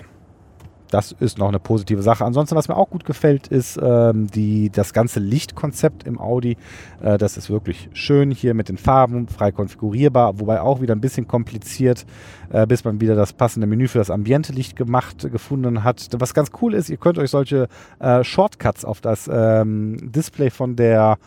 das 0.92 1.12
ist 1.12 1.38
noch 1.38 1.48
eine 1.48 1.60
positive 1.60 2.02
Sache. 2.02 2.26
Ansonsten, 2.26 2.56
was 2.56 2.68
mir 2.68 2.76
auch 2.76 2.90
gut 2.90 3.06
gefällt, 3.06 3.48
ist 3.48 3.80
ähm, 3.82 4.28
die, 4.28 4.70
das 4.70 4.94
ganze 4.94 5.20
Lichtkonzept 5.20 6.04
im 6.04 6.20
Audi. 6.20 6.58
Äh, 7.02 7.18
das 7.18 7.38
ist 7.38 7.50
wirklich 7.50 7.90
schön 7.94 8.32
hier 8.32 8.54
mit 8.54 8.70
den 8.70 8.78
Farben, 8.78 9.28
frei 9.28 9.52
konfigurierbar, 9.52 10.40
wobei 10.40 10.62
auch 10.62 10.82
wieder 10.82 10.96
ein 10.96 11.02
bisschen 11.02 11.28
kompliziert, 11.28 12.06
äh, 12.52 12.66
bis 12.66 12.84
man 12.84 13.02
wieder 13.02 13.16
das 13.16 13.34
passende 13.34 13.68
Menü 13.68 13.88
für 13.88 14.00
das 14.00 14.10
Ambiente-Licht 14.10 14.76
gemacht, 14.76 15.32
gefunden 15.32 15.84
hat. 15.84 16.08
Was 16.18 16.34
ganz 16.34 16.52
cool 16.62 16.74
ist, 16.74 16.90
ihr 16.90 16.98
könnt 16.98 17.18
euch 17.18 17.30
solche 17.30 17.68
äh, 18.00 18.24
Shortcuts 18.24 18.86
auf 18.86 19.02
das 19.02 19.30
ähm, 19.32 20.12
Display 20.12 20.50
von 20.50 20.76
der 20.76 21.18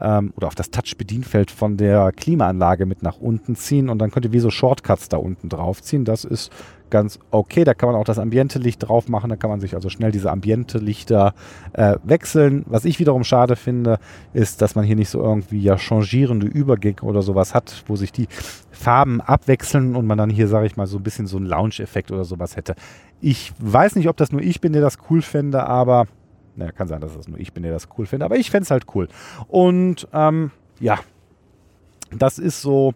ähm, 0.00 0.32
oder 0.36 0.46
auf 0.46 0.54
das 0.54 0.70
Touch-Bedienfeld 0.70 1.50
von 1.50 1.76
der 1.76 2.12
Klimaanlage 2.12 2.86
mit 2.86 3.02
nach 3.02 3.18
unten 3.18 3.54
ziehen 3.54 3.88
und 3.88 3.98
dann 3.98 4.10
könnt 4.10 4.24
ihr 4.24 4.32
wie 4.32 4.40
so 4.40 4.50
Shortcuts 4.50 5.08
da 5.08 5.18
unten 5.18 5.48
drauf 5.48 5.82
ziehen. 5.82 6.04
Das 6.04 6.24
ist 6.24 6.50
ganz 6.90 7.18
okay. 7.30 7.64
Da 7.64 7.74
kann 7.74 7.88
man 7.88 7.96
auch 7.96 8.04
das 8.04 8.18
Ambiente-Licht 8.18 8.88
drauf 8.88 9.08
machen. 9.08 9.30
Da 9.30 9.36
kann 9.36 9.50
man 9.50 9.60
sich 9.60 9.74
also 9.74 9.88
schnell 9.88 10.12
diese 10.12 10.30
Ambiente-Lichter 10.30 11.34
äh, 11.72 11.96
wechseln. 12.02 12.64
Was 12.66 12.84
ich 12.84 12.98
wiederum 12.98 13.24
schade 13.24 13.56
finde, 13.56 13.98
ist, 14.32 14.62
dass 14.62 14.74
man 14.74 14.84
hier 14.84 14.96
nicht 14.96 15.08
so 15.08 15.22
irgendwie 15.22 15.60
ja 15.60 15.78
changierende 15.78 16.46
Übergänge 16.46 17.02
oder 17.02 17.22
sowas 17.22 17.54
hat, 17.54 17.84
wo 17.86 17.96
sich 17.96 18.12
die 18.12 18.28
Farben 18.70 19.20
abwechseln 19.20 19.96
und 19.96 20.06
man 20.06 20.18
dann 20.18 20.30
hier, 20.30 20.48
sage 20.48 20.66
ich 20.66 20.76
mal, 20.76 20.86
so 20.86 20.98
ein 20.98 21.02
bisschen 21.02 21.26
so 21.26 21.36
einen 21.36 21.46
Lounge-Effekt 21.46 22.10
oder 22.10 22.24
sowas 22.24 22.56
hätte. 22.56 22.74
Ich 23.20 23.52
weiß 23.58 23.96
nicht, 23.96 24.08
ob 24.08 24.16
das 24.16 24.32
nur 24.32 24.40
ich 24.40 24.60
bin, 24.60 24.72
der 24.72 24.82
das 24.82 24.98
cool 25.10 25.22
fände, 25.22 25.66
aber 25.66 26.06
naja, 26.56 26.72
kann 26.72 26.88
sein, 26.88 27.00
dass 27.00 27.16
das 27.16 27.28
nur 27.28 27.38
ich 27.38 27.52
bin, 27.52 27.62
der 27.62 27.72
das 27.72 27.88
cool 27.96 28.06
finde, 28.06 28.24
aber 28.24 28.36
ich 28.36 28.50
fände 28.50 28.64
es 28.64 28.70
halt 28.70 28.86
cool. 28.94 29.08
Und 29.48 30.08
ähm, 30.12 30.50
ja, 30.78 30.98
das 32.12 32.38
ist 32.38 32.60
so. 32.60 32.94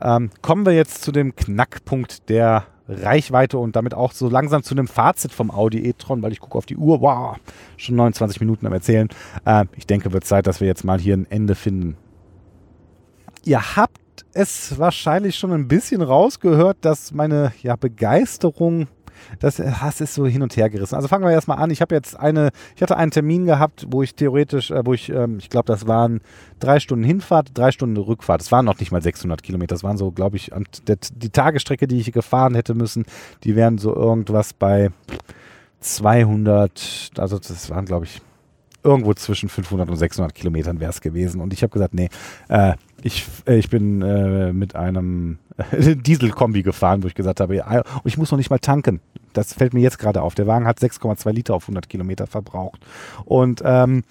Ähm, 0.00 0.30
kommen 0.40 0.66
wir 0.66 0.72
jetzt 0.72 1.02
zu 1.02 1.12
dem 1.12 1.36
Knackpunkt 1.36 2.28
der 2.28 2.64
Reichweite 2.88 3.58
und 3.58 3.76
damit 3.76 3.94
auch 3.94 4.12
so 4.12 4.28
langsam 4.28 4.62
zu 4.62 4.74
einem 4.74 4.88
Fazit 4.88 5.32
vom 5.32 5.50
Audi 5.50 5.86
e-tron, 5.86 6.22
weil 6.22 6.32
ich 6.32 6.40
gucke 6.40 6.58
auf 6.58 6.66
die 6.66 6.76
Uhr, 6.76 7.00
wow, 7.00 7.36
schon 7.76 7.96
29 7.96 8.40
Minuten 8.40 8.66
am 8.66 8.72
Erzählen. 8.72 9.08
Äh, 9.44 9.66
ich 9.76 9.86
denke, 9.86 10.12
wird 10.12 10.24
Zeit, 10.24 10.46
dass 10.46 10.60
wir 10.60 10.66
jetzt 10.66 10.84
mal 10.84 10.98
hier 10.98 11.16
ein 11.16 11.26
Ende 11.30 11.54
finden. 11.54 11.96
Ihr 13.44 13.76
habt 13.76 13.98
es 14.34 14.78
wahrscheinlich 14.78 15.36
schon 15.36 15.52
ein 15.52 15.68
bisschen 15.68 16.02
rausgehört, 16.02 16.78
dass 16.82 17.12
meine 17.12 17.52
ja, 17.62 17.76
Begeisterung 17.76 18.88
das 19.40 19.58
Hass 19.58 20.00
ist 20.00 20.14
so 20.14 20.26
hin 20.26 20.42
und 20.42 20.56
her 20.56 20.70
gerissen. 20.70 20.94
Also 20.94 21.08
fangen 21.08 21.24
wir 21.24 21.32
erstmal 21.32 21.58
an. 21.58 21.70
Ich 21.70 21.80
habe 21.80 21.94
jetzt 21.94 22.18
eine, 22.18 22.50
ich 22.76 22.82
hatte 22.82 22.96
einen 22.96 23.10
Termin 23.10 23.46
gehabt, 23.46 23.86
wo 23.90 24.02
ich 24.02 24.14
theoretisch, 24.14 24.70
äh, 24.70 24.84
wo 24.84 24.92
ich, 24.92 25.08
ähm, 25.10 25.38
ich 25.38 25.50
glaube, 25.50 25.66
das 25.66 25.86
waren 25.86 26.20
drei 26.60 26.80
Stunden 26.80 27.04
Hinfahrt, 27.04 27.50
drei 27.54 27.72
Stunden 27.72 27.96
Rückfahrt. 27.96 28.40
Das 28.40 28.52
waren 28.52 28.64
noch 28.64 28.78
nicht 28.78 28.92
mal 28.92 29.02
600 29.02 29.42
Kilometer. 29.42 29.74
Das 29.74 29.84
waren 29.84 29.96
so, 29.96 30.10
glaube 30.10 30.36
ich, 30.36 30.50
der, 30.86 30.96
die 31.14 31.30
Tagesstrecke, 31.30 31.86
die 31.86 32.00
ich 32.00 32.12
gefahren 32.12 32.54
hätte 32.54 32.74
müssen, 32.74 33.04
die 33.44 33.56
wären 33.56 33.78
so 33.78 33.94
irgendwas 33.94 34.52
bei 34.52 34.90
200, 35.80 37.10
also 37.18 37.38
das 37.38 37.70
waren, 37.70 37.84
glaube 37.84 38.04
ich, 38.04 38.20
irgendwo 38.84 39.14
zwischen 39.14 39.48
500 39.48 39.88
und 39.88 39.96
600 39.96 40.34
Kilometern 40.34 40.80
wäre 40.80 40.90
es 40.90 41.00
gewesen. 41.00 41.40
Und 41.40 41.52
ich 41.52 41.62
habe 41.62 41.72
gesagt, 41.72 41.94
nee, 41.94 42.08
äh, 42.48 42.74
ich, 43.02 43.26
äh, 43.46 43.56
ich 43.56 43.68
bin 43.68 44.02
äh, 44.02 44.52
mit 44.52 44.76
einem 44.76 45.38
Dieselkombi 45.72 46.62
gefahren, 46.62 47.02
wo 47.02 47.06
ich 47.06 47.14
gesagt 47.14 47.40
habe, 47.40 47.56
ja, 47.56 47.80
und 47.80 48.06
ich 48.06 48.18
muss 48.18 48.30
noch 48.30 48.38
nicht 48.38 48.50
mal 48.50 48.58
tanken. 48.58 49.00
Das 49.32 49.54
fällt 49.54 49.74
mir 49.74 49.80
jetzt 49.80 49.98
gerade 49.98 50.22
auf. 50.22 50.34
Der 50.34 50.46
Wagen 50.46 50.66
hat 50.66 50.78
6,2 50.78 51.30
Liter 51.32 51.54
auf 51.54 51.64
100 51.64 51.88
Kilometer 51.88 52.26
verbraucht. 52.26 52.80
Und 53.24 53.62
ähm, 53.64 54.04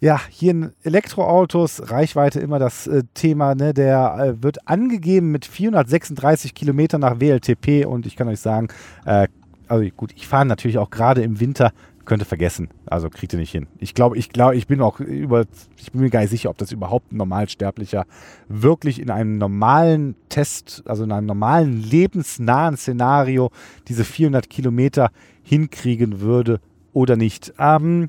ja, 0.00 0.20
hier 0.28 0.50
in 0.50 0.72
Elektroautos, 0.82 1.90
Reichweite 1.90 2.40
immer 2.40 2.58
das 2.58 2.86
äh, 2.86 3.02
Thema, 3.14 3.54
ne, 3.54 3.72
der 3.72 4.16
äh, 4.18 4.42
wird 4.42 4.68
angegeben 4.68 5.30
mit 5.30 5.46
436 5.46 6.54
Kilometern 6.54 7.00
nach 7.00 7.20
WLTP 7.20 7.86
und 7.86 8.06
ich 8.06 8.16
kann 8.16 8.28
euch 8.28 8.40
sagen, 8.40 8.68
äh, 9.06 9.28
also 9.68 9.88
gut, 9.96 10.12
ich 10.14 10.28
fahre 10.28 10.46
natürlich 10.46 10.78
auch 10.78 10.90
gerade 10.90 11.22
im 11.22 11.40
Winter 11.40 11.72
könnte 12.06 12.24
vergessen. 12.24 12.68
Also 12.86 13.10
kriegt 13.10 13.32
ihr 13.32 13.38
nicht 13.38 13.52
hin. 13.52 13.66
Ich 13.78 13.94
glaube, 13.94 14.16
ich 14.16 14.30
glaube, 14.30 14.56
ich 14.56 14.66
bin 14.66 14.80
auch 14.80 15.00
über, 15.00 15.44
ich 15.76 15.92
bin 15.92 16.00
mir 16.00 16.10
gar 16.10 16.20
nicht 16.20 16.30
sicher, 16.30 16.48
ob 16.50 16.58
das 16.58 16.72
überhaupt 16.72 17.12
ein 17.12 17.16
Normalsterblicher 17.18 18.06
wirklich 18.48 19.00
in 19.00 19.10
einem 19.10 19.36
normalen 19.38 20.14
Test, 20.28 20.82
also 20.86 21.04
in 21.04 21.12
einem 21.12 21.26
normalen 21.26 21.82
lebensnahen 21.82 22.76
Szenario 22.76 23.50
diese 23.88 24.04
400 24.04 24.48
Kilometer 24.48 25.10
hinkriegen 25.42 26.20
würde 26.20 26.60
oder 26.92 27.16
nicht. 27.16 27.52
Ähm, 27.58 28.08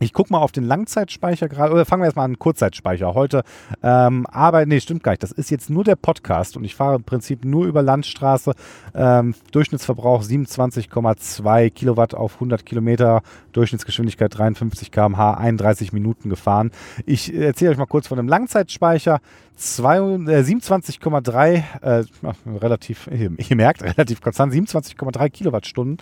ich 0.00 0.12
gucke 0.12 0.32
mal 0.32 0.38
auf 0.38 0.52
den 0.52 0.64
Langzeitspeicher 0.64 1.48
gerade, 1.48 1.72
oder 1.72 1.84
fangen 1.84 2.02
wir 2.02 2.06
erstmal 2.06 2.24
an, 2.24 2.38
Kurzzeitspeicher. 2.38 3.14
Heute 3.14 3.42
ähm, 3.82 4.26
aber, 4.30 4.66
nee, 4.66 4.80
stimmt 4.80 5.02
gar 5.02 5.12
nicht. 5.12 5.22
Das 5.22 5.32
ist 5.32 5.50
jetzt 5.50 5.70
nur 5.70 5.84
der 5.84 5.96
Podcast 5.96 6.56
und 6.56 6.64
ich 6.64 6.74
fahre 6.74 6.96
im 6.96 7.04
Prinzip 7.04 7.44
nur 7.44 7.66
über 7.66 7.82
Landstraße. 7.82 8.54
Ähm, 8.94 9.34
Durchschnittsverbrauch 9.52 10.22
27,2 10.22 11.70
Kilowatt 11.70 12.14
auf 12.14 12.34
100 12.34 12.64
Kilometer, 12.64 13.22
Durchschnittsgeschwindigkeit 13.52 14.36
53 14.36 14.90
km/h, 14.90 15.34
31 15.34 15.92
Minuten 15.92 16.30
gefahren. 16.30 16.70
Ich 17.06 17.34
erzähle 17.34 17.72
euch 17.72 17.78
mal 17.78 17.86
kurz 17.86 18.08
von 18.08 18.16
dem 18.16 18.28
Langzeitspeicher. 18.28 19.20
äh, 19.56 20.42
27,3, 20.42 21.62
äh, 21.82 22.04
relativ, 22.46 23.08
ihr 23.08 23.56
merkt, 23.56 23.82
relativ 23.98 24.20
konstant, 24.22 24.54
27,3 24.54 25.28
Kilowattstunden. 25.28 25.98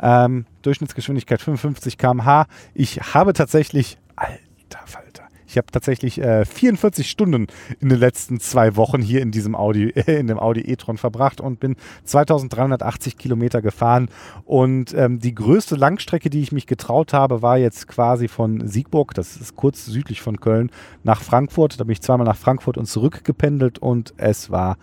Ähm, 0.00 0.46
Durchschnittsgeschwindigkeit 0.62 1.40
55 1.40 1.98
km/h. 1.98 2.46
Ich 2.74 3.00
habe 3.14 3.32
tatsächlich, 3.32 3.98
alter 4.16 4.86
Falter, 4.86 5.22
ich 5.52 5.58
habe 5.58 5.66
tatsächlich 5.70 6.18
äh, 6.18 6.46
44 6.46 7.10
Stunden 7.10 7.46
in 7.78 7.90
den 7.90 7.98
letzten 7.98 8.40
zwei 8.40 8.74
Wochen 8.76 9.02
hier 9.02 9.20
in 9.20 9.32
diesem 9.32 9.54
Audi, 9.54 9.90
äh, 9.90 10.16
in 10.18 10.26
dem 10.26 10.38
Audi 10.38 10.62
e-tron 10.62 10.96
verbracht 10.96 11.42
und 11.42 11.60
bin 11.60 11.76
2380 12.04 13.18
Kilometer 13.18 13.60
gefahren. 13.60 14.08
Und 14.44 14.94
ähm, 14.94 15.18
die 15.18 15.34
größte 15.34 15.76
Langstrecke, 15.76 16.30
die 16.30 16.40
ich 16.40 16.52
mich 16.52 16.66
getraut 16.66 17.12
habe, 17.12 17.42
war 17.42 17.58
jetzt 17.58 17.86
quasi 17.86 18.28
von 18.28 18.66
Siegburg, 18.66 19.12
das 19.12 19.36
ist 19.36 19.54
kurz 19.54 19.84
südlich 19.84 20.22
von 20.22 20.40
Köln, 20.40 20.70
nach 21.04 21.20
Frankfurt. 21.20 21.78
Da 21.78 21.84
bin 21.84 21.92
ich 21.92 22.00
zweimal 22.00 22.26
nach 22.26 22.36
Frankfurt 22.36 22.78
und 22.78 22.86
zurück 22.86 23.22
gependelt 23.22 23.78
und 23.78 24.14
es 24.16 24.50
war 24.50 24.78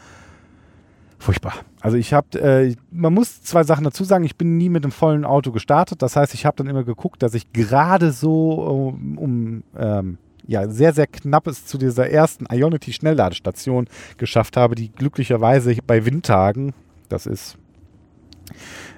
furchtbar. 1.19 1.53
Also 1.81 1.97
ich 1.97 2.13
habe, 2.13 2.39
äh, 2.39 2.75
man 2.91 3.13
muss 3.13 3.43
zwei 3.43 3.63
Sachen 3.63 3.83
dazu 3.83 4.03
sagen, 4.03 4.23
ich 4.23 4.37
bin 4.37 4.57
nie 4.57 4.69
mit 4.69 4.83
einem 4.83 4.91
vollen 4.91 5.25
Auto 5.25 5.51
gestartet. 5.51 6.01
Das 6.01 6.15
heißt, 6.15 6.33
ich 6.33 6.45
habe 6.45 6.57
dann 6.57 6.67
immer 6.67 6.83
geguckt, 6.83 7.21
dass 7.21 7.33
ich 7.33 7.53
gerade 7.53 8.11
so 8.11 8.53
um, 8.53 9.17
um 9.17 9.63
ähm, 9.77 10.17
ja, 10.47 10.67
sehr, 10.67 10.93
sehr 10.93 11.05
knapp 11.05 11.45
es 11.45 11.65
zu 11.65 11.77
dieser 11.77 12.09
ersten 12.09 12.45
Ionity-Schnellladestation 12.51 13.87
geschafft 14.17 14.57
habe, 14.57 14.73
die 14.73 14.91
glücklicherweise 14.91 15.75
bei 15.85 16.05
Windtagen, 16.05 16.73
das 17.07 17.27
ist 17.27 17.57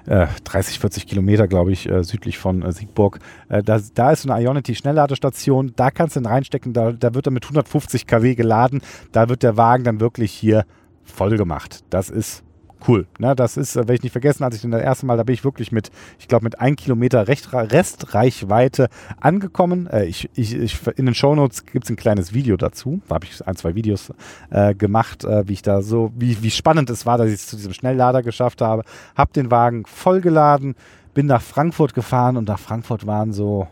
äh, 0.06 0.28
30, 0.44 0.78
40 0.78 1.06
Kilometer, 1.06 1.46
glaube 1.48 1.72
ich, 1.72 1.88
äh, 1.88 2.02
südlich 2.04 2.38
von 2.38 2.62
äh, 2.62 2.72
Siegburg. 2.72 3.18
Äh, 3.48 3.62
da, 3.62 3.78
da, 3.94 4.12
ist 4.12 4.22
so 4.22 4.32
eine 4.32 4.42
Ionity-Schnellladestation, 4.42 5.74
da 5.76 5.90
kannst 5.90 6.16
du 6.16 6.20
ihn 6.20 6.26
reinstecken, 6.26 6.72
da, 6.72 6.92
da 6.92 7.14
wird 7.14 7.26
er 7.26 7.32
mit 7.32 7.44
150 7.44 8.06
kW 8.06 8.34
geladen, 8.34 8.80
da 9.12 9.28
wird 9.28 9.42
der 9.42 9.56
Wagen 9.56 9.84
dann 9.84 10.00
wirklich 10.00 10.32
hier 10.32 10.64
voll 11.04 11.36
gemacht. 11.36 11.84
Das 11.90 12.10
ist 12.10 12.44
cool. 12.88 13.06
Ne? 13.18 13.34
Das 13.34 13.56
ist, 13.56 13.76
äh, 13.76 13.80
werde 13.80 13.94
ich 13.94 14.02
nicht 14.02 14.12
vergessen, 14.12 14.44
als 14.44 14.56
ich 14.56 14.70
das 14.70 14.82
erste 14.82 15.06
Mal, 15.06 15.16
da 15.16 15.22
bin 15.22 15.34
ich 15.34 15.44
wirklich 15.44 15.72
mit, 15.72 15.90
ich 16.18 16.28
glaube, 16.28 16.44
mit 16.44 16.60
ein 16.60 16.76
Kilometer 16.76 17.26
Restreichweite 17.28 18.88
angekommen. 19.20 19.86
Äh, 19.86 20.06
ich, 20.06 20.30
ich, 20.34 20.54
ich, 20.54 20.78
in 20.96 21.06
den 21.06 21.14
Shownotes 21.14 21.66
gibt 21.66 21.84
es 21.84 21.90
ein 21.90 21.96
kleines 21.96 22.32
Video 22.32 22.56
dazu. 22.56 23.00
Da 23.08 23.16
habe 23.16 23.26
ich 23.26 23.46
ein, 23.46 23.56
zwei 23.56 23.74
Videos 23.74 24.12
äh, 24.50 24.74
gemacht, 24.74 25.24
äh, 25.24 25.46
wie 25.48 25.54
ich 25.54 25.62
da 25.62 25.82
so, 25.82 26.12
wie, 26.16 26.42
wie 26.42 26.50
spannend 26.50 26.90
es 26.90 27.06
war, 27.06 27.18
dass 27.18 27.28
ich 27.28 27.34
es 27.34 27.46
zu 27.46 27.56
diesem 27.56 27.72
Schnelllader 27.72 28.22
geschafft 28.22 28.60
habe. 28.60 28.84
Habe 29.16 29.32
den 29.32 29.50
Wagen 29.50 29.84
vollgeladen, 29.86 30.74
bin 31.14 31.26
nach 31.26 31.42
Frankfurt 31.42 31.94
gefahren 31.94 32.36
und 32.36 32.48
nach 32.48 32.58
Frankfurt 32.58 33.06
waren 33.06 33.32
so 33.32 33.68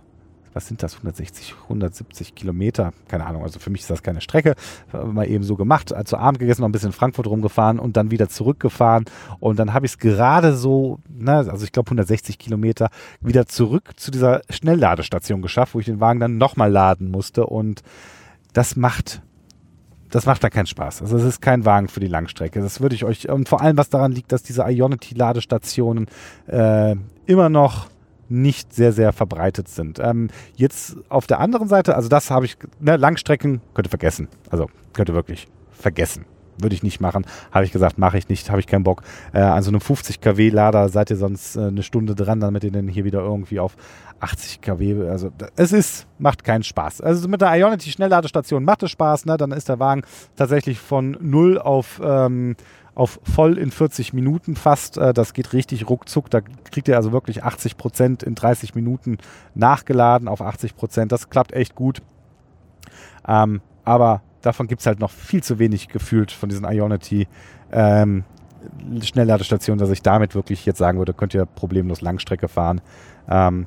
was 0.53 0.67
sind 0.67 0.83
das, 0.83 0.97
160, 0.97 1.55
170 1.65 2.35
Kilometer, 2.35 2.93
keine 3.09 3.27
Ahnung, 3.27 3.43
also 3.43 3.59
für 3.59 3.71
mich 3.71 3.83
ist 3.83 3.91
das 3.91 4.03
keine 4.03 4.21
Strecke, 4.21 4.55
mal 4.93 5.29
eben 5.29 5.45
so 5.45 5.57
gemacht, 5.57 5.93
zu 6.05 6.17
Abend 6.17 6.39
gegessen, 6.39 6.63
noch 6.63 6.69
ein 6.69 6.73
bisschen 6.73 6.89
in 6.89 6.93
Frankfurt 6.93 7.27
rumgefahren 7.27 7.79
und 7.79 7.97
dann 7.97 8.11
wieder 8.11 8.29
zurückgefahren. 8.29 9.05
Und 9.39 9.59
dann 9.59 9.73
habe 9.73 9.87
ich 9.87 9.93
es 9.93 9.99
gerade 9.99 10.55
so, 10.57 10.99
ne, 11.09 11.37
also 11.37 11.65
ich 11.65 11.73
glaube 11.73 11.89
160 11.89 12.39
Kilometer, 12.39 12.91
wieder 13.21 13.47
zurück 13.47 13.93
zu 13.97 14.11
dieser 14.11 14.43
Schnellladestation 14.51 15.43
geschafft, 15.43 15.75
wo 15.75 15.81
ich 15.81 15.87
den 15.87 16.01
Wagen 16.01 16.21
dann 16.21 16.39
nochmal 16.39 16.71
laden 16.71 17.11
musste. 17.11 17.47
Und 17.47 17.83
das 18.53 18.77
macht 18.77 19.23
das 20.11 20.27
macht 20.27 20.43
da 20.43 20.51
keinen 20.51 20.67
Spaß. 20.67 21.03
Also 21.03 21.17
es 21.17 21.25
ist 21.25 21.41
kein 21.41 21.65
Wagen 21.65 21.89
für 21.89 22.01
die 22.01 22.09
Langstrecke. 22.09 22.61
Das 22.61 22.81
würde 22.81 22.95
ich 22.95 23.05
euch, 23.05 23.29
und 23.29 23.49
vor 23.49 23.61
allem 23.61 23.77
was 23.77 23.91
daran 23.91 24.13
liegt, 24.13 24.33
dass 24.33 24.43
diese 24.43 24.63
Ionity-Ladestationen 24.63 26.07
äh, 26.49 26.97
immer 27.27 27.49
noch 27.49 27.87
nicht 28.31 28.73
sehr, 28.73 28.93
sehr 28.93 29.13
verbreitet 29.13 29.69
sind. 29.69 29.99
Ähm, 29.99 30.29
jetzt 30.57 30.97
auf 31.09 31.27
der 31.27 31.41
anderen 31.41 31.69
Seite, 31.69 31.97
also 31.97 32.09
das 32.09 32.31
habe 32.31 32.47
ich, 32.47 32.57
ne, 32.79 32.97
Langstrecken 32.97 33.61
könnt 33.75 33.89
ihr 33.89 33.91
vergessen. 33.91 34.29
Also 34.51 34.69
könnt 34.93 35.09
ihr 35.09 35.15
wirklich 35.15 35.49
vergessen. 35.71 36.25
Würde 36.59 36.75
ich 36.75 36.83
nicht 36.83 37.01
machen. 37.01 37.25
Habe 37.53 37.65
ich 37.65 37.73
gesagt, 37.73 37.97
mache 37.99 38.19
ich 38.19 38.29
nicht, 38.29 38.51
habe 38.51 38.61
ich 38.61 38.67
keinen 38.67 38.85
Bock. 38.85 39.03
Äh, 39.33 39.41
an 39.41 39.63
so 39.63 39.71
einem 39.71 39.81
50 39.81 40.21
kW 40.21 40.51
Lader 40.51 40.89
seid 40.91 41.11
ihr 41.11 41.17
sonst 41.17 41.57
äh, 41.57 41.61
eine 41.61 41.83
Stunde 41.83 42.15
dran, 42.15 42.41
damit 42.41 42.65
ihr 42.65 42.71
dann 42.71 42.87
hier 42.87 43.05
wieder 43.05 43.21
irgendwie 43.21 43.61
auf 43.61 43.77
80 44.21 44.61
kW, 44.61 45.09
also 45.09 45.31
es 45.57 45.73
ist, 45.73 46.07
macht 46.19 46.45
keinen 46.45 46.63
Spaß. 46.63 47.01
Also 47.01 47.27
mit 47.29 47.41
der 47.41 47.55
Ionity 47.57 47.91
Schnellladestation 47.91 48.65
macht 48.65 48.83
es 48.83 48.91
Spaß, 48.91 49.25
ne? 49.25 49.37
dann 49.39 49.51
ist 49.51 49.69
der 49.69 49.79
Wagen 49.79 50.03
tatsächlich 50.37 50.79
von 50.79 51.17
0 51.21 51.59
auf 51.59 52.01
ähm, 52.05 52.55
auf 52.95 53.21
voll 53.23 53.59
in 53.59 53.71
40 53.71 54.13
Minuten 54.13 54.57
fast. 54.57 54.99
Äh, 54.99 55.13
das 55.13 55.33
geht 55.33 55.53
richtig 55.53 55.89
ruckzuck. 55.89 56.31
Da 56.31 56.41
kriegt 56.41 56.89
ihr 56.89 56.97
also 56.97 57.13
wirklich 57.13 57.45
80 57.45 57.77
Prozent 57.77 58.23
in 58.23 58.35
30 58.35 58.75
Minuten 58.75 59.19
nachgeladen 59.55 60.29
auf 60.29 60.41
80 60.41 60.77
Prozent. 60.77 61.13
Das 61.13 61.31
klappt 61.31 61.53
echt 61.53 61.75
gut. 61.75 62.03
Ähm, 63.27 63.61
aber 63.85 64.23
davon 64.43 64.67
gibt 64.67 64.81
es 64.81 64.87
halt 64.87 65.01
noch 65.01 65.11
viel 65.11 65.43
zu 65.43 65.59
wenig 65.59 65.89
gefühlt 65.89 66.33
von 66.33 66.49
diesen 66.49 66.65
Ionity 66.65 67.29
ähm, 67.73 68.25
Schnellladestationen, 69.03 69.79
dass 69.79 69.91
ich 69.91 70.03
damit 70.03 70.35
wirklich 70.35 70.67
jetzt 70.67 70.79
sagen 70.79 70.99
würde, 70.99 71.15
könnt 71.15 71.35
ihr 71.35 71.47
problemlos 71.47 72.01
Langstrecke 72.01 72.49
fahren. 72.49 72.81
Ähm, 73.29 73.67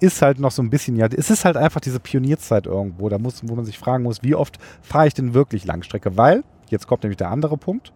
ist 0.00 0.22
halt 0.22 0.40
noch 0.40 0.50
so 0.50 0.62
ein 0.62 0.70
bisschen, 0.70 0.96
ja, 0.96 1.06
es 1.06 1.30
ist 1.30 1.44
halt 1.44 1.56
einfach 1.56 1.80
diese 1.80 2.00
Pionierzeit 2.00 2.66
irgendwo, 2.66 3.08
da 3.08 3.18
muss, 3.18 3.42
wo 3.46 3.54
man 3.54 3.64
sich 3.64 3.78
fragen 3.78 4.02
muss, 4.02 4.22
wie 4.22 4.34
oft 4.34 4.58
fahre 4.82 5.06
ich 5.06 5.14
denn 5.14 5.34
wirklich 5.34 5.66
Langstrecke? 5.66 6.16
Weil, 6.16 6.42
jetzt 6.70 6.86
kommt 6.86 7.02
nämlich 7.02 7.18
der 7.18 7.30
andere 7.30 7.58
Punkt, 7.58 7.92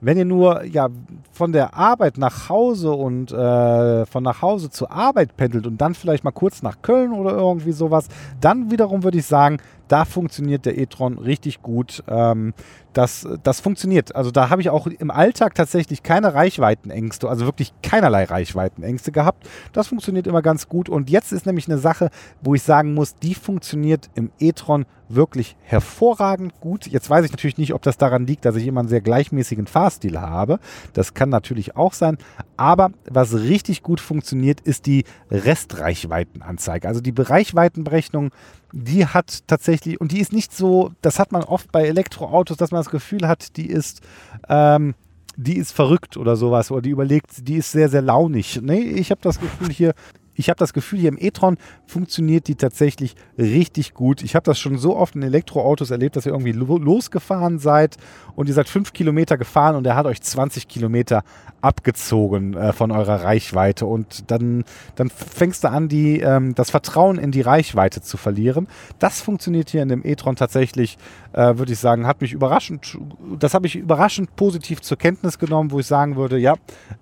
wenn 0.00 0.16
ihr 0.16 0.24
nur 0.24 0.64
ja 0.64 0.88
von 1.32 1.52
der 1.52 1.74
Arbeit 1.74 2.18
nach 2.18 2.48
Hause 2.48 2.92
und 2.92 3.32
äh, 3.32 4.06
von 4.06 4.22
nach 4.22 4.42
Hause 4.42 4.70
zur 4.70 4.90
Arbeit 4.92 5.36
pendelt 5.36 5.66
und 5.66 5.80
dann 5.80 5.94
vielleicht 5.94 6.24
mal 6.24 6.30
kurz 6.30 6.62
nach 6.62 6.82
Köln 6.82 7.12
oder 7.12 7.32
irgendwie 7.32 7.72
sowas, 7.72 8.08
dann 8.40 8.70
wiederum 8.70 9.02
würde 9.02 9.18
ich 9.18 9.26
sagen, 9.26 9.58
da 9.88 10.04
funktioniert 10.04 10.66
der 10.66 10.78
e-tron 10.78 11.18
richtig 11.18 11.62
gut. 11.62 12.02
Ähm, 12.06 12.54
das, 12.92 13.28
das 13.42 13.60
funktioniert. 13.60 14.16
Also 14.16 14.30
da 14.30 14.50
habe 14.50 14.60
ich 14.60 14.70
auch 14.70 14.86
im 14.86 15.10
Alltag 15.10 15.54
tatsächlich 15.54 16.02
keine 16.02 16.34
Reichweitenängste, 16.34 17.28
also 17.28 17.44
wirklich 17.44 17.72
keinerlei 17.82 18.24
Reichweitenängste 18.24 19.12
gehabt. 19.12 19.48
Das 19.72 19.88
funktioniert 19.88 20.26
immer 20.26 20.42
ganz 20.42 20.68
gut. 20.68 20.88
Und 20.88 21.08
jetzt 21.10 21.32
ist 21.32 21.46
nämlich 21.46 21.68
eine 21.68 21.78
Sache, 21.78 22.10
wo 22.40 22.54
ich 22.54 22.62
sagen 22.62 22.94
muss, 22.94 23.14
die 23.14 23.34
funktioniert 23.34 24.10
im 24.14 24.30
e-tron 24.40 24.84
wirklich 25.08 25.56
hervorragend 25.62 26.60
gut. 26.60 26.86
Jetzt 26.86 27.08
weiß 27.08 27.24
ich 27.24 27.30
natürlich 27.30 27.56
nicht, 27.58 27.72
ob 27.72 27.82
das 27.82 27.98
daran 27.98 28.26
liegt, 28.26 28.44
dass 28.44 28.56
ich 28.56 28.66
immer 28.66 28.80
einen 28.80 28.88
sehr 28.88 29.00
gleichmäßigen 29.00 29.66
Fahrstil 29.66 30.20
habe. 30.20 30.58
Das 30.92 31.14
kann 31.14 31.28
natürlich 31.28 31.76
auch 31.76 31.92
sein. 31.92 32.18
Aber 32.56 32.90
was 33.08 33.34
richtig 33.34 33.82
gut 33.82 34.00
funktioniert, 34.00 34.60
ist 34.60 34.86
die 34.86 35.04
Restreichweitenanzeige. 35.30 36.88
Also 36.88 37.00
die 37.00 37.14
Reichweitenberechnung 37.16 38.30
die 38.72 39.06
hat 39.06 39.46
tatsächlich, 39.46 40.00
und 40.00 40.12
die 40.12 40.20
ist 40.20 40.32
nicht 40.32 40.54
so, 40.54 40.92
das 41.02 41.18
hat 41.18 41.32
man 41.32 41.42
oft 41.42 41.72
bei 41.72 41.86
Elektroautos, 41.86 42.56
dass 42.56 42.70
man 42.70 42.80
das 42.80 42.90
Gefühl 42.90 43.26
hat, 43.26 43.56
die 43.56 43.66
ist, 43.66 44.00
ähm, 44.48 44.94
die 45.36 45.56
ist 45.56 45.72
verrückt 45.72 46.16
oder 46.16 46.36
sowas 46.36 46.70
oder 46.70 46.82
die 46.82 46.90
überlegt, 46.90 47.48
die 47.48 47.56
ist 47.56 47.72
sehr, 47.72 47.88
sehr 47.88 48.02
launig. 48.02 48.60
Nee, 48.62 48.80
ich 48.80 49.10
habe 49.10 49.20
das 49.22 49.40
Gefühl 49.40 49.70
hier, 49.70 49.94
ich 50.38 50.48
habe 50.48 50.58
das 50.58 50.72
Gefühl, 50.72 51.00
hier 51.00 51.08
im 51.08 51.18
e-tron 51.18 51.56
funktioniert 51.84 52.46
die 52.46 52.54
tatsächlich 52.54 53.16
richtig 53.36 53.92
gut. 53.92 54.22
Ich 54.22 54.36
habe 54.36 54.44
das 54.44 54.58
schon 54.60 54.78
so 54.78 54.96
oft 54.96 55.16
in 55.16 55.22
Elektroautos 55.22 55.90
erlebt, 55.90 56.14
dass 56.14 56.26
ihr 56.26 56.32
irgendwie 56.32 56.52
losgefahren 56.52 57.58
seid 57.58 57.96
und 58.36 58.48
ihr 58.48 58.54
seid 58.54 58.68
fünf 58.68 58.92
Kilometer 58.92 59.36
gefahren 59.36 59.74
und 59.74 59.84
er 59.84 59.96
hat 59.96 60.06
euch 60.06 60.22
20 60.22 60.68
Kilometer 60.68 61.24
abgezogen 61.60 62.54
äh, 62.54 62.72
von 62.72 62.92
eurer 62.92 63.24
Reichweite. 63.24 63.84
Und 63.84 64.30
dann, 64.30 64.64
dann 64.94 65.10
fängst 65.10 65.64
du 65.64 65.70
an, 65.70 65.88
die, 65.88 66.20
ähm, 66.20 66.54
das 66.54 66.70
Vertrauen 66.70 67.18
in 67.18 67.32
die 67.32 67.40
Reichweite 67.40 68.00
zu 68.00 68.16
verlieren. 68.16 68.68
Das 69.00 69.20
funktioniert 69.20 69.70
hier 69.70 69.82
in 69.82 69.88
dem 69.88 70.06
e-tron 70.06 70.36
tatsächlich, 70.36 70.98
äh, 71.32 71.58
würde 71.58 71.72
ich 71.72 71.80
sagen, 71.80 72.06
hat 72.06 72.20
mich 72.20 72.32
überraschend, 72.32 72.96
das 73.40 73.54
habe 73.54 73.66
ich 73.66 73.74
überraschend 73.74 74.36
positiv 74.36 74.82
zur 74.82 74.98
Kenntnis 74.98 75.40
genommen, 75.40 75.72
wo 75.72 75.80
ich 75.80 75.86
sagen 75.86 76.14
würde, 76.14 76.38
ja, 76.38 76.54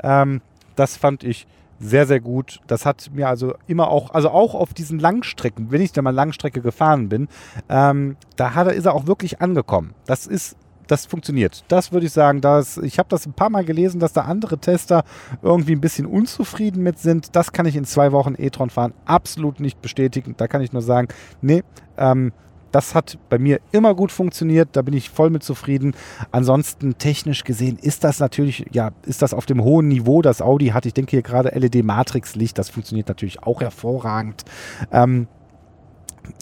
ähm, 0.03 0.41
das 0.75 0.97
fand 0.97 1.23
ich 1.23 1.47
sehr, 1.79 2.07
sehr 2.07 2.21
gut. 2.21 2.61
Das 2.67 2.87
hat 2.87 3.11
mir 3.13 3.29
also 3.29 3.55
immer 3.67 3.89
auch, 3.89 4.11
also 4.11 4.31
auch 4.31 4.55
auf 4.55 4.75
diesen 4.75 4.99
Langstrecken, 4.99 5.71
wenn 5.71 5.81
ich 5.81 5.93
da 5.93 6.03
mal 6.03 6.11
Langstrecke 6.11 6.61
gefahren 6.61 7.09
bin, 7.09 7.29
ähm, 7.69 8.17
da 8.37 8.55
hat 8.55 8.67
ist 8.67 8.87
er 8.87 8.95
auch 8.95 9.07
wirklich 9.07 9.41
angekommen. 9.41 9.95
Das 10.07 10.27
ist 10.27 10.57
das 10.87 11.07
funktioniert. 11.07 11.65
Das 11.69 11.93
würde 11.93 12.07
ich 12.07 12.13
sagen. 12.13 12.41
Dass, 12.41 12.79
ich 12.79 12.99
habe 12.99 13.09
das 13.09 13.27
ein 13.27 13.33
paar 13.33 13.51
Mal 13.51 13.65
gelesen, 13.65 14.01
dass 14.01 14.13
da 14.13 14.23
andere 14.23 14.59
Tester 14.59 15.05
irgendwie 15.43 15.73
ein 15.73 15.81
bisschen 15.81 16.07
unzufrieden 16.07 16.83
mit 16.83 16.99
sind. 16.99 17.35
Das 17.35 17.53
kann 17.53 17.67
ich 17.67 17.77
in 17.77 17.85
zwei 17.85 18.13
Wochen 18.13 18.35
e-tron 18.39 18.71
fahren 18.71 18.95
absolut 19.05 19.61
nicht 19.61 19.83
bestätigen. 19.83 20.35
Da 20.37 20.49
kann 20.49 20.63
ich 20.63 20.73
nur 20.73 20.83
sagen, 20.83 21.09
nee, 21.41 21.63
ähm, 21.97 22.33
das 22.77 22.95
hat 22.95 23.17
bei 23.31 23.39
mir 23.39 23.61
immer 23.73 23.95
gut 23.95 24.13
funktioniert, 24.13 24.69
da 24.73 24.83
bin 24.83 24.93
ich 24.93 25.09
voll 25.09 25.31
mit 25.31 25.43
zufrieden. 25.43 25.95
Ansonsten 26.31 26.99
technisch 26.99 27.43
gesehen 27.43 27.79
ist 27.81 28.05
das 28.05 28.21
natürlich, 28.21 28.67
ja, 28.71 28.91
ist 29.07 29.23
das 29.23 29.33
auf 29.33 29.47
dem 29.47 29.65
hohen 29.65 29.89
Niveau, 29.89 30.21
das 30.21 30.43
Audi 30.43 30.69
hat. 30.69 30.85
Ich 30.85 30.93
denke 30.93 31.13
hier 31.13 31.23
gerade 31.23 31.59
LED-Matrix-Licht, 31.59 32.59
das 32.59 32.69
funktioniert 32.69 33.09
natürlich 33.09 33.43
auch 33.45 33.63
hervorragend. 33.63 34.45
Ähm, 34.93 35.27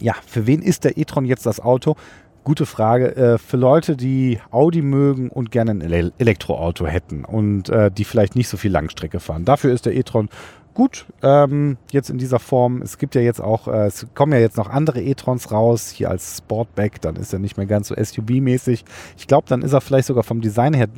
ja, 0.01 0.14
für 0.26 0.49
wen 0.49 0.61
ist 0.61 0.82
der 0.82 0.99
e-tron 0.99 1.24
jetzt 1.24 1.47
das 1.47 1.61
Auto? 1.61 1.95
Gute 2.43 2.66
Frage. 2.66 3.14
Äh, 3.14 3.39
für 3.39 3.57
Leute, 3.57 3.97
die 3.97 4.41
Audi 4.51 4.82
mögen 4.82 5.28
und 5.28 5.53
gerne 5.53 5.70
ein 5.70 5.82
Elektroauto 6.18 6.85
hätten 6.85 7.24
und 7.24 7.68
äh, 7.68 7.93
die 7.93 8.05
vielleicht 8.05 8.35
nicht 8.35 8.49
so 8.49 8.57
viel 8.57 8.72
Langstrecke 8.72 9.20
fahren. 9.20 9.45
Dafür 9.45 9.72
ist 9.72 9.87
der 9.87 9.95
e-tron 9.95 10.28
gut, 10.74 11.06
ähm, 11.22 11.76
jetzt 11.90 12.10
in 12.10 12.18
dieser 12.18 12.40
Form. 12.40 12.82
Es 12.82 12.98
gibt 12.98 13.14
ja 13.14 13.20
jetzt 13.20 13.40
auch, 13.40 13.68
äh, 13.68 13.86
es 13.86 14.06
kommen 14.14 14.32
ja 14.32 14.38
jetzt 14.38 14.56
noch 14.56 14.68
andere 14.68 15.00
e-trons 15.00 15.50
raus, 15.52 15.90
hier 15.90 16.10
als 16.10 16.38
Sportback, 16.38 17.00
dann 17.00 17.16
ist 17.16 17.32
er 17.32 17.38
nicht 17.38 17.56
mehr 17.56 17.66
ganz 17.66 17.88
so 17.88 17.94
SUV-mäßig. 17.94 18.84
Ich 19.16 19.26
glaube, 19.26 19.46
dann 19.48 19.62
ist 19.62 19.72
er 19.72 19.80
vielleicht 19.80 20.08
sogar 20.08 20.24
vom 20.24 20.40
Design 20.40 20.74
her, 20.74 20.88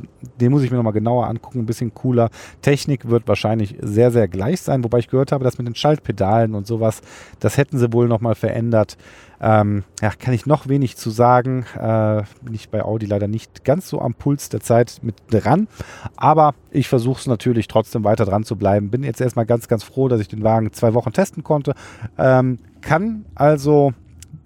den 0.40 0.50
muss 0.50 0.62
ich 0.62 0.70
mir 0.70 0.78
nochmal 0.78 0.94
genauer 0.94 1.26
angucken, 1.28 1.60
ein 1.60 1.66
bisschen 1.66 1.94
cooler. 1.94 2.30
Technik 2.62 3.08
wird 3.08 3.28
wahrscheinlich 3.28 3.76
sehr, 3.80 4.10
sehr 4.10 4.28
gleich 4.28 4.62
sein, 4.62 4.82
wobei 4.82 4.98
ich 4.98 5.08
gehört 5.08 5.30
habe, 5.30 5.44
dass 5.44 5.58
mit 5.58 5.66
den 5.66 5.74
Schaltpedalen 5.74 6.54
und 6.54 6.66
sowas, 6.66 7.02
das 7.38 7.58
hätten 7.58 7.78
sie 7.78 7.92
wohl 7.92 8.08
nochmal 8.08 8.34
verändert. 8.34 8.96
Ähm, 9.40 9.84
ja, 10.00 10.10
kann 10.10 10.34
ich 10.34 10.46
noch 10.46 10.68
wenig 10.68 10.96
zu 10.96 11.10
sagen. 11.10 11.64
Äh, 11.74 12.22
bin 12.42 12.54
ich 12.54 12.70
bei 12.70 12.82
Audi 12.82 13.06
leider 13.06 13.28
nicht 13.28 13.64
ganz 13.64 13.88
so 13.88 14.00
am 14.00 14.14
Puls 14.14 14.48
der 14.48 14.60
Zeit 14.60 15.00
mit 15.02 15.16
dran. 15.30 15.68
Aber 16.16 16.54
ich 16.70 16.88
versuche 16.88 17.20
es 17.20 17.26
natürlich 17.26 17.68
trotzdem 17.68 18.04
weiter 18.04 18.24
dran 18.24 18.44
zu 18.44 18.56
bleiben. 18.56 18.90
Bin 18.90 19.02
jetzt 19.02 19.20
erstmal 19.20 19.46
ganz, 19.46 19.68
ganz 19.68 19.84
froh, 19.84 20.08
dass 20.08 20.20
ich 20.20 20.28
den 20.28 20.42
Wagen 20.42 20.72
zwei 20.72 20.94
Wochen 20.94 21.12
testen 21.12 21.42
konnte. 21.42 21.74
Ähm, 22.18 22.58
kann 22.80 23.24
also, 23.34 23.92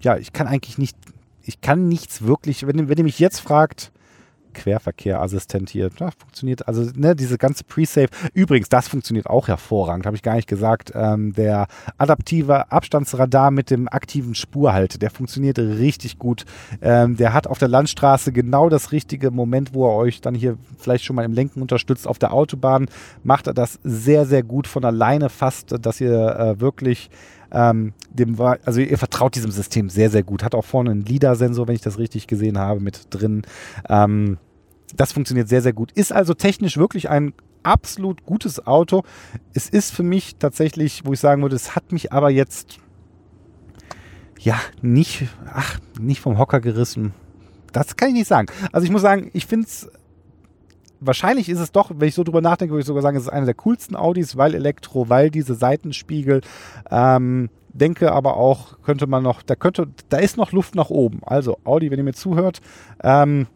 ja, 0.01 0.17
ich 0.17 0.33
kann 0.33 0.47
eigentlich 0.47 0.77
nicht, 0.77 0.97
ich 1.43 1.61
kann 1.61 1.87
nichts 1.87 2.23
wirklich, 2.23 2.65
wenn, 2.67 2.89
wenn 2.89 2.97
ihr 2.97 3.03
mich 3.03 3.19
jetzt 3.19 3.39
fragt, 3.39 3.91
Querverkehrassistent 4.51 5.69
hier. 5.69 5.89
Ja, 5.99 6.11
funktioniert, 6.17 6.67
also 6.67 6.89
ne, 6.95 7.15
diese 7.15 7.37
ganze 7.37 7.63
Pre-Save. 7.63 8.07
Übrigens, 8.33 8.69
das 8.69 8.87
funktioniert 8.87 9.27
auch 9.27 9.47
hervorragend, 9.47 10.05
habe 10.05 10.15
ich 10.15 10.23
gar 10.23 10.35
nicht 10.35 10.47
gesagt. 10.47 10.91
Ähm, 10.95 11.33
der 11.33 11.67
adaptive 11.97 12.71
Abstandsradar 12.71 13.51
mit 13.51 13.69
dem 13.69 13.87
aktiven 13.87 14.35
Spurhalt, 14.35 15.01
der 15.01 15.09
funktioniert 15.09 15.59
richtig 15.59 16.19
gut. 16.19 16.45
Ähm, 16.81 17.17
der 17.17 17.33
hat 17.33 17.47
auf 17.47 17.57
der 17.57 17.67
Landstraße 17.67 18.31
genau 18.31 18.69
das 18.69 18.91
richtige 18.91 19.31
Moment, 19.31 19.73
wo 19.73 19.87
er 19.87 19.95
euch 19.95 20.21
dann 20.21 20.35
hier 20.35 20.57
vielleicht 20.77 21.03
schon 21.03 21.15
mal 21.15 21.25
im 21.25 21.33
Lenken 21.33 21.61
unterstützt. 21.61 22.07
Auf 22.07 22.19
der 22.19 22.33
Autobahn 22.33 22.87
macht 23.23 23.47
er 23.47 23.53
das 23.53 23.79
sehr, 23.83 24.25
sehr 24.25 24.43
gut 24.43 24.67
von 24.67 24.85
alleine 24.85 25.29
fast, 25.29 25.75
dass 25.81 26.01
ihr 26.01 26.11
äh, 26.11 26.59
wirklich 26.59 27.09
ähm, 27.51 27.93
dem 28.09 28.37
war, 28.37 28.59
also 28.65 28.79
ihr 28.79 28.97
vertraut 28.97 29.35
diesem 29.35 29.51
System 29.51 29.89
sehr, 29.89 30.09
sehr 30.09 30.23
gut. 30.23 30.43
Hat 30.43 30.55
auch 30.55 30.65
vorne 30.65 30.91
einen 30.91 31.05
LIDAR-Sensor, 31.05 31.67
wenn 31.67 31.75
ich 31.75 31.81
das 31.81 31.97
richtig 31.97 32.27
gesehen 32.27 32.57
habe, 32.57 32.79
mit 32.79 33.07
drin. 33.09 33.43
Ähm, 33.89 34.37
das 34.95 35.13
funktioniert 35.13 35.47
sehr, 35.49 35.61
sehr 35.61 35.73
gut. 35.73 35.91
Ist 35.93 36.11
also 36.11 36.33
technisch 36.33 36.77
wirklich 36.77 37.09
ein 37.09 37.33
absolut 37.63 38.25
gutes 38.25 38.65
Auto. 38.65 39.03
Es 39.53 39.69
ist 39.69 39.91
für 39.91 40.03
mich 40.03 40.37
tatsächlich, 40.37 41.03
wo 41.05 41.13
ich 41.13 41.19
sagen 41.19 41.41
würde, 41.41 41.55
es 41.55 41.75
hat 41.75 41.91
mich 41.91 42.11
aber 42.11 42.29
jetzt 42.29 42.79
ja 44.39 44.59
nicht, 44.81 45.27
ach, 45.45 45.79
nicht 45.99 46.21
vom 46.21 46.37
Hocker 46.37 46.59
gerissen. 46.59 47.13
Das 47.71 47.95
kann 47.95 48.09
ich 48.09 48.15
nicht 48.15 48.27
sagen. 48.27 48.47
Also 48.71 48.85
ich 48.85 48.91
muss 48.91 49.01
sagen, 49.01 49.29
ich 49.33 49.45
finde 49.45 49.67
es 49.67 49.89
wahrscheinlich 51.01 51.49
ist 51.49 51.59
es 51.59 51.71
doch, 51.71 51.91
wenn 51.93 52.07
ich 52.07 52.15
so 52.15 52.23
drüber 52.23 52.41
nachdenke, 52.41 52.71
würde 52.71 52.81
ich 52.81 52.87
sogar 52.87 53.01
sagen, 53.01 53.17
es 53.17 53.23
ist 53.23 53.29
einer 53.29 53.45
der 53.45 53.55
coolsten 53.55 53.95
Audis, 53.95 54.37
weil 54.37 54.55
Elektro, 54.55 55.09
weil 55.09 55.29
diese 55.29 55.55
Seitenspiegel. 55.55 56.41
Ähm, 56.89 57.49
denke 57.73 58.11
aber 58.11 58.37
auch, 58.37 58.81
könnte 58.83 59.07
man 59.07 59.23
noch, 59.23 59.41
da 59.43 59.55
könnte, 59.55 59.87
da 60.09 60.17
ist 60.17 60.37
noch 60.37 60.51
Luft 60.51 60.75
nach 60.75 60.89
oben. 60.89 61.21
Also 61.25 61.57
Audi, 61.63 61.89
wenn 61.89 61.99
ihr 61.99 62.03
mir 62.03 62.13
zuhört, 62.13 62.61
ähm, 63.03 63.47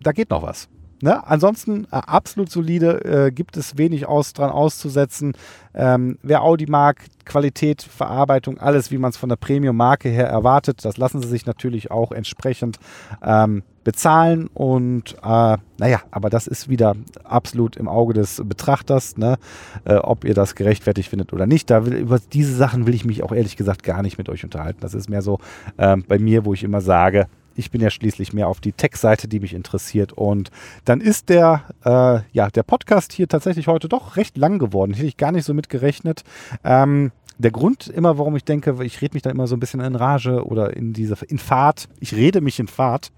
da 0.00 0.12
geht 0.12 0.30
noch 0.30 0.42
was. 0.42 0.68
Ne? 1.00 1.24
Ansonsten 1.26 1.84
äh, 1.84 1.96
absolut 1.96 2.50
solide, 2.50 3.04
äh, 3.04 3.30
gibt 3.30 3.56
es 3.56 3.78
wenig 3.78 4.06
aus, 4.06 4.32
dran 4.32 4.50
auszusetzen. 4.50 5.34
Ähm, 5.74 6.18
wer 6.22 6.42
Audi 6.42 6.66
mag, 6.66 7.04
Qualität, 7.24 7.82
Verarbeitung, 7.82 8.58
alles, 8.58 8.90
wie 8.90 8.98
man 8.98 9.10
es 9.10 9.16
von 9.16 9.28
der 9.28 9.36
Premium-Marke 9.36 10.08
her 10.08 10.26
erwartet, 10.26 10.84
das 10.84 10.96
lassen 10.96 11.22
sie 11.22 11.28
sich 11.28 11.46
natürlich 11.46 11.92
auch 11.92 12.10
entsprechend 12.10 12.78
ähm, 13.22 13.62
bezahlen. 13.88 14.50
Und 14.52 15.16
äh, 15.24 15.56
naja, 15.78 16.02
aber 16.10 16.28
das 16.28 16.46
ist 16.46 16.68
wieder 16.68 16.94
absolut 17.24 17.74
im 17.76 17.88
Auge 17.88 18.12
des 18.12 18.42
Betrachters, 18.44 19.16
ne? 19.16 19.38
äh, 19.86 19.94
ob 19.94 20.26
ihr 20.26 20.34
das 20.34 20.54
gerechtfertigt 20.54 21.08
findet 21.08 21.32
oder 21.32 21.46
nicht. 21.46 21.70
Da 21.70 21.86
will, 21.86 21.94
über 21.94 22.18
diese 22.34 22.54
Sachen 22.54 22.86
will 22.86 22.94
ich 22.94 23.06
mich 23.06 23.22
auch 23.22 23.32
ehrlich 23.32 23.56
gesagt 23.56 23.84
gar 23.84 24.02
nicht 24.02 24.18
mit 24.18 24.28
euch 24.28 24.44
unterhalten. 24.44 24.80
Das 24.82 24.92
ist 24.92 25.08
mehr 25.08 25.22
so 25.22 25.38
äh, 25.78 25.96
bei 26.06 26.18
mir, 26.18 26.44
wo 26.44 26.52
ich 26.52 26.64
immer 26.64 26.82
sage, 26.82 27.28
ich 27.54 27.70
bin 27.70 27.80
ja 27.80 27.88
schließlich 27.88 28.34
mehr 28.34 28.46
auf 28.48 28.60
die 28.60 28.72
Tech-Seite, 28.72 29.26
die 29.26 29.40
mich 29.40 29.54
interessiert. 29.54 30.12
Und 30.12 30.50
dann 30.84 31.00
ist 31.00 31.30
der, 31.30 31.62
äh, 31.82 32.20
ja, 32.30 32.50
der 32.50 32.62
Podcast 32.62 33.14
hier 33.14 33.26
tatsächlich 33.26 33.68
heute 33.68 33.88
doch 33.88 34.16
recht 34.16 34.36
lang 34.36 34.58
geworden. 34.58 34.92
Hätte 34.92 35.06
ich 35.06 35.16
gar 35.16 35.32
nicht 35.32 35.46
so 35.46 35.54
mit 35.54 35.70
gerechnet. 35.70 36.24
Ähm, 36.62 37.10
der 37.38 37.52
Grund 37.52 37.86
immer, 37.86 38.18
warum 38.18 38.36
ich 38.36 38.44
denke, 38.44 38.76
ich 38.82 39.00
rede 39.00 39.14
mich 39.14 39.22
da 39.22 39.30
immer 39.30 39.46
so 39.46 39.56
ein 39.56 39.60
bisschen 39.60 39.80
in 39.80 39.94
Rage 39.94 40.44
oder 40.44 40.76
in 40.76 40.92
diese 40.92 41.16
in 41.26 41.38
Fahrt. 41.38 41.88
Ich 42.00 42.14
rede 42.14 42.40
mich 42.40 42.58
in 42.58 42.68
Fahrt, 42.68 43.12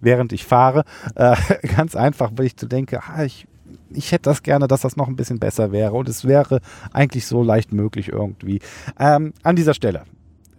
während 0.00 0.32
ich 0.32 0.44
fahre. 0.44 0.84
Äh, 1.14 1.36
ganz 1.76 1.94
einfach, 1.94 2.32
weil 2.36 2.46
ich 2.46 2.54
so 2.58 2.66
denke, 2.66 3.00
ah, 3.02 3.24
ich, 3.24 3.46
ich 3.90 4.12
hätte 4.12 4.30
das 4.30 4.42
gerne, 4.42 4.66
dass 4.66 4.80
das 4.80 4.96
noch 4.96 5.08
ein 5.08 5.16
bisschen 5.16 5.38
besser 5.38 5.72
wäre. 5.72 5.92
Und 5.92 6.08
es 6.08 6.24
wäre 6.24 6.60
eigentlich 6.92 7.26
so 7.26 7.42
leicht 7.42 7.72
möglich 7.72 8.08
irgendwie. 8.08 8.60
Ähm, 8.98 9.34
an 9.42 9.56
dieser 9.56 9.74
Stelle, 9.74 10.04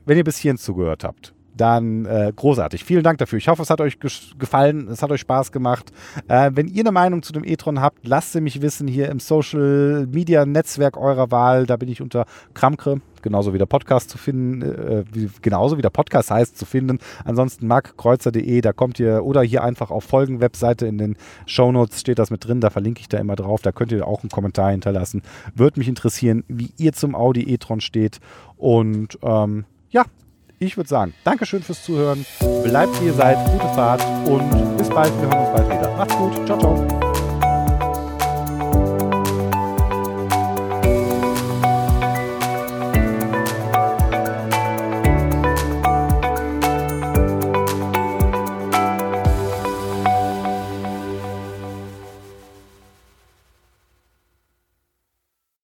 wenn 0.06 0.18
ihr 0.18 0.24
bis 0.24 0.38
hierhin 0.38 0.58
zugehört 0.58 1.04
habt, 1.04 1.35
dann 1.56 2.06
äh, 2.06 2.32
großartig. 2.36 2.84
Vielen 2.84 3.04
Dank 3.04 3.18
dafür. 3.18 3.38
Ich 3.38 3.48
hoffe, 3.48 3.62
es 3.62 3.70
hat 3.70 3.82
euch 3.82 4.00
gefallen, 4.00 4.88
es 4.90 5.02
hat 5.02 5.12
euch 5.12 5.22
Spaß 5.22 5.52
gemacht. 5.52 5.92
Äh, 6.28 6.52
wenn 6.54 6.68
ihr 6.68 6.82
eine 6.82 6.92
Meinung 6.92 7.24
zu 7.24 7.34
dem 7.34 7.44
e-tron 7.44 7.82
habt, 7.82 8.06
lasst 8.08 8.34
sie 8.34 8.42
mich 8.42 8.62
wissen 8.62 8.88
hier 8.88 9.10
im 9.10 9.20
Social 9.20 10.08
Media 10.12 10.46
Netzwerk 10.46 10.98
eurer 10.98 11.32
Wahl. 11.32 11.66
Da 11.66 11.78
bin 11.78 11.90
ich 11.90 12.02
unter 12.02 12.26
Kramkre, 12.54 13.00
genauso 13.22 13.54
wie 13.54 13.58
der 13.58 13.66
Podcast 13.66 14.10
zu 14.10 14.18
finden, 14.18 14.62
äh, 14.62 15.04
wie, 15.12 15.30
genauso 15.42 15.78
wie 15.78 15.82
der 15.82 15.90
Podcast 15.90 16.32
heißt, 16.32 16.58
zu 16.58 16.66
finden. 16.66 17.00
Ansonsten 17.24 17.68
markkreuzer.de, 17.68 18.62
da 18.62 18.74
kommt 18.74 19.00
ihr, 19.00 19.24
oder 19.24 19.42
hier 19.42 19.64
einfach 19.64 19.92
auf 19.92 20.04
Folgen-Webseite 20.04 20.86
in 20.86 20.98
den 20.98 21.16
Shownotes 21.46 22.02
steht 22.02 22.20
das 22.20 22.32
mit 22.32 22.46
drin, 22.46 22.62
da 22.62 22.70
verlinke 22.70 23.02
ich 23.02 23.10
da 23.10 23.18
immer 23.18 23.36
drauf. 23.36 23.62
Da 23.62 23.72
könnt 23.72 23.92
ihr 23.92 24.08
auch 24.08 24.24
einen 24.24 24.30
Kommentar 24.30 24.72
hinterlassen. 24.72 25.22
Würde 25.56 25.80
mich 25.80 25.88
interessieren, 25.88 26.44
wie 26.48 26.72
ihr 26.78 26.94
zum 26.94 27.16
Audi 27.16 27.44
e-tron 27.54 27.82
steht. 27.82 28.20
Und 28.58 29.18
ähm, 29.24 29.66
ja, 29.90 30.04
ich 30.66 30.78
würde 30.78 30.90
sagen, 30.90 31.14
Dankeschön 31.24 31.64
fürs 31.64 31.84
Zuhören. 31.84 32.26
Bleibt 32.64 33.02
wie 33.02 33.08
ihr 33.08 33.14
seid, 33.14 33.38
gute 33.46 33.74
Fahrt 33.74 34.04
und 34.28 34.78
bis 34.78 34.90
bald. 34.90 35.12
Wir 35.22 35.30
hören 35.30 35.46
uns 35.46 35.58
bald 35.58 35.68
wieder. 35.68 35.96
Macht's 35.98 36.16
gut. 36.16 36.46
Ciao, 36.46 36.60
ciao. 36.60 37.05